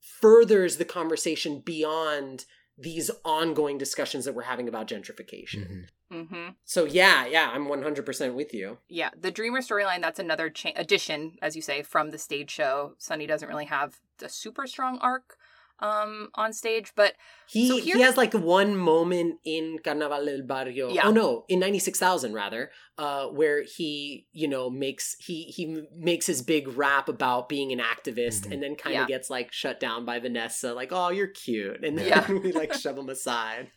[0.00, 2.46] furthers the conversation beyond
[2.76, 5.86] these ongoing discussions that we're having about gentrification Mhm.
[6.12, 6.48] Mm-hmm.
[6.64, 11.36] so yeah yeah i'm 100% with you Yeah, the Dreamer storyline, that's another cha- addition,
[11.40, 12.94] as you say, from the stage show.
[12.98, 15.36] Sonny doesn't really have a super strong arc
[15.80, 17.14] um, on stage, but
[17.48, 20.88] He So he has like one moment in Carnaval del Barrio.
[20.90, 21.02] Yeah.
[21.06, 25.84] Oh no, in ninety six thousand rather, uh, where he you know makes he he
[25.96, 28.52] makes his big rap about being an activist, Mhm.
[28.52, 29.16] and then kind of Yeah.
[29.16, 32.30] gets like shut down by Vanessa, like oh you're cute, and then Yeah.
[32.44, 33.70] we like shove him aside.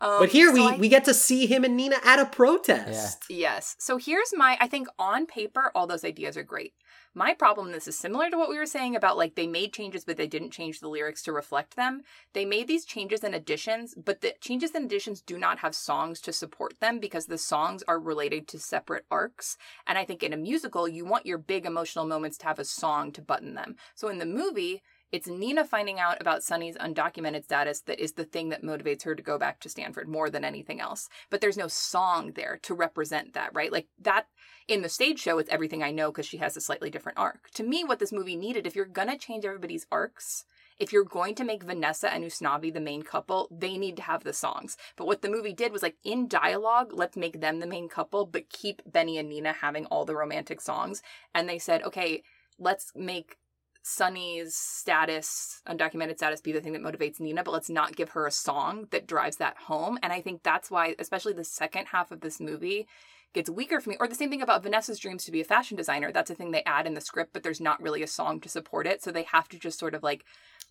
[0.00, 2.26] um, but here so we I- we get to see him and Nina at a
[2.26, 3.24] protest.
[3.28, 3.76] Yes.
[3.78, 6.74] So here's my I think on paper all those ideas are great.
[7.12, 10.04] My problem this is similar to what we were saying about like they made changes
[10.04, 12.02] but they didn't change the lyrics to reflect them.
[12.34, 16.20] They made these changes and additions, but the changes and additions do not have songs
[16.20, 19.56] to support them because the songs are related to separate arcs.
[19.88, 22.64] And I think in a musical you want your big emotional moments to have a
[22.64, 23.74] song to button them.
[23.96, 24.80] So in the movie
[25.12, 29.14] it's Nina finding out about Sonny's undocumented status that is the thing that motivates her
[29.14, 31.08] to go back to Stanford more than anything else.
[31.30, 33.72] But there's no song there to represent that, right?
[33.72, 34.26] Like that
[34.68, 37.50] in the stage show, it's everything I know because she has a slightly different arc.
[37.54, 40.44] To me, what this movie needed, if you're gonna change everybody's arcs,
[40.78, 44.24] if you're going to make Vanessa and Usnavi the main couple, they need to have
[44.24, 44.78] the songs.
[44.96, 48.24] But what the movie did was like in dialogue, let's make them the main couple,
[48.24, 51.02] but keep Benny and Nina having all the romantic songs.
[51.34, 52.22] And they said, okay,
[52.58, 53.36] let's make
[53.82, 58.26] Sonny's status, undocumented status, be the thing that motivates Nina, but let's not give her
[58.26, 59.98] a song that drives that home.
[60.02, 62.86] And I think that's why, especially the second half of this movie,
[63.32, 63.96] gets weaker for me.
[63.98, 66.12] Or the same thing about Vanessa's dreams to be a fashion designer.
[66.12, 68.48] That's a thing they add in the script, but there's not really a song to
[68.48, 69.02] support it.
[69.02, 70.24] So they have to just sort of like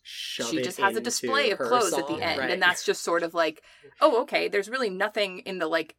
[0.04, 2.52] Shove she just has a display of clothes at the end right.
[2.52, 3.62] and that's just sort of like
[4.00, 5.96] oh okay there's really nothing in the like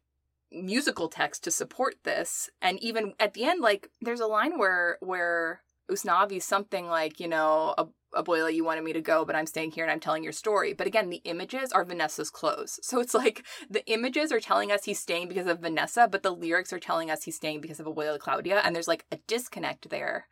[0.51, 4.97] musical text to support this and even at the end like there's a line where
[5.01, 9.45] where usnavi's something like you know a Abuela, you wanted me to go, but I'm
[9.45, 10.73] staying here and I'm telling your story.
[10.73, 12.79] But again, the images are Vanessa's clothes.
[12.83, 16.31] So it's like the images are telling us he's staying because of Vanessa, but the
[16.31, 18.59] lyrics are telling us he's staying because of a Abuela Claudia.
[18.63, 20.27] And there's like a disconnect there.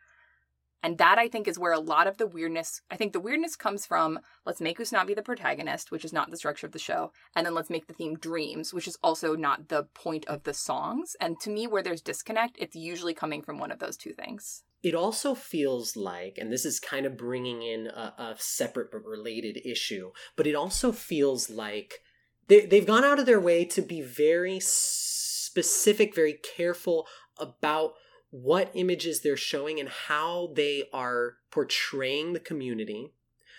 [0.82, 3.54] And that I think is where a lot of the weirdness, I think the weirdness
[3.56, 7.12] comes from let's make Usnavi the protagonist, which is not the structure of the show,
[7.36, 10.54] and then let's make the theme dreams, which is also not the point of the
[10.54, 11.16] songs.
[11.20, 14.64] And to me, where there's disconnect, it's usually coming from one of those two things.
[14.82, 19.04] It also feels like, and this is kind of bringing in a, a separate but
[19.04, 22.00] related issue, but it also feels like
[22.48, 27.06] they, they've gone out of their way to be very specific, very careful
[27.38, 27.94] about
[28.30, 33.12] what images they're showing and how they are portraying the community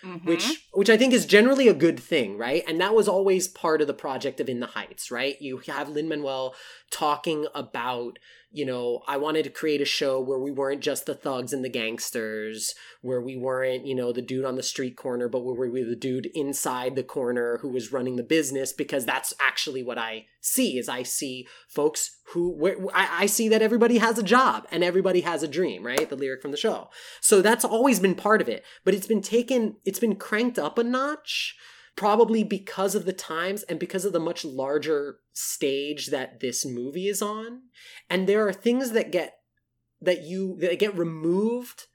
[0.04, 0.24] Mhm.
[0.24, 2.64] which which I think is generally a good thing, right?
[2.66, 5.40] And that was always part of the project of In the Heights, right?
[5.40, 6.54] You have Lin Manuel
[6.90, 8.18] talking about,
[8.52, 11.64] you know, I wanted to create a show where we weren't just the thugs and
[11.64, 15.54] the gangsters, where we weren't, you know, the dude on the street corner, but where
[15.54, 19.82] we were the dude inside the corner who was running the business, because that's actually
[19.82, 20.78] what I see.
[20.78, 24.84] Is I see folks who where I, I see that everybody has a job and
[24.84, 26.08] everybody has a dream, right?
[26.08, 26.90] The lyric from the show.
[27.20, 30.78] So that's always been part of it, but it's been taken, it's been cranked up
[30.78, 31.56] a notch,
[31.96, 37.08] probably because of the times and because of the much larger stage that this movie
[37.08, 37.62] is on.
[38.08, 39.38] And there are things that get
[40.00, 41.86] that you that get removed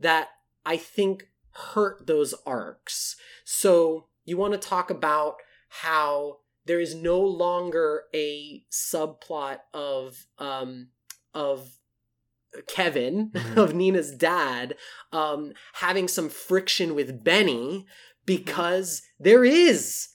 [0.00, 0.28] that
[0.66, 3.16] I think hurt those arcs.
[3.44, 5.36] So you want to talk about
[5.68, 10.88] how there is no longer a subplot of um
[11.34, 11.72] of
[12.68, 13.56] Kevin Mhm.
[13.62, 14.76] of Nina's dad
[15.12, 17.86] um having some friction with Benny
[18.26, 20.08] because there is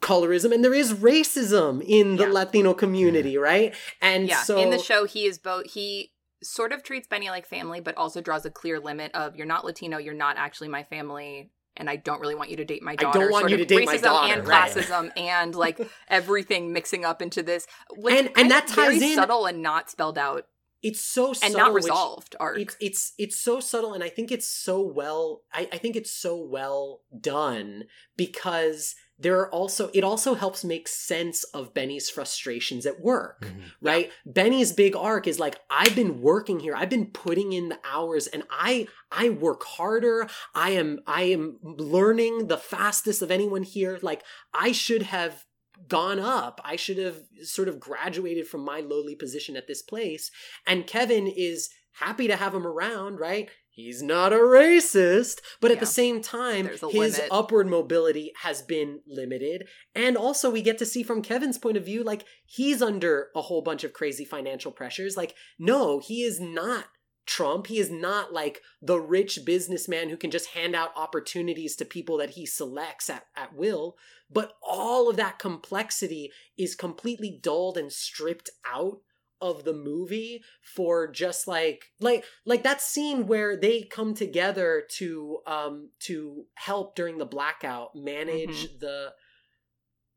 [0.00, 2.32] colorism and there is racism in the Yeah.
[2.32, 3.74] Latino community, right?
[4.00, 6.12] And yeah, so in the show, he is both, he
[6.42, 9.64] sort of treats Benny like family, but also draws a clear limit of you're not
[9.64, 11.50] Latino, you're not actually my family.
[11.74, 13.18] And I don't really want you to date my daughter.
[13.18, 14.70] I don't want sort you to date my racism daughter, and right.
[14.70, 17.66] classism and like everything mixing up into this,
[17.96, 20.46] which And- and kind that of very ties in- subtle and not spelled out
[20.82, 22.58] it's so and subtle, not resolved arc.
[22.58, 26.12] it's it's it's so subtle and i think it's so well I, I think it's
[26.12, 27.84] so well done
[28.16, 33.62] because there are also it also helps make sense of benny's frustrations at work Mhm.
[33.80, 37.78] right benny's big arc is like i've been working here i've been putting in the
[37.84, 43.62] hours and i i work harder i am i am learning the fastest of anyone
[43.62, 44.22] here like
[44.52, 45.44] i should have
[45.92, 50.30] gone up i should have sort of graduated from my lowly position at this place
[50.66, 55.80] and kevin is happy to have him around right he's not a racist, but at
[55.80, 57.28] the same time, his limit.
[57.30, 59.66] upward mobility has been limited.
[59.94, 63.40] And also, we get to see from Kevin's point of view, like, he's under a
[63.40, 65.16] whole bunch of crazy financial pressures.
[65.16, 66.84] Like, no, he is not
[67.26, 67.68] Trump.
[67.68, 72.16] He is not like the rich businessman who can just hand out opportunities to people
[72.18, 73.96] that he selects at, at will.
[74.30, 79.00] But all of that complexity is completely dulled and stripped out
[79.42, 85.38] of the movie for just like like like that scene where they come together to
[85.48, 89.12] um to help during the blackout manage the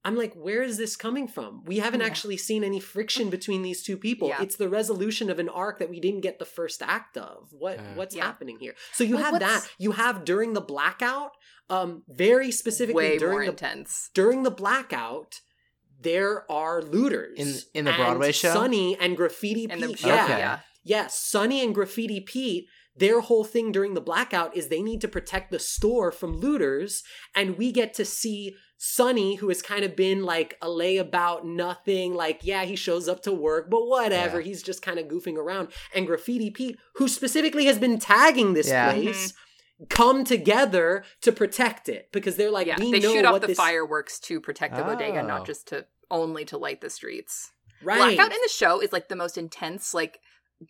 [0.06, 1.64] I'm like, where is this coming from?
[1.65, 2.06] We haven't Yeah.
[2.06, 4.27] actually seen any friction between these two people.
[4.30, 4.41] Yeah.
[4.44, 7.52] It's the resolution of an arc that we didn't get the first act of.
[7.52, 7.95] What Yeah.
[7.95, 8.26] what's Yeah.
[8.26, 8.76] happening here?
[8.94, 9.69] So you Well, have what's- that.
[9.80, 11.32] You have during the blackout,
[11.69, 14.11] um, very specifically Way during more the intense.
[14.14, 15.41] during the blackout,
[15.99, 18.53] there are looters In- in the Broadway show?
[18.53, 20.02] Sonny and Graffiti And the Pete.
[20.06, 20.60] yeah, Yeah, yeah.
[20.84, 21.07] yeah.
[21.07, 22.68] Sonny and Graffiti Pete.
[22.98, 27.03] Their whole thing during the blackout is they need to protect the store from looters,
[27.34, 32.14] and we get to see Sonny, who has kind of been like a layabout nothing,
[32.14, 34.45] like yeah, he shows up to work, but whatever, Yeah.
[34.45, 35.69] he's just kind of goofing around.
[35.93, 38.91] And Graffiti Pete, who specifically has been tagging this Yeah.
[38.91, 39.85] place, mm-hmm.
[39.89, 43.47] come together to protect it because they're like, yeah, we they know shoot off the
[43.47, 45.26] this fireworks to protect the bodega, Oh.
[45.27, 47.52] not just to only to light the streets.
[47.81, 47.97] right.
[48.15, 50.19] Blackout in the show is like the most intense, like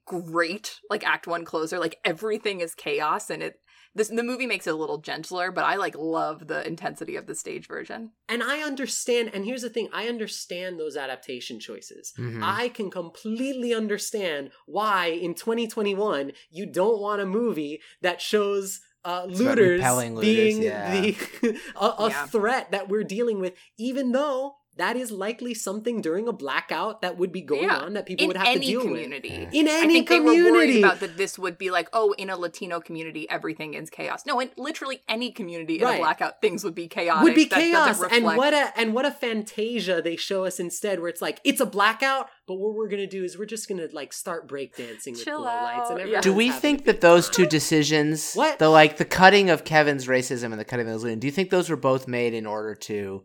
[0.06, 1.80] great, like act one closer.
[1.80, 3.60] Like everything is chaos, and it
[3.96, 7.26] this the movie makes it a little gentler, but I like love the intensity of
[7.28, 8.12] the stage version.
[8.30, 12.14] And I understand, and here's the thing I understand those adaptation choices.
[12.18, 12.42] Mhm.
[12.44, 19.26] I can completely understand why in 2021 you don't want a movie that shows uh,
[19.26, 20.92] looters looters, being yeah.
[21.02, 21.16] the
[21.76, 22.26] a, a Yeah.
[22.26, 27.18] threat that we're dealing with, even though that is likely something during a blackout that
[27.18, 27.78] would be going Yeah.
[27.78, 29.30] on that people in would have any to deal community.
[29.30, 29.40] Yeah.
[29.46, 29.54] with.
[29.54, 32.30] In I any think they were worried about that this would be like, oh, in
[32.30, 34.26] a Latino community, everything is chaos.
[34.26, 35.96] No, in literally any community in Right.
[35.96, 37.24] a blackout, things would be chaotic.
[37.24, 40.60] would be That doesn't chaos and what a and what a fantasia they show us
[40.60, 43.68] instead where it's like it's a blackout but what we're gonna do is we're just
[43.70, 46.22] gonna like start breakdancing with Chill glow lights and out, yeah.
[46.22, 48.60] Do we think that those two decisions, What?
[48.60, 51.32] the like the cutting of Kevin's racism and the cutting of those looting, do you
[51.32, 53.24] think those were both made in order to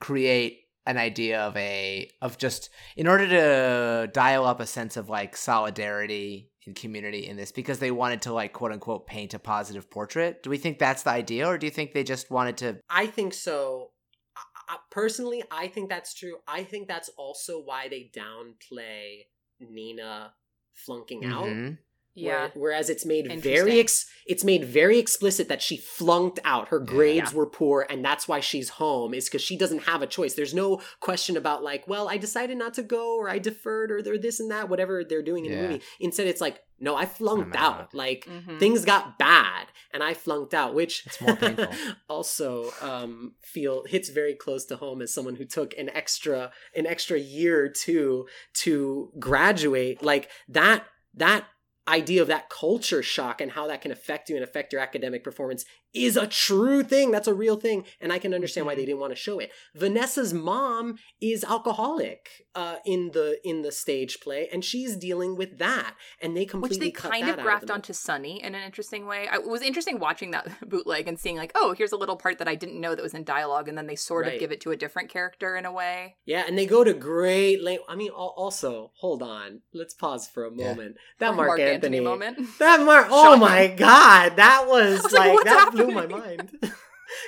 [0.00, 5.08] create an idea of a of just in order to dial up a sense of
[5.08, 9.38] like solidarity and community in this because they wanted to like quote unquote paint a
[9.38, 10.42] positive portrait?
[10.42, 12.80] Do we think that's the idea, or do you think they just wanted to?
[12.88, 13.90] I think so.
[14.68, 16.36] I, personally, I think that's true.
[16.48, 19.26] I think that's also why they downplay
[19.60, 20.32] Nina
[20.74, 21.46] flunking out.
[21.46, 21.74] Mm-hmm.
[22.14, 22.50] Yeah.
[22.54, 26.68] Whereas it's made very ex- it's made very explicit that she flunked out.
[26.68, 27.38] Her grades Yeah.
[27.38, 29.12] were poor, and that's why she's home.
[29.14, 30.34] Is because she doesn't have a choice.
[30.34, 34.00] There's no question about like, well, I decided not to go, or I deferred, or
[34.00, 35.62] they're this and that, whatever they're doing in Yeah.
[35.62, 35.82] the movie.
[36.00, 37.94] Instead, it's like, no, I flunked out.
[37.94, 38.58] Like Mhm.
[38.58, 41.66] things got bad, and I flunked out, which It's more painful.
[42.08, 46.86] also um, feel hits very close to home as someone who took an extra an
[46.86, 48.26] extra year or two
[48.62, 50.02] to graduate.
[50.02, 50.86] Like that
[51.16, 51.44] that
[51.86, 55.22] idea of that culture shock and how that can affect you and affect your academic
[55.22, 57.10] performance is a true thing.
[57.10, 59.50] That's a real thing, and I can understand why they didn't want to show it.
[59.74, 65.58] Vanessa's mom is alcoholic uh, in the in the stage play, and she's dealing with
[65.58, 68.62] that, and they which completely they cut kind of out grafted onto Sonny in an
[68.62, 69.28] interesting way.
[69.28, 72.38] I, it was interesting watching that bootleg and seeing like, oh, here's a little part
[72.38, 74.34] that I didn't know that was in dialogue, and then they sort Right.
[74.34, 76.16] of give it to a different character in a way.
[76.24, 77.84] Yeah, and they go to great length.
[77.88, 79.60] I mean, also, hold on.
[79.72, 80.68] Let's pause for a Yeah.
[80.68, 80.96] moment.
[81.18, 82.38] That Marc, Anthony, moment.
[82.58, 83.08] That Marc.
[83.10, 86.58] Oh my God, that was, was like, like, that blew my mind.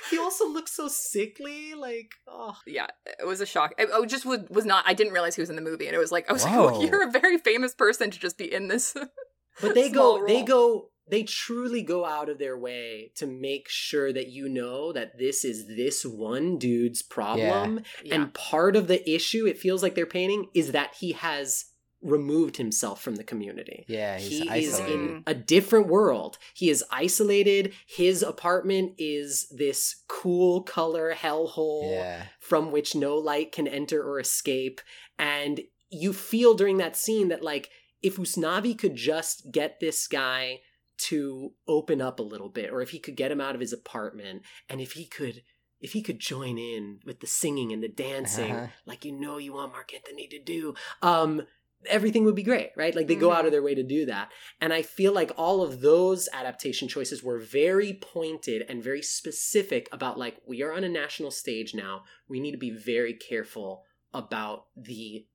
[0.09, 1.73] he also looks so sickly.
[1.73, 2.87] Like, oh, yeah,
[3.19, 3.73] it was a shock.
[3.79, 4.83] I, oh, I just was, was not.
[4.87, 6.65] I didn't realize he was in the movie, and it was like, I was Whoa.
[6.65, 8.93] like, you're a very famous person to just be in this.
[9.61, 10.27] but they small go.
[10.27, 10.89] They go.
[11.09, 15.45] They truly go out of their way to make sure that you know that this
[15.45, 17.79] is this one dude's problem.
[18.03, 18.15] Yeah.
[18.15, 21.63] And part of the issue, it feels like they're painting, is that he has
[22.01, 23.85] removed himself from the community.
[23.87, 24.93] Yeah, he's he is isolated.
[24.99, 26.37] in a different world.
[26.53, 27.73] He is isolated.
[27.87, 34.19] His apartment is this cool color hellhole yeah, from which no light can enter or
[34.19, 34.79] escape.
[35.17, 37.69] And you feel during that scene that, like,
[38.03, 40.59] if Usnavi could just get this guy
[40.99, 43.73] to open up a little bit, or if he could get him out of his
[43.73, 45.41] apartment, and if he could.
[45.79, 48.67] If he could join in with the singing and the dancing, Uh-huh.
[48.87, 51.43] like you know you want Marc Anthony to do, um,
[51.89, 52.95] everything would be great, right?
[52.95, 53.51] Like they go out of mm-hmm.
[53.51, 54.31] their way to do that.
[54.61, 59.89] And I feel like all of those adaptation choices were very pointed and very specific
[59.91, 62.03] about like we are on a national stage now.
[62.27, 63.83] We need to be very careful
[64.13, 65.25] about the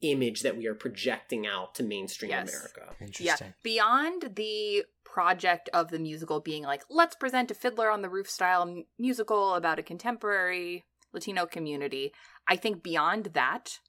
[0.00, 2.48] image that we are projecting out to mainstream Yes.
[2.48, 2.94] America.
[3.00, 3.54] Interesting.
[3.62, 8.30] Beyond the project of the musical being like, let's present a Fiddler on the Roof
[8.30, 12.12] style musical about a contemporary Latino community,
[12.46, 13.80] I think beyond that,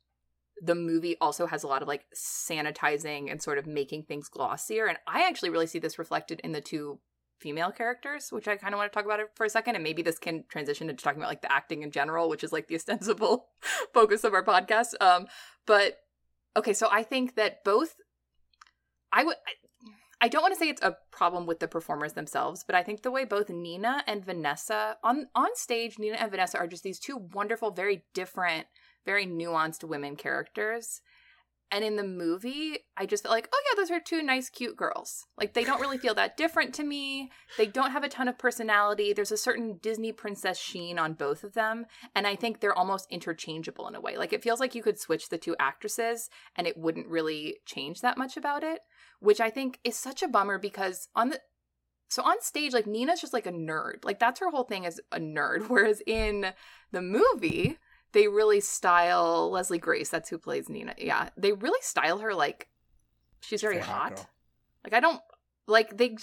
[0.61, 4.85] the movie also has a lot of like sanitizing and sort of making things glossier.
[4.85, 6.99] And I actually really see this reflected in the two
[7.39, 9.75] female characters, which I kind of want to talk about for a second.
[9.75, 12.51] And maybe this can transition into talking about like the acting in general, which is
[12.53, 13.47] like the ostensible
[13.93, 14.93] focus of our podcast.
[15.01, 15.25] Um,
[15.65, 15.97] but
[16.55, 17.95] okay, so I think that both
[19.11, 19.35] I would
[20.23, 23.01] I don't want to say it's a problem with the performers themselves, but I think
[23.01, 26.99] the way both Nina and Vanessa on on stage, Nina and Vanessa are just these
[26.99, 28.67] two wonderful, very different,
[29.05, 31.01] very nuanced women characters.
[31.73, 34.75] And in the movie, I just felt like, oh yeah, those are two nice, cute
[34.75, 35.25] girls.
[35.37, 37.31] Like they don't really feel that different to me.
[37.57, 39.13] They don't have a ton of personality.
[39.13, 43.07] There's a certain Disney princess sheen on both of them, and I think they're almost
[43.09, 44.17] interchangeable in a way.
[44.17, 48.01] Like it feels like you could switch the two actresses, and it wouldn't really change
[48.01, 48.81] that much about it
[49.21, 51.39] which I think is such a bummer because on the
[52.09, 54.03] so on stage, like Nina's just like a nerd.
[54.03, 55.65] Like that's her whole thing is a nerd.
[55.69, 56.47] Whereas in
[56.91, 57.77] the movie,
[58.13, 60.09] they really style Leslie Grace.
[60.09, 60.95] That's who plays Nina.
[60.97, 62.69] Yeah, they really style her like
[63.41, 64.27] she's very hot.
[64.83, 65.21] Like I don't
[65.67, 66.17] like they.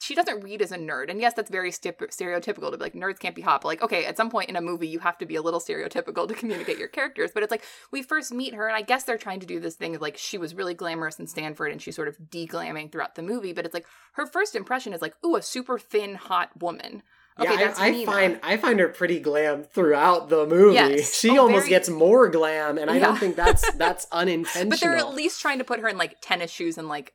[0.00, 2.94] She doesn't read as a nerd, and yes, that's very stip- stereotypical to be like
[2.94, 3.62] nerds can't be hot.
[3.62, 5.58] But like, okay, at some point in a movie, you have to be a little
[5.58, 7.32] stereotypical to communicate your characters.
[7.34, 9.74] But it's like we first meet her, and I guess they're trying to do this
[9.74, 13.16] thing of like she was really glamorous in Stanford, and she's sort of deglamming throughout
[13.16, 13.52] the movie.
[13.52, 17.02] But it's like her first impression is like, ooh, a super thin, hot woman.
[17.40, 20.74] Okay, yeah, that's I, I find I find her pretty glam throughout the movie.
[20.74, 21.14] Yes.
[21.18, 24.70] She Oh, almost very- gets more glam, and I don't think that's that's unintentional.
[24.70, 27.14] But they're at least trying to put her in like tennis shoes and like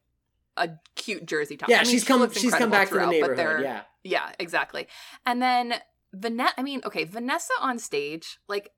[0.58, 1.70] a cute jersey top.
[1.70, 3.62] yeah, I mean, she's she come she's come back to the neighborhood.
[3.62, 4.88] Yeah, Yeah, exactly.
[5.26, 5.76] And then
[6.14, 8.72] Vanessa, I mean, okay, Vanessa on stage, like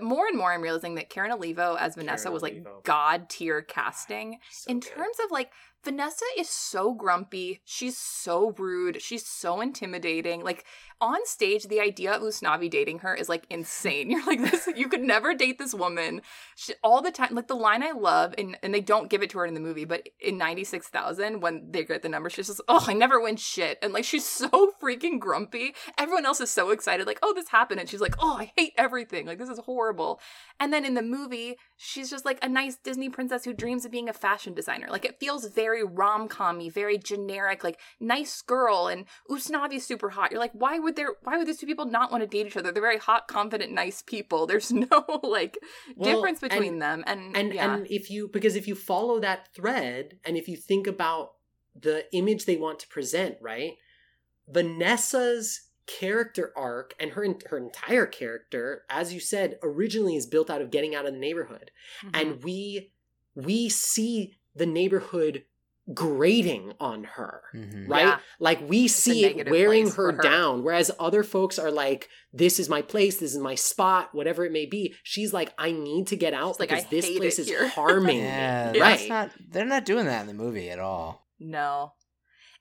[0.00, 2.80] more and more I'm realizing that Karen Olivo as Vanessa Karen was like Olivo.
[2.84, 4.38] god tier casting.
[4.52, 4.90] So In good.
[4.90, 5.50] terms of like
[5.84, 10.42] Vanessa is so grumpy, she's so rude, she's so intimidating.
[10.42, 10.64] Like
[11.00, 14.10] on stage, the idea of Usnavi dating her is like insane.
[14.14, 16.22] You're like this, you could never date this woman.
[16.56, 19.30] She, all the time, like the line I love, and and they don't give it
[19.30, 22.30] to her in the movie, but in ninety six thousand when they get the number,
[22.30, 25.74] she's just oh I never win shit, and like she's so freaking grumpy.
[25.98, 28.72] Everyone else is so excited, like oh this happened, and she's like oh I hate
[28.78, 30.20] everything, like this is horrible.
[30.60, 33.90] And then in the movie, she's just like a nice Disney princess who dreams of
[33.90, 34.86] being a fashion designer.
[34.88, 38.86] Like it feels very rom commy, very generic, like nice girl.
[38.86, 40.30] And Usnavi's super hot.
[40.30, 41.14] You're like, why would there?
[41.22, 42.70] Why would these two people not want to date each other?
[42.72, 44.46] They're very hot, confident, nice people.
[44.54, 45.58] There's no like
[45.96, 47.02] Well, difference and- between them.
[47.06, 50.56] And and yeah, and if you because if you follow that thread and if you
[50.56, 51.32] think about
[51.78, 53.72] the image they want to present right
[54.48, 60.62] vanessa's character arc and her her entire character as you said originally is built out
[60.62, 61.70] of getting out of the neighborhood
[62.02, 62.10] Mhm.
[62.14, 62.92] and we
[63.34, 65.44] we see the neighborhood
[65.92, 67.88] grating on her Mhm.
[67.88, 68.18] right Yeah.
[68.38, 70.22] like we a see it wearing her, her.
[70.22, 74.46] down whereas other folks are like this is my place this is my spot whatever
[74.46, 77.38] it may be she's like i need to get out She's because "I this place
[77.38, 79.30] is here." harming Yeah, me that's right not.
[79.50, 81.26] They're not doing that in the movie at all.
[81.38, 81.92] no.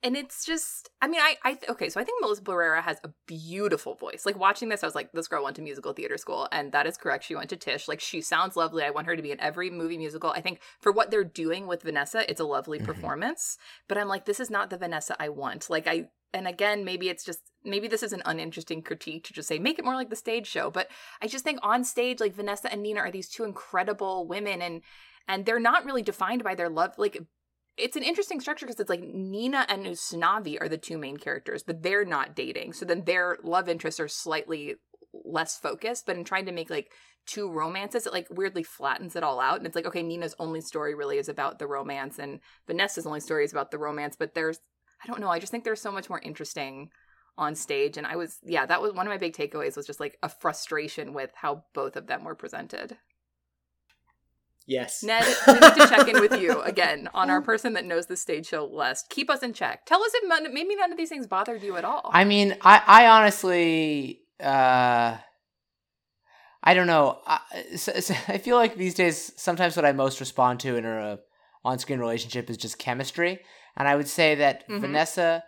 [0.05, 3.09] And it's just, I mean, I, I, okay, so I think Melissa Barrera has a
[3.25, 4.25] beautiful voice.
[4.25, 6.85] Like watching this, I was like, this girl went to musical theater school, and that
[6.85, 7.23] is correct.
[7.23, 7.87] She went to Tisch.
[7.87, 8.83] Like she sounds lovely.
[8.83, 10.31] I want her to be in every movie musical.
[10.31, 12.85] I think for what they're doing with Vanessa, it's a lovely Mhm.
[12.85, 13.57] performance.
[13.87, 15.69] But I'm like, this is not the Vanessa I want.
[15.69, 19.47] Like I, and again, maybe it's just maybe this is an uninteresting critique to just
[19.47, 20.69] say make it more like the stage show.
[20.69, 20.89] But
[21.21, 24.81] I just think on stage, like Vanessa and Nina are these two incredible women, and
[25.29, 26.95] and they're not really defined by their love.
[26.97, 27.21] Like
[27.77, 31.63] it's an interesting structure because it's like Nina and Usnavi are the two main characters,
[31.63, 32.73] but they're not dating.
[32.73, 34.75] So then their love interests are slightly
[35.25, 36.05] less focused.
[36.05, 36.91] But in trying to make like
[37.25, 39.57] two romances, it like weirdly flattens it all out.
[39.57, 43.19] And it's like, okay, Nina's only story really is about the romance, and Vanessa's only
[43.19, 44.15] story is about the romance.
[44.17, 44.59] But there's,
[45.03, 46.89] I don't know, I just think there's so much more interesting
[47.37, 47.97] on stage.
[47.97, 50.29] And I was, yeah, that was one of my big takeaways was just like a
[50.29, 52.97] frustration with how both of them were presented.
[54.65, 58.07] Yes Ned, we need to check in with you again on our person that knows
[58.07, 59.03] the stage show less.
[59.09, 59.85] Keep us in check.
[59.85, 62.09] Tell us if maybe none of these things bothered you at all.
[62.13, 65.17] I mean, I, I honestly, uh,
[66.63, 67.19] I don't know.
[67.27, 71.19] I feel like these days, sometimes what I most respond to in a
[71.65, 73.39] on-screen relationship is just chemistry,
[73.77, 74.81] and I would say that Mhm.
[74.81, 75.43] Vanessa,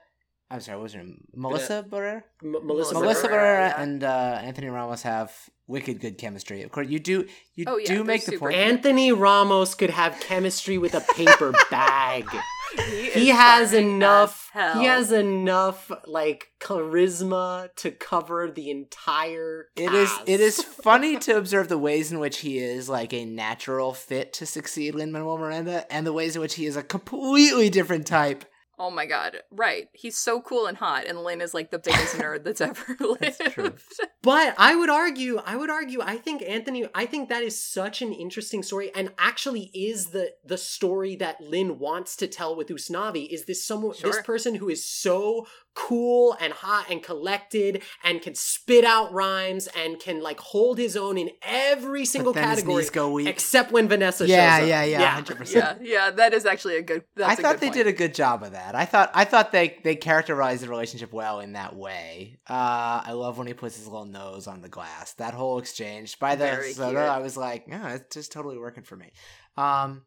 [0.49, 1.23] I'm sorry, what was her name?
[1.33, 2.23] Melissa Barrera.
[2.43, 3.81] M- melissa, Melissa Melissa Barrera, Barrera yeah.
[3.81, 5.33] and uh, Anthony Ramos have
[5.67, 6.61] wicked good chemistry.
[6.63, 7.27] Of course, you do.
[7.55, 8.55] You Oh, yeah, do make the point.
[8.55, 12.27] anthony ramos could have chemistry with a paper bag
[12.75, 20.11] He, he has enough he has enough like charisma to cover the entire It is.
[20.25, 24.33] It is funny to observe the ways in which he is like a natural fit
[24.33, 28.05] to succeed Lin Manuel Miranda, and the ways in which he is a completely different
[28.07, 28.45] type.
[28.77, 29.37] Oh my god.
[29.51, 29.87] Right.
[29.93, 33.41] He's so cool and hot, and Lin is like the biggest nerd that's ever lived.
[33.51, 33.73] true.
[34.21, 38.01] But I would argue, I would argue, I think Anthony, I think that is such
[38.01, 42.67] an interesting story, and actually is the the story that Lin wants to tell with
[42.67, 43.27] Usnavi.
[43.29, 48.33] Is this someone, this person who is so cool and hot and collected and can
[48.33, 52.59] spit out rhymes and can like hold his own in every single But then his
[52.59, 53.27] category knees go weak.
[53.27, 54.69] except when Vanessa Yeah, shows up.
[54.69, 55.53] yeah, yeah, 100%.
[55.53, 57.03] yeah, yeah, that is actually a good.
[57.15, 57.73] That's I a thought good they point.
[57.75, 58.73] did a good job of that.
[58.73, 62.39] I thought I thought they they characterized the relationship well in that way.
[62.49, 65.13] Uh, I love when he puts his little nose on the glass.
[65.15, 66.99] That whole exchange by the Very soda.
[66.99, 69.11] I was like, yeah, it's just totally working for me.
[69.57, 70.03] Um,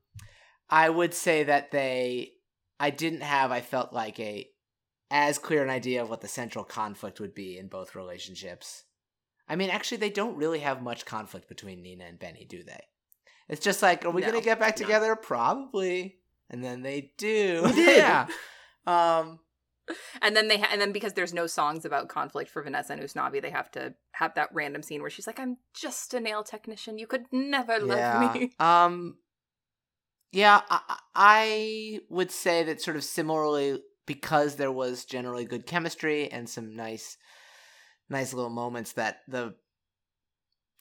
[0.70, 2.32] I would say that they,
[2.80, 3.52] I didn't have.
[3.52, 4.48] I felt like a
[5.10, 8.85] as clear an idea of what the central conflict would be in both relationships.
[9.48, 12.82] I mean, actually, they don't really have much conflict between Nina and Benny, do they?
[13.48, 14.85] It's just like, are we No, gonna get back no.
[14.85, 15.16] together?
[15.16, 16.18] Probably.
[16.51, 17.70] And then they do.
[17.74, 18.26] Yeah.
[18.86, 19.40] Um.
[20.20, 23.01] And then they ha- and then because there's no songs about conflict for Vanessa and
[23.02, 26.44] Usnavi, they have to have that random scene where she's like, "I'm just a nail
[26.44, 26.98] technician.
[26.98, 28.32] You could never love Yeah.
[28.35, 29.16] me." Um.
[30.30, 36.28] Yeah, I I would say that sort of similarly because there was generally good chemistry
[36.32, 37.16] and some nice,
[38.10, 39.55] nice little moments that the.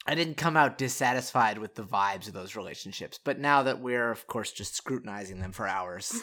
[0.06, 4.10] I didn't come out dissatisfied with the vibes of those relationships, but now that we're,
[4.10, 6.18] of course, just scrutinizing them for hours,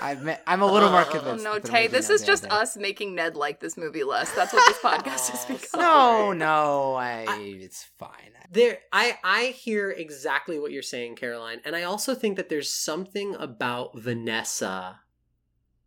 [0.00, 1.44] I've met, I'm a little more Oh, Oh convinced.
[1.44, 4.32] no, that Tay, this is just us making Ned like this movie less.
[4.34, 5.80] That's what this podcast has Oh, become.
[5.80, 8.32] No, no, I, it's fine.
[8.50, 11.60] There I I hear exactly what you're saying, Caroline.
[11.66, 15.00] And I also think that there's something about Vanessa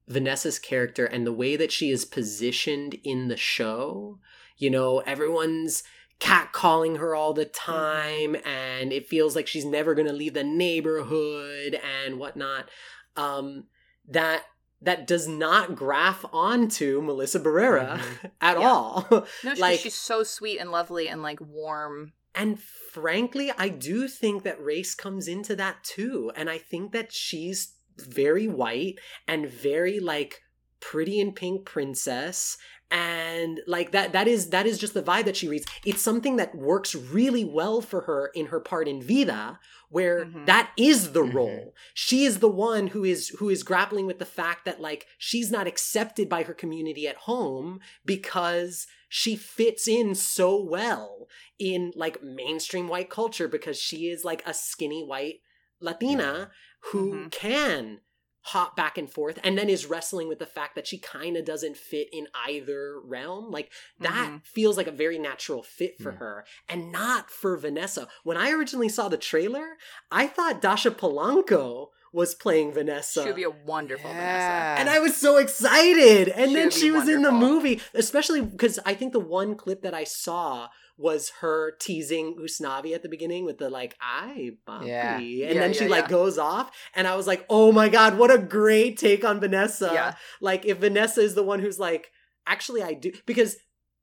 [0.10, 4.19] Vanessa's character and the way that she is positioned in the show.
[4.57, 5.84] You know, everyone's
[6.19, 11.80] catcalling her all the time and it feels like she's never gonna leave the neighborhood
[12.03, 12.69] and whatnot.
[13.15, 13.65] Um
[14.10, 14.44] that
[14.81, 18.02] that does not graph onto Melissa Barrera
[18.41, 18.68] at Yeah.
[18.68, 19.07] all.
[19.44, 22.14] No, she, Like- she's so sweet and lovely and like warm.
[22.36, 26.31] And frankly, I do think that race comes into that too.
[26.36, 27.73] And I think that she's
[28.06, 30.42] very white and very like
[30.80, 32.58] pretty and pink princess.
[32.92, 35.68] And like that that is that is just the vibe that she reads.
[35.86, 39.60] It's something that works really well for her in her part in vida
[39.90, 40.46] where Mhm.
[40.46, 41.34] that is the Mhm.
[41.34, 41.76] role.
[41.94, 45.52] She is the one who is who is grappling with the fact that like she's
[45.52, 51.28] not accepted by her community at home because she fits in so well
[51.60, 55.42] in like mainstream white culture because she is like a skinny white
[55.82, 56.52] latina
[56.91, 57.31] who Mhm.
[57.31, 58.01] can
[58.43, 61.43] hop back and forth and then is wrestling with the fact that she kind of
[61.45, 63.69] doesn't fit in either realm like
[63.99, 64.45] that Mhm.
[64.45, 66.18] feels like a very natural fit for Mm.
[66.18, 69.77] her and not for vanessa when i originally saw the trailer
[70.10, 74.80] i thought dascha polanco was playing vanessa She would be a wonderful Vanessa.
[74.80, 76.30] And I was so excited.
[76.30, 79.19] And She then would be she was in the movie, especially because I think the
[79.19, 80.69] one clip that I saw
[81.00, 84.88] was her teasing Usnavi at the beginning with the like, I bumpy.
[84.90, 85.16] Yeah.
[85.16, 86.70] And Yeah, then yeah, she like goes off.
[86.94, 89.90] And I was like, oh my God, what a great take on Vanessa.
[89.94, 90.16] Yeah.
[90.42, 92.12] Like if Vanessa is the one who's like,
[92.46, 93.56] actually I do because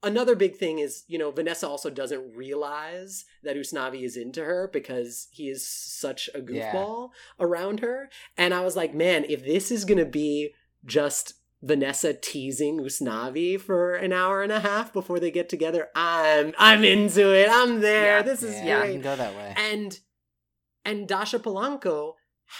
[0.03, 4.71] another big thing is, you know, Vanessa also doesn't realize that Usnavi is into her
[4.73, 6.73] because he is such a Yeah.
[6.73, 8.09] goofball around her.
[8.39, 10.55] And I was like, man, if this is gonna be
[10.85, 16.53] just Vanessa teasing Usnavi for an hour and a half before they get together, I'm
[16.59, 17.49] I'm into it.
[17.51, 18.19] I'm there.
[18.19, 18.23] Yeah.
[18.23, 18.85] This is yeah, yeah.
[18.85, 19.55] you can go that way.
[19.57, 19.99] and
[20.85, 22.13] and Dascha Polanco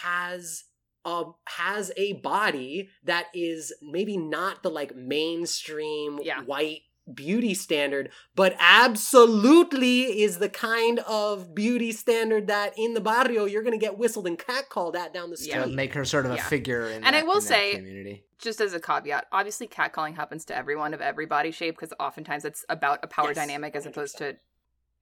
[0.03, 0.65] has
[1.05, 6.41] a has a body that is maybe not the like mainstream Yeah.
[6.43, 6.81] white
[7.15, 13.63] beauty standard but absolutely is the kind of beauty standard that in the barrio you're
[13.63, 15.65] gonna get whistled and catcalled at down the street Yeah.
[15.65, 18.23] to make her sort of a figure in And I will in say- community.
[18.39, 22.45] Just as a caveat, obviously catcalling happens to everyone of every body shape because oftentimes
[22.45, 24.19] it's about a power Yes, dynamic as opposed 100%.
[24.35, 24.37] to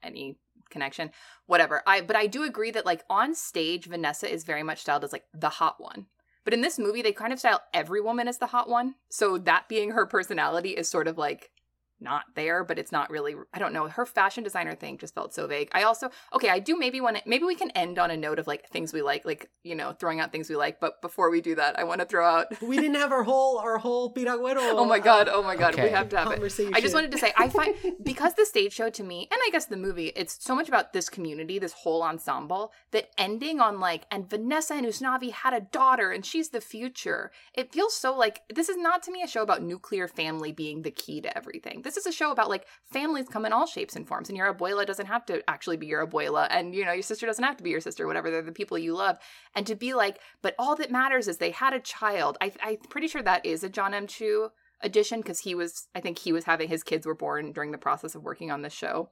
[0.07, 0.39] any
[0.71, 1.11] connection.
[1.47, 1.83] Whatever.
[1.85, 5.13] I but I do agree that like on stage, Vanessa is very much styled as
[5.13, 6.07] like the hot one.
[6.45, 8.95] But in this movie, they kind of style every woman as the hot one.
[9.09, 11.51] So that being her personality is sort of like
[12.01, 13.35] not there, but it's not really.
[13.53, 13.89] I don't know.
[13.89, 15.71] Her fashion designer thing just felt so vague.
[15.73, 16.49] I also okay.
[16.49, 18.93] I do maybe want to maybe we can end on a note of like things
[18.93, 20.81] we like, like you know, throwing out things we like.
[20.81, 22.47] But before we do that, I want to throw out.
[22.63, 24.75] we didn't have our whole our whole piragüero.
[24.85, 25.29] Oh my god!
[25.31, 25.75] Oh my god!
[25.75, 25.85] Okay.
[25.85, 26.75] We uh, have to have it.
[26.75, 29.51] I just wanted to say I find because the stage show to me, and I
[29.51, 33.81] guess the movie, it's so much about this community, this whole ensemble, that ending on
[33.81, 37.31] like, and Vanessa and Usnavi had a daughter, and she's the future.
[37.55, 40.83] It feels so like this is not to me a show about nuclear family being
[40.83, 41.83] the key to everything.
[41.85, 44.53] This is a show about like families come in all shapes and forms, and your
[44.53, 47.59] abuela doesn't have to actually be your abuela, and you know your sister doesn't have
[47.59, 48.31] to be your sister, whatever.
[48.31, 49.19] They're the people you love,
[49.55, 52.37] and to be like, but all that matters is they had a child.
[52.41, 54.07] I, I'm pretty sure that is a Jon M.
[54.07, 54.51] Chu
[54.85, 57.79] edition because he was i think he was having his kids were born during the
[57.79, 59.09] process of working on this show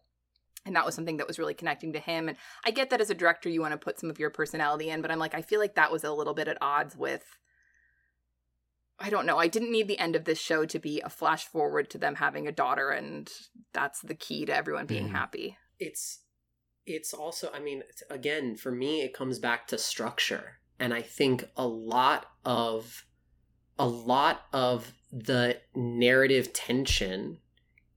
[0.66, 3.10] and that was something that was really connecting to him and i get that as
[3.10, 5.40] a director you want to put some of your personality in but i'm like i
[5.40, 7.24] feel like that was a little bit at odds with
[9.02, 11.44] i don't know i didn't need the end of this show to be a flash
[11.46, 13.30] forward to them having a daughter and
[13.72, 15.12] that's the key to everyone being Mhm.
[15.12, 16.20] happy it's
[16.86, 21.44] it's also i mean again for me it comes back to structure and i think
[21.56, 23.04] a lot of
[23.78, 27.38] a lot of the narrative tension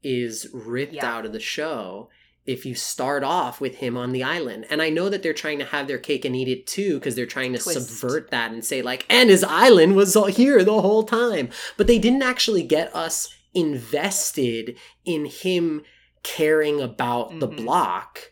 [0.03, 1.05] is ripped Yeah.
[1.05, 2.09] out of the show
[2.45, 4.65] if you start off with him on the island.
[4.69, 7.15] And i know that they're trying to have their cake and eat it too because
[7.15, 7.89] they're trying to Twist.
[7.89, 11.49] subvert that and say like and his island was all here the whole time.
[11.77, 15.83] But they didn't actually get us invested in him
[16.23, 17.57] caring about the Mhm.
[17.57, 18.31] block.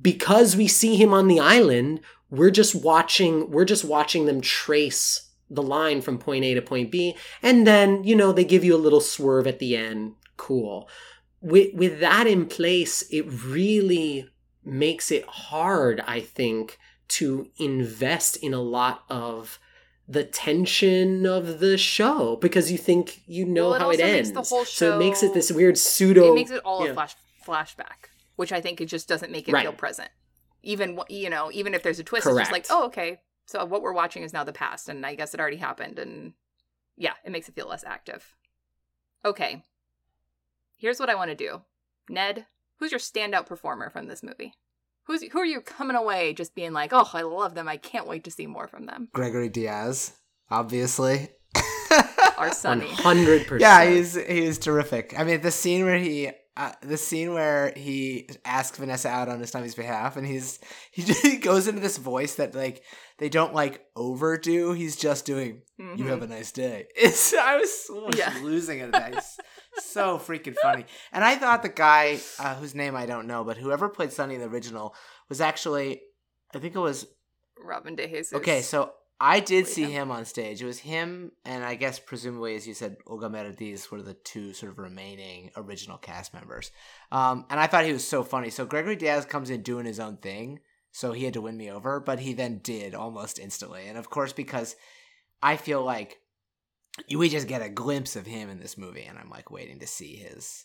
[0.00, 5.30] Because we see him on the island we're just watching we're just watching them trace
[5.48, 7.14] the line from point A to point B.
[7.42, 10.14] And then you know they give you a little swerve at the end.
[10.36, 10.88] Cool
[11.46, 14.28] with with that in place it really
[14.64, 16.76] makes it hard i think
[17.08, 19.60] to invest in a lot of
[20.08, 24.32] the tension of the show because you think you know Well, it how it ends
[24.32, 26.90] the whole so it makes it this weird pseudo it makes it all yeah.
[26.90, 27.14] a flash
[27.46, 29.62] flashback which i think it just doesn't make it Right.
[29.62, 30.10] feel present.
[30.62, 33.82] Even you know even if there's a twist it's just like oh okay so what
[33.82, 36.32] we're watching is now the past and i guess it already happened and
[36.96, 38.34] yeah it makes it feel less active.
[39.24, 39.64] Okay
[40.76, 41.60] here's what i want to do
[42.08, 42.46] ned
[42.78, 44.52] who's your standout performer from this movie
[45.06, 48.06] who's who are you coming away just being like oh i love them i can't
[48.08, 50.12] wait to see more from them Gregory Diaz,
[50.50, 51.28] obviously.
[52.38, 55.14] our sonny 100% yeah, he's he's terrific.
[55.18, 59.40] I mean, the scene where he uh, the scene where he asks Vanessa out on
[59.40, 60.58] his Usnavi's behalf, and he's
[60.90, 62.82] he, he goes into this voice that like
[63.18, 64.72] they don't like overdo.
[64.72, 66.08] He's just doing "You Mhm.
[66.08, 68.34] have a nice day." It's I was Yeah.
[68.42, 68.84] losing it.
[68.86, 69.14] at that.
[69.14, 69.38] It's
[69.80, 70.86] so freaking funny.
[71.12, 74.34] And I thought the guy uh, whose name I don't know, but whoever played Sonny
[74.34, 74.94] in the original
[75.28, 76.02] was actually,
[76.54, 77.06] I think it was
[77.58, 80.10] robin de jesus Okay, so I did see him.
[80.10, 80.60] on stage.
[80.60, 84.52] It was him, and I guess presumably, as you said, Olga Merediz were the two
[84.52, 86.70] sort of remaining original cast members.
[87.10, 88.50] Um, and I thought he was so funny.
[88.50, 90.60] So Gregory Diaz comes in doing his own thing,
[90.92, 93.86] so he had to win me over, but he then did almost instantly.
[93.88, 94.76] And of course, because
[95.42, 96.18] I feel like
[97.16, 99.86] we just get a glimpse of him in this movie, and I'm like waiting to
[99.86, 100.64] see his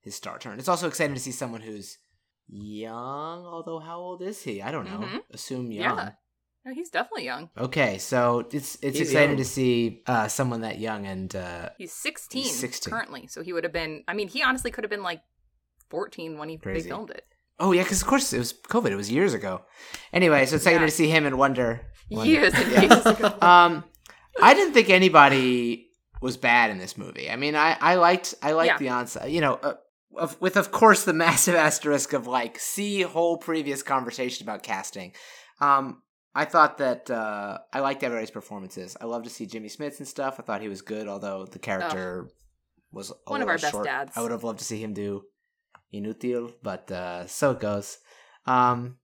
[0.00, 0.58] his star turn.
[0.58, 1.98] It's also exciting to see someone who's
[2.48, 4.62] young, although how old is he?
[4.62, 4.98] I don't know.
[5.06, 5.20] Mhm.
[5.32, 5.96] Assume young.
[5.96, 6.10] yeah
[6.64, 9.36] no, he's definitely young Okay, so it's it's He's exciting young.
[9.38, 12.90] to see uh, someone that young and uh, He's 16, He's 16.
[12.92, 14.04] currently, so he would have been.
[14.06, 15.22] I mean, he honestly could have been like
[15.90, 16.88] 14 when he they Crazy.
[16.88, 17.24] filmed it.
[17.58, 18.90] oh yeah, because of course it was COVID.
[18.92, 19.62] It was years ago.
[20.12, 20.86] Anyway, so it's exciting Yeah.
[20.86, 21.80] to see him and Wonder.
[22.10, 22.30] Wonder.
[22.30, 22.80] Years and Yeah.
[22.94, 23.38] years ago.
[23.42, 23.84] Um,
[24.40, 25.88] I didn't think anybody
[26.20, 27.30] was bad in this movie.
[27.30, 28.78] I mean, I I liked I liked Yeah.
[28.78, 29.30] the onset.
[29.30, 29.54] You know.
[29.54, 29.74] Uh,
[30.14, 35.12] of, with of course the massive asterisk of like see whole previous conversation about casting
[35.58, 36.02] um
[36.34, 40.06] i thought that uh i liked everybody's performances i love to see jimmy smits and
[40.06, 42.28] stuff i thought he was good although the character
[42.92, 44.12] was a One of our little best dads.
[44.14, 45.22] i would have loved to see him do
[45.94, 47.96] inutil but uh so it goes
[48.44, 48.98] um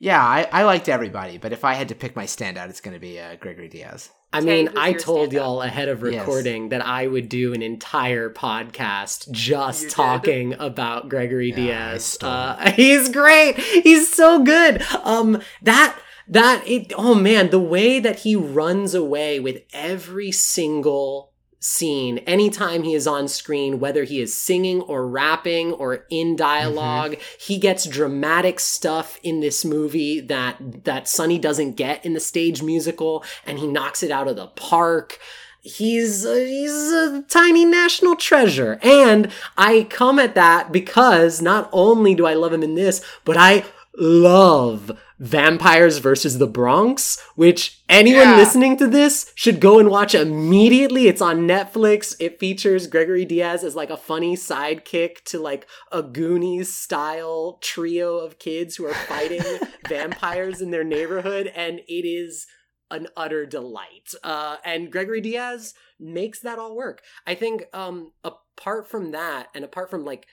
[0.00, 2.94] yeah i i liked everybody but if i had to pick my standout it's going
[2.94, 5.32] to be uh gregory diaz I mean, who's I your told standout?
[5.34, 6.18] y'all ahead of Yes.
[6.20, 9.94] recording that I would do an entire podcast just You did.
[9.94, 12.18] talking about Gregory Yeah, Diaz.
[12.20, 13.58] Uh, he's great.
[13.58, 14.82] He's so good.
[15.04, 15.96] Um, that
[16.28, 16.92] that it.
[16.96, 21.31] Oh man, the way that he runs away with every single
[21.62, 22.18] scene.
[22.18, 27.56] Anytime he is on screen whether he is singing or rapping or in dialog he
[27.56, 33.24] gets dramatic stuff in this movie that that Sonny doesn't get in the stage musical
[33.46, 35.18] and he knocks it out of the park.
[35.60, 38.80] He's he's a tiny national treasure.
[38.82, 43.36] And i come at that because not only do i love him in this but
[43.36, 43.64] i
[43.96, 44.90] love
[45.22, 48.36] Vampires versus the Bronx, which anyone Yeah.
[48.36, 51.06] listening to this should go and watch immediately.
[51.06, 52.16] It's on Netflix.
[52.18, 58.16] It features Gregory Diaz as like a funny sidekick to like a Goonies style trio
[58.18, 59.42] of kids who are fighting
[59.88, 62.48] vampires in their neighborhood, and it is
[62.90, 64.12] an utter delight.
[64.24, 67.00] Uh, and Gregory Diaz makes that all work.
[67.28, 70.26] I think um, apart from that, and apart from like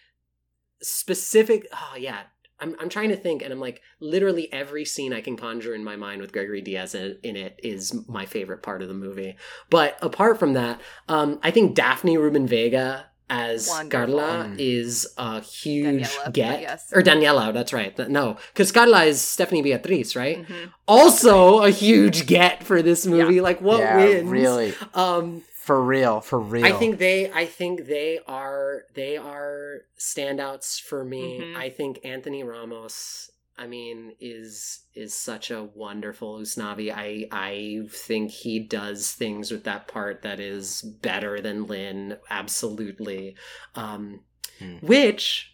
[0.82, 2.22] specific, oh yeah,
[2.62, 5.84] I'm I'm trying to think, and I'm like literally every scene I can conjure in
[5.84, 9.36] my mind with Gregory Diaz in, in it is my favorite part of the movie.
[9.70, 14.18] But apart from that, um, I think Daphne Rubin Vega as Wonderful.
[14.18, 14.56] Carla Mm.
[14.58, 16.62] is a huge Daniela, get.
[16.62, 16.92] yes.
[16.92, 17.96] Or Daniela, that's right.
[18.10, 20.44] No, because Carla is Stephanie Beatriz, right?
[20.48, 20.72] Mhm.
[20.88, 23.40] Also a huge get for this movie.
[23.40, 24.30] Like what yeah, wins?
[24.32, 26.66] really, Um, for real, for real.
[26.66, 31.42] I think they I think they are they are standouts for me.
[31.42, 31.56] Mhm.
[31.56, 36.92] I think Anthony Ramos I mean is is such a wonderful Usnavi.
[36.92, 43.36] I I think he does things with that part that is better than Lin absolutely.
[43.76, 44.24] Um
[44.58, 44.78] Hmm.
[44.78, 45.52] which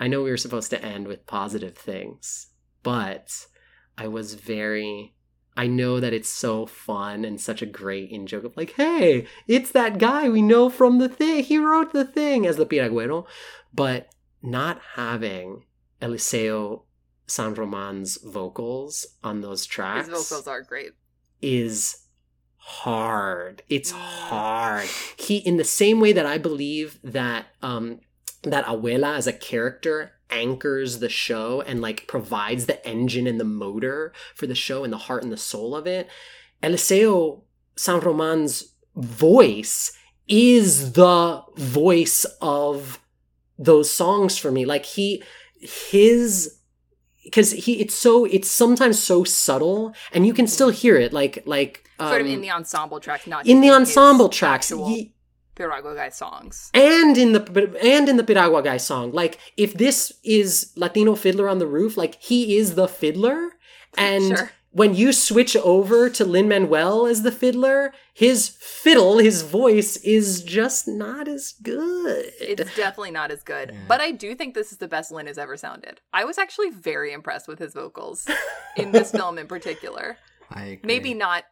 [0.00, 2.48] I know we were supposed to end with positive things,
[2.82, 3.46] but
[3.96, 5.14] I was very
[5.58, 9.26] I know that it's so fun and such a great in joke of like, hey,
[9.48, 11.42] it's that guy we know from the thing.
[11.42, 13.26] He wrote the thing as the Piragüero.
[13.74, 14.08] But
[14.40, 15.64] not having
[16.00, 16.82] Eliseo
[17.26, 20.92] San Roman's vocals on those tracks His vocals are great.
[21.42, 22.04] is
[22.56, 23.62] hard.
[23.68, 24.88] It's hard.
[25.16, 28.00] He in the same way that I believe that um
[28.42, 33.44] that Abuela as a character anchors the show and like provides the engine and the
[33.44, 36.08] motor for the show and the heart and the soul of it.
[36.62, 37.42] Eliseo
[37.76, 39.92] San Roman's voice
[40.26, 43.00] is the voice of
[43.58, 44.64] those songs for me.
[44.64, 45.22] Like he
[45.60, 46.58] his
[47.24, 51.42] because he it's so it's sometimes so subtle and you can still hear it like
[51.46, 55.12] like Sort of um, in the ensemble tracks, not in the ensemble tracks Ye-
[55.58, 56.70] Piragua guy songs.
[56.74, 57.42] and in the
[57.82, 61.96] and in the Piragua guy song like if this is Latino fiddler on the roof
[61.96, 63.40] like he is the fiddler
[63.96, 64.50] and Sure.
[64.70, 70.42] when you switch over to Lin Manuel as the fiddler his fiddle his voice is
[70.42, 73.70] just not as good It's definitely not as good.
[73.72, 73.80] Yeah.
[73.88, 76.00] But I do think this is the best Lin has ever sounded.
[76.12, 78.26] I was actually very impressed with his vocals
[78.76, 80.16] in this film in particular.
[80.50, 80.86] I agree.
[80.92, 81.44] Maybe not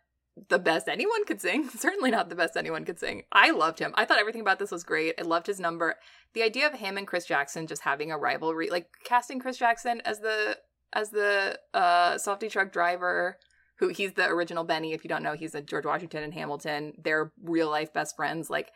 [0.48, 1.68] the best anyone could sing.
[1.76, 3.24] Certainly not the best anyone could sing.
[3.32, 3.92] I loved him.
[3.96, 5.14] I thought everything about this was great.
[5.18, 5.96] I loved his number.
[6.34, 10.02] The idea of him and Chris Jackson just having a rivalry, like casting Chris Jackson
[10.04, 10.58] as the
[10.92, 13.38] as the uh softy truck driver
[13.78, 16.92] who he's the original Benny if you don't know he's a George Washington and Hamilton
[17.02, 18.70] they're real life best friends like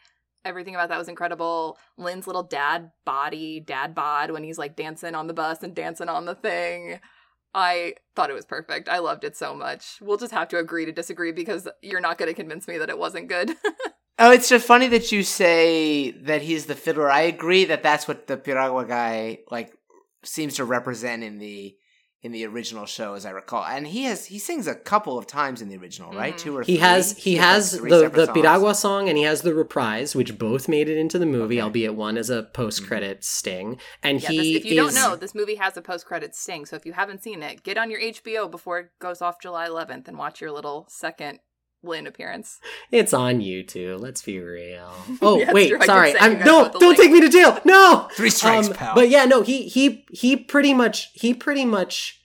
[0.45, 5.15] everything about that was incredible Lin's little dad body dad bod when he's like dancing
[5.15, 7.01] on the bus and dancing on the thing
[7.55, 8.89] I thought it was perfect.
[8.89, 9.99] I loved it so much.
[10.01, 12.91] We'll just have to agree to disagree because you're not going to convince me that
[12.91, 13.53] it wasn't good.
[14.23, 17.11] Oh, it's just funny that you say that he's the fiddler.
[17.11, 19.73] I agree that that's what the Piragua guy like
[20.25, 21.75] seems to represent in the
[22.23, 23.65] in the original show, as I recall.
[23.65, 26.35] And he has he sings a couple of times in the original, right?
[26.35, 26.39] Mhm.
[26.39, 26.81] Two or He three?
[26.81, 28.39] has he like, has three the the songs.
[28.39, 31.63] Piragua song and he has the reprise, which both made it into the movie, Okay.
[31.63, 33.79] albeit one as a post credit sting.
[34.03, 36.35] And yeah, he this, if you is, don't know, this movie has a post credit
[36.35, 36.67] sting.
[36.67, 39.67] So if you haven't seen it, get on your HBO before it goes off July
[39.67, 41.39] 11th and watch your little second
[41.83, 42.59] Lin appearance.
[42.91, 44.01] it's on YouTube.
[44.01, 44.93] Let's be real.
[45.23, 45.81] Oh Yes, wait, true.
[45.85, 46.15] Sorry.
[46.19, 46.99] I'm guys no, don't link.
[46.99, 47.59] take me to jail.
[47.65, 48.09] No.
[48.13, 48.95] Three strikes, Um, pal.
[48.95, 52.17] But yeah, no, he he he pretty much he pretty much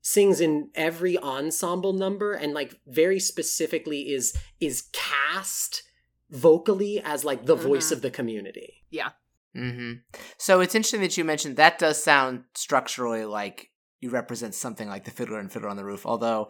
[0.00, 5.82] sings in every ensemble number and like very specifically is is cast
[6.30, 7.92] vocally as like the voice Mhm.
[7.92, 8.82] of the community.
[8.90, 9.10] Yeah.
[9.56, 9.98] Mm-hmm.
[10.38, 13.68] So it's interesting that you mentioned that does sound structurally like
[14.00, 16.48] you represent something like the Fiddler and Fiddler on the Roof, although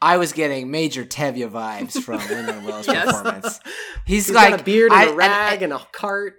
[0.00, 3.06] I was getting major Tevye vibes from Lin Manuel's Yes.
[3.06, 3.60] performance.
[4.06, 6.34] He's, He's like got a beard and I- a and- rag and- and, a cart.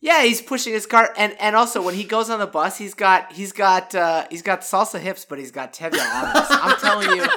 [0.00, 2.94] Yeah, he's pushing his cart, and and also when he goes on the bus, he's
[2.94, 6.46] got he's got uh, he's got salsa hips, but he's got Tevye arms.
[6.50, 7.26] I'm telling you.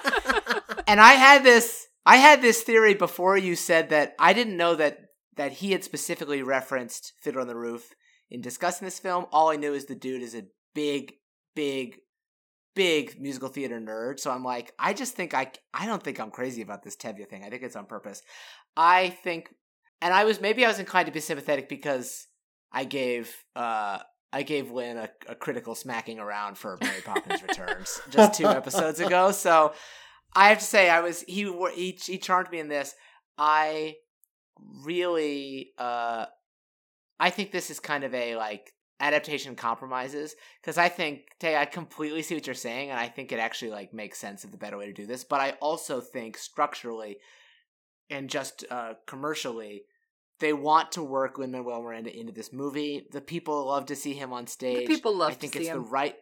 [0.88, 4.74] And I had this I had this theory before you said that I didn't know
[4.76, 4.98] that
[5.38, 7.94] that he had specifically referenced Fiddler on the Roof
[8.32, 9.26] in discussing this film.
[9.32, 10.44] All I knew is the dude is a
[10.74, 11.14] big,
[11.56, 11.98] big,
[12.80, 14.22] big musical theater nerd.
[14.22, 17.28] So I'm like, I just think I I don't think I'm crazy about this Tevye
[17.28, 17.44] thing.
[17.44, 18.24] I think it's on purpose.
[18.78, 19.54] I think,
[20.02, 22.28] and I was maybe I was inclined to be sympathetic because
[22.72, 24.00] I gave uh
[24.32, 29.02] I gave Lin a, a critical smacking around for Mary Poppins Returns just two episodes
[29.02, 29.32] ago.
[29.32, 29.74] So
[30.34, 32.96] I have to say I was he he he charmed me in this.
[33.38, 33.96] I
[34.86, 36.28] really uh
[37.20, 41.66] I think this is kind of a like adaptation compromises because I think Tay, I
[41.66, 44.58] completely see what you're saying, and I think it actually like makes sense of the
[44.58, 45.24] better way to do this.
[45.24, 47.18] But I also think structurally
[48.10, 49.84] and just uh, commercially,
[50.40, 53.06] they want to work Lin Manuel Miranda into this movie.
[53.12, 54.80] The people love to see him on stage.
[54.88, 55.90] The people love I think to it's see the him.
[55.90, 56.16] right.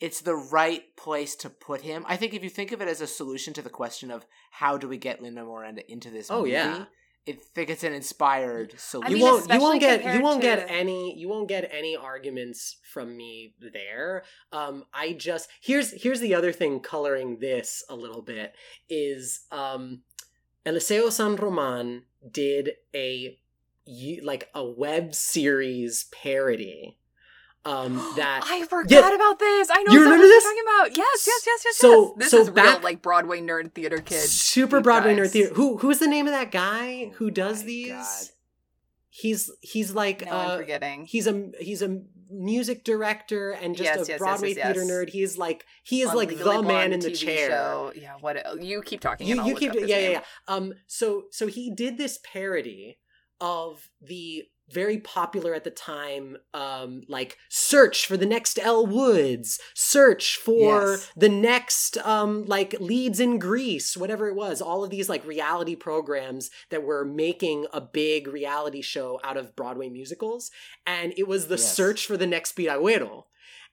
[0.00, 2.04] It's the right place to put him.
[2.08, 4.78] I think if you think of it as a solution to the question of how
[4.78, 6.84] do we get Lin Manuel Miranda into this Oh, movie, yeah.
[7.28, 9.12] I think it's an inspired solution.
[9.12, 12.78] you mean, won't you won't get you won't get any you won't get any arguments
[12.82, 18.22] from me there um i just here's here's the other thing coloring this a little
[18.22, 18.54] bit
[18.88, 20.00] is um
[20.64, 23.38] eliseo san roman did a
[24.22, 26.96] like a web series parody
[27.64, 29.14] um that I forgot Yeah.
[29.14, 29.68] about this.
[29.70, 30.44] I know You remember what this?
[30.44, 30.96] you're talking about.
[30.96, 32.12] Yes, yes, yes, yes, So- yes.
[32.18, 34.20] This so is real, like Broadway nerd theater kid.
[34.20, 37.66] super broadway nerd theater who who's the name of that guy who Oh does my
[37.66, 38.26] these God.
[39.08, 41.06] he's he's like No, uh I'm forgetting.
[41.06, 42.00] he's a he's a
[42.32, 45.10] music director and just Yes, a yes, Broadway theater nerd.
[45.10, 47.50] He's like he is On like Legally the man in the TV chair.
[47.50, 47.92] Show.
[47.96, 48.62] Yeah, what?
[48.62, 49.26] You keep talking.
[49.26, 50.20] You you keep yeah yeah yeah.
[50.48, 52.98] Um so so he did this parody
[53.40, 59.60] of the very popular at the time um like search for the next Elle Woods,
[59.74, 61.08] search for Yes.
[61.16, 64.60] the next um like leads in Grease, whatever it was.
[64.62, 69.56] All of these like reality programs that were making a big reality show out of
[69.56, 70.50] Broadway musicals
[70.86, 71.74] and it was the Yes.
[71.76, 73.24] search for the next Piragüero.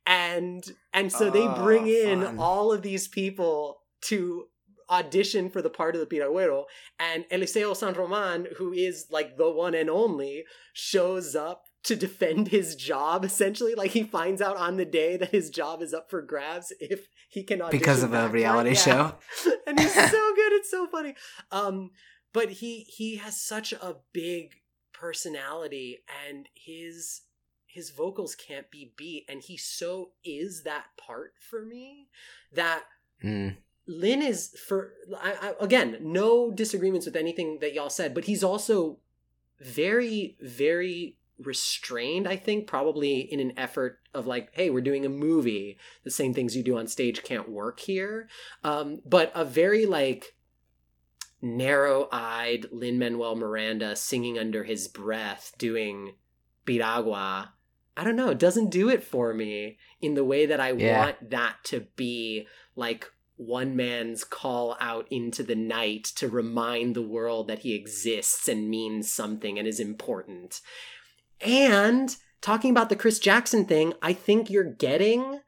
[0.06, 0.64] And
[0.94, 2.38] and so they Oh, bring in fun.
[2.40, 4.48] all of these people to
[4.90, 6.66] audition for the part of the Piragüero
[7.00, 12.50] and Eliseo San Roman, who is like the one and only, shows up to defend
[12.50, 13.76] his job essentially.
[13.76, 17.08] Like he finds out on the day that his job is up for grabs if
[17.30, 19.16] he can audition because of a reality show.
[19.68, 20.02] and he's so
[20.36, 21.16] good, it's so funny.
[21.52, 21.92] Um,
[22.34, 24.56] but he he has such a big
[24.94, 27.22] personality and his
[27.66, 32.08] his vocals can't be beat and he so is that part for me
[32.52, 32.84] that
[33.24, 33.58] Mm.
[33.88, 38.44] Lin is for I, I, again no disagreements with anything that y'all said, but he's
[38.44, 39.00] also
[39.60, 42.28] very very restrained.
[42.28, 45.78] I think probably in an effort of like, hey, we're doing a movie.
[46.04, 48.28] The same things you do on stage can't work here.
[48.64, 50.36] Um, but a very like
[51.42, 56.16] narrow-eyed Lin Manuel Miranda singing under his breath, doing
[56.66, 57.52] Piragua.
[57.96, 58.30] I don't know.
[58.30, 61.00] It doesn't do it for me in the way that I Yeah.
[61.00, 67.02] want that to be like one man's call out into the night to remind the
[67.02, 70.60] world that he exists and means something and is important.
[71.40, 75.42] And talking about the Chris Jackson thing, I think you're getting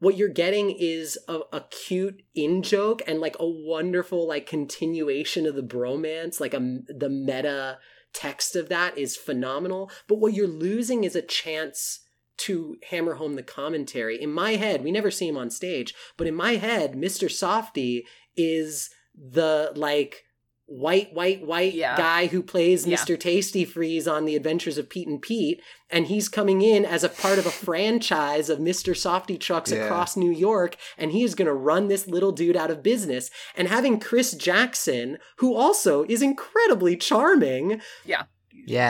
[0.00, 5.46] what you're getting is a, a cute in joke and like a wonderful like continuation
[5.46, 7.78] of the bromance like a the meta
[8.14, 12.00] text of that is phenomenal but what you're losing is a chance
[12.40, 16.26] to hammer home the commentary in my head we never see him on stage but
[16.26, 18.04] in my head mr softy
[18.36, 20.24] is the like
[20.66, 21.96] white white white Yeah.
[21.96, 22.96] guy who plays Yeah.
[22.96, 25.60] mr tasty freeze on the adventures of pete and pete
[25.90, 28.96] and he's coming in as a part of a franchise of Mr.
[28.96, 29.78] Softy trucks Yeah.
[29.86, 33.28] across New York, and he is going to run this little dude out of business.
[33.56, 38.22] And having Chris Jackson, who also is incredibly charming, Yeah,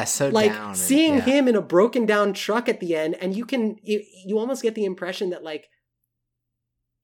[0.05, 0.69] so like down.
[0.69, 1.21] and- seeing yeah.
[1.23, 4.63] him in a broken down truck at the end, and you can you, you almost
[4.63, 5.69] get the impression that like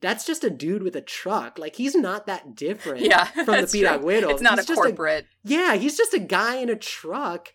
[0.02, 1.58] that's just a dude with a truck.
[1.58, 3.80] Like he's not that different Yeah, from the that's true.
[3.82, 4.30] Piragüero.
[4.30, 5.26] It's not He's a just corporate.
[5.42, 7.52] yeah, he's just a guy in a truck.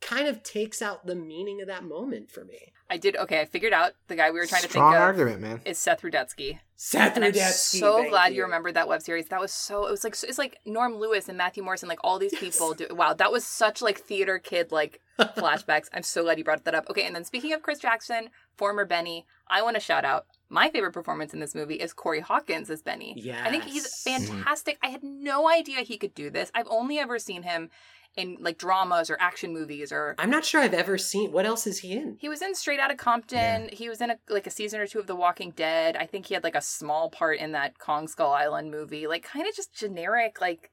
[0.00, 2.72] Kind of takes out the meaning of that moment for me.
[2.88, 3.40] I did okay.
[3.40, 5.60] I figured out the guy we were trying to Strong think of argument, man.
[5.64, 6.60] is Seth Rudetsky.
[6.76, 8.42] Seth And I'm Rudetsky, so thank glad you.
[8.42, 9.26] remembered that web series.
[9.26, 9.86] That was so.
[9.86, 12.74] It was like it's like Norm Lewis and Matthew Morrison, like all these people.
[12.74, 15.88] Do, wow, that was such like theater kid like flashbacks.
[15.92, 16.88] I'm so glad you brought that up.
[16.90, 20.70] Okay, and then speaking of Chris Jackson, former Benny, I want to shout out my
[20.70, 23.14] favorite performance in this movie is Corey Hawkins as Benny.
[23.16, 24.78] Yeah, I think he's fantastic.
[24.82, 26.52] I had no idea he could do this.
[26.54, 27.70] I've only ever seen him
[28.16, 31.32] in like dramas or action movies or I'm not sure I've ever seen.
[31.32, 32.16] What else is he in?
[32.18, 33.68] he was in Straight Outta Compton.
[33.72, 35.96] He was in a like a season or two of The Walking Dead.
[35.96, 39.06] I think he had like a small part in that Kong Skull Island movie.
[39.06, 40.70] Like kind of just generic like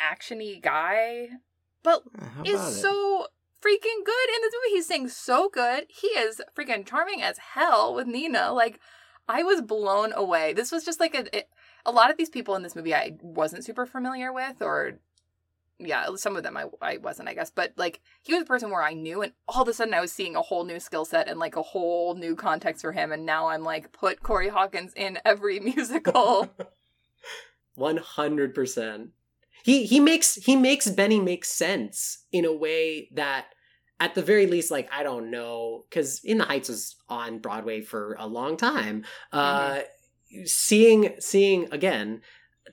[0.00, 1.28] actiony guy,
[1.82, 2.80] but uh, is it?
[2.80, 3.26] so
[3.60, 4.74] freaking good in this movie.
[4.74, 5.84] He's saying so good.
[5.88, 8.52] He is freaking charming as hell with Nina.
[8.52, 8.80] Like
[9.28, 10.52] I was blown away.
[10.52, 11.48] This was just like a it,
[11.86, 14.98] a lot of these people in this movie I wasn't super familiar with or
[15.78, 17.50] yeah, some of them I, I wasn't, I guess.
[17.50, 20.00] But like he was a person where I knew and all of a sudden I
[20.00, 23.12] was seeing a whole new skill set and like a whole new context for him
[23.12, 26.50] and now I'm like put Corey Hawkins in every musical.
[27.74, 29.10] One hundred percent.
[29.64, 33.46] He he makes he makes Benny make sense in a way that
[34.02, 37.82] at the very least, like I don't know, because In the Heights was on Broadway
[37.82, 39.04] for a long time.
[39.32, 39.82] Uh,
[40.44, 42.20] seeing seeing again,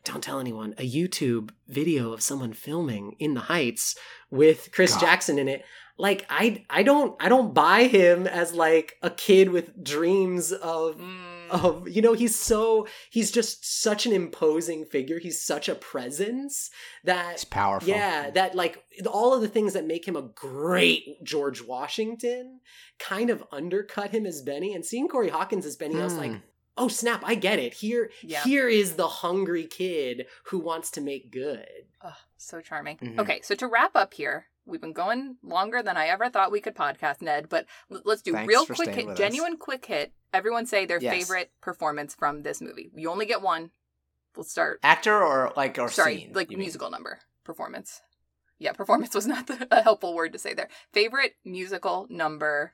[0.04, 3.96] don't tell anyone a YouTube video of someone filming In the Heights
[4.30, 5.02] with Chris God.
[5.02, 5.64] Jackson in it.
[5.98, 10.96] Like I I don't I don't buy him as like a kid with dreams of
[10.98, 11.50] Mm.
[11.50, 16.70] of you know he's so he's just such an imposing figure he's such a presence
[17.04, 17.90] that It's powerful.
[17.90, 22.60] yeah that like all of the things that make him a great george washington
[23.00, 26.32] kind of undercut him as benny and seeing corey hawkins as benny i was like
[26.32, 26.38] Hmm.
[26.80, 28.42] Oh snap i get it here Yeah.
[28.44, 31.68] here is the hungry kid who wants to make good
[32.02, 32.98] Oh, so charming.
[32.98, 33.20] Mhm.
[33.20, 36.62] Okay, so to wrap up here, we've been going longer than I ever thought we
[36.62, 39.18] could podcast, Ned, but let's do Thanks real quick hit, with us.
[39.20, 40.14] genuine quick hit.
[40.34, 41.14] Everyone say their Yes.
[41.14, 42.90] favorite performance from this movie.
[42.96, 43.72] You only get one.
[44.38, 44.80] Let's start.
[44.82, 46.32] Actor or like or Sorry, scene?
[46.34, 46.64] like you mean?
[46.68, 47.20] musical number.
[47.44, 48.02] Performance.
[48.60, 50.70] Yeah, performance was not the, a helpful word to say there.
[50.94, 52.72] Favorite musical number.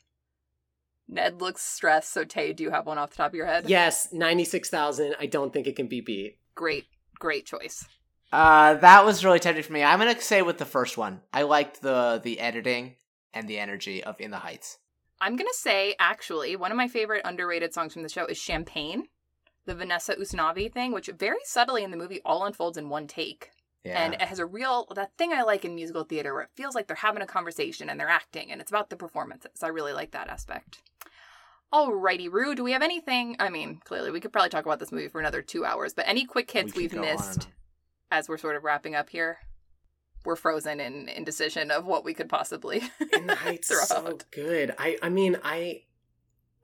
[1.07, 3.69] Ned looks stressed, so Tay, do you have one off the top of your head?
[3.69, 6.85] yes 96000 i don't think it can be beat Great,
[7.19, 7.85] great choice.
[8.31, 9.83] Uh, that was really tempting for me.
[9.83, 11.21] I'm gonna say with the first one.
[11.33, 12.95] I liked the the editing
[13.33, 14.77] and the energy of In the Heights.
[15.19, 19.07] I'm gonna say actually one of my favorite underrated songs from the show is Champagne,
[19.65, 23.51] the Vanessa Usnavi thing, which very subtly in the movie all unfolds in one take,
[23.85, 24.03] Yeah.
[24.03, 26.73] and it has a real that thing I like in musical theater where it feels
[26.73, 29.61] like they're having a conversation and they're acting, and it's about the performances.
[29.61, 30.81] I really like that aspect.
[31.73, 33.35] Alrighty, Rue, do we have anything?
[33.39, 36.07] I mean, clearly we could probably talk about this movie for another two hours, but
[36.07, 37.47] any quick hits could we've go on and missed
[38.11, 39.39] as we're sort of wrapping up here?
[40.23, 42.81] We're frozen in indecision of what we could possibly
[43.13, 44.23] in the heights throw so out.
[44.31, 45.83] good i i mean i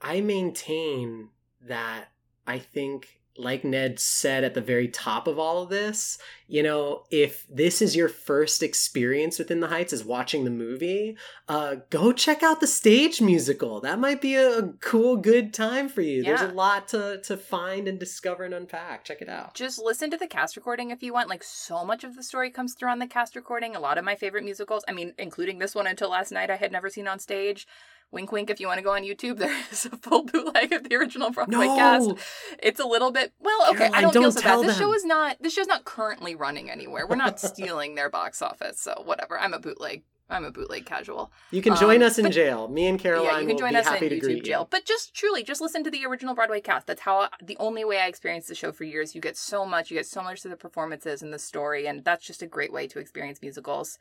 [0.02, 1.30] i maintain
[1.68, 2.06] that
[2.48, 6.18] i think like ned said at the very top of all of this
[6.48, 11.16] you know if this is your first experience within the heights is watching the movie
[11.48, 15.88] uh go check out the stage musical that might be a, a cool good time
[15.88, 19.56] for you there's a lot to to find and discover and unpack check it out
[19.56, 21.30] just listen to the cast recording if you want.
[21.30, 23.76] Like so much of the story comes through on the cast recording.
[23.76, 26.56] A lot of my favorite musicals, I mean, including this one until last night, I
[26.56, 27.68] had never seen on stage.
[28.12, 28.50] Wink, wink.
[28.50, 31.32] If you want to go on YouTube, there is a full bootleg of the original
[31.32, 32.08] Broadway cast.
[32.08, 32.18] no
[32.62, 33.90] It's a little bit well, okay.
[33.94, 34.70] I don't, feel don't so tell bad.
[34.70, 35.38] This show is not.
[35.40, 37.08] This show's not currently running anywhere.
[37.08, 39.40] We're not stealing their box office, so whatever.
[39.40, 40.04] I'm a bootleg.
[40.30, 41.30] I'm a bootleg casual.
[41.52, 43.60] you can join um, us in but- jail me and caroline yeah, you can will
[43.60, 44.44] join be us in happy to greet YouTube you.
[44.44, 44.68] jail.
[44.72, 46.88] But just truly, just listen to the original Broadway cast.
[46.88, 49.14] That's how the only way I experienced the show for years.
[49.14, 49.92] You get so much.
[49.92, 52.72] You get so much of the performances and the story, and that's just a great
[52.72, 54.00] way to experience musicals.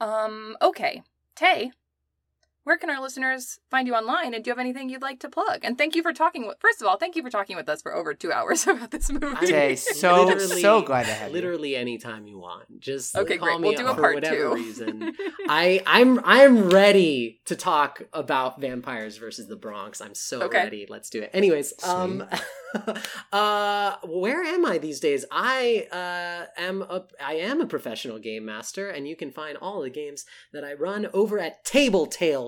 [0.00, 1.02] Um, okay,
[1.34, 1.72] Tay,
[2.64, 4.34] where can our listeners find you online?
[4.34, 5.60] And do you have anything you'd like to plug?
[5.62, 6.46] And thank you for talking.
[6.46, 8.90] With, first of all, thank you for talking with us for over two hours about
[8.90, 9.46] this movie.
[9.46, 11.34] Tay, so so glad to have you.
[11.34, 12.80] literally anytime you want.
[12.80, 13.60] Just okay, call great.
[13.60, 14.54] me We'll do up a for part whatever two.
[14.54, 15.12] reason.
[15.48, 20.00] I I'm I'm ready to talk about vampires versus the Bronx.
[20.00, 20.58] I'm so Okay.
[20.64, 20.86] ready.
[20.88, 21.30] Let's do it.
[21.32, 22.24] Anyways, um
[23.32, 25.24] uh where am I these days?
[25.30, 29.80] I uh am a I am a professional game master and you can find all
[29.82, 31.64] the games that I run over at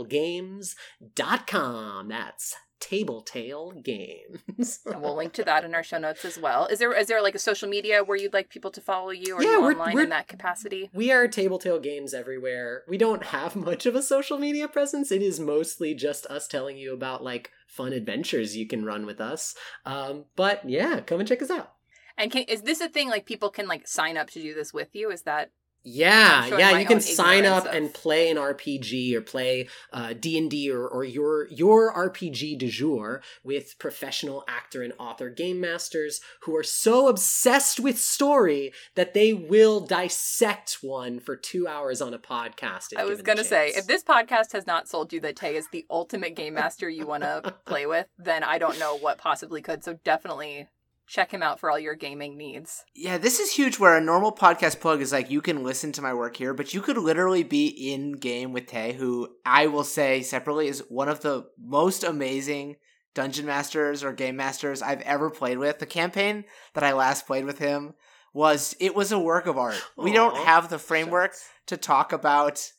[0.08, 2.08] tabletailgames.com.
[2.08, 4.80] That's Tabletail Games.
[4.86, 6.66] and we'll link to that in our show notes as well.
[6.66, 9.36] Is there is there like a social media where you'd like people to follow you
[9.36, 10.90] or Yeah, you we're- online we're- in that capacity?
[10.92, 12.82] We are Tabletail Games everywhere.
[12.86, 15.10] We don't have much of a social media presence.
[15.10, 19.20] It is mostly just us telling you about like fun adventures you can run with
[19.20, 19.54] us.
[19.86, 21.72] Um, but yeah, come and check us out.
[22.18, 24.72] And can, is this a thing like people can like sign up to do this
[24.72, 25.10] with you?
[25.10, 25.50] Is that
[25.88, 30.14] Yeah, I'm yeah, you can sign up of- and play an RPG or play uh,
[30.18, 36.20] D&D or, or your your RPG du jour with professional actor and author game masters
[36.42, 42.12] who are so obsessed with story that they will dissect one for 2 hours on
[42.12, 42.88] a podcast.
[42.96, 45.86] I was gonna say, if this podcast has not sold you that Tay is the
[45.88, 49.84] ultimate game master you want to play with, then I don't know what possibly could.
[49.84, 50.66] So definitely
[51.06, 52.84] check him out for all your gaming needs.
[52.94, 56.02] Yeah, this is huge where a normal podcast plug is like you can listen to
[56.02, 59.84] my work here, but you could literally be in game with Tay, who I will
[59.84, 62.76] say separately is one of the most amazing
[63.14, 65.78] dungeon masters or game masters I've ever played with.
[65.78, 67.94] The campaign that I last played with him
[68.34, 69.80] was it was a work of art.
[69.96, 71.48] We don't have the framework Shucks.
[71.68, 72.70] to talk about,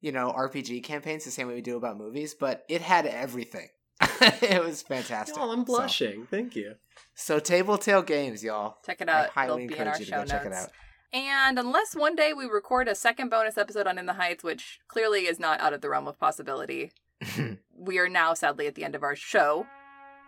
[0.00, 3.68] you know, RPG campaigns the same way we do about movies, but it had everything.
[4.20, 5.36] it was fantastic.
[5.38, 6.26] Oh, I'm So- blushing.
[6.30, 6.74] Thank you.
[7.14, 8.76] So, Tabletail Games, y'all.
[8.84, 9.20] Check it I out.
[9.24, 10.30] It'll highly our encourage you to show go notes.
[10.30, 10.68] check it out.
[11.12, 14.80] And unless one day we record a second bonus episode on In the Heights, which
[14.88, 16.90] clearly is not out of the realm of possibility,
[17.76, 19.66] we are now sadly at the end of our show.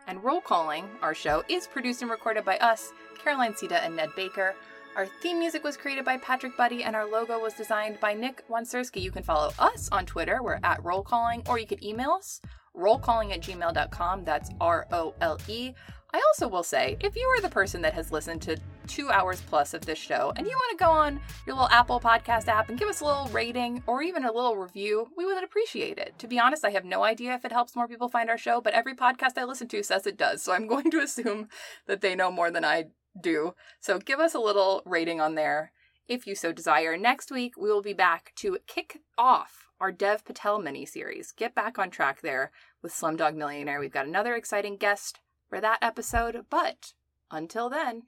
[0.07, 2.93] And Role Calling our show is produced and recorded by us,
[3.23, 4.55] Caroline Siede and Ned Baker.
[4.95, 8.47] Our theme music was created by Patrick Buddy, and our logo was designed by Nick
[8.49, 9.01] Wansurski.
[9.01, 10.41] You can follow us on Twitter.
[10.43, 12.41] We're at rolecalling, or you can email us
[12.77, 14.25] rolecalling at gmail.com.
[14.25, 15.73] That's R O L E.
[16.15, 19.43] I also will say, if you are the person that has listened to two hours
[19.49, 22.69] plus of this show and you want to go on your little Apple Podcast app
[22.69, 26.17] and give us a little rating or even a little review, we would appreciate it.
[26.21, 28.61] To be honest, I have no idea if it helps more people find our show,
[28.61, 30.41] but every podcast I listen to says it does.
[30.41, 31.49] So I'm going to assume
[31.89, 32.85] that they know more than I
[33.21, 33.57] do.
[33.81, 35.73] So give us a little rating on there
[36.07, 36.97] if you so desire.
[36.97, 41.33] Next week, we will be back to kick off our Dev Patel mini series.
[41.33, 43.81] Get back on track there with Slumdog Millionaire.
[43.81, 45.19] We've got another exciting guest
[45.55, 46.95] for that episode, but
[47.31, 48.03] until then,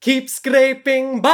[0.00, 1.28] Keep scraping by.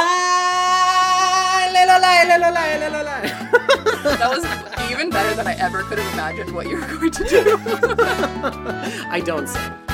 [4.03, 7.23] that was even better than I ever could have imagined what you were going to
[7.23, 7.57] do.
[9.09, 9.84] I don't say.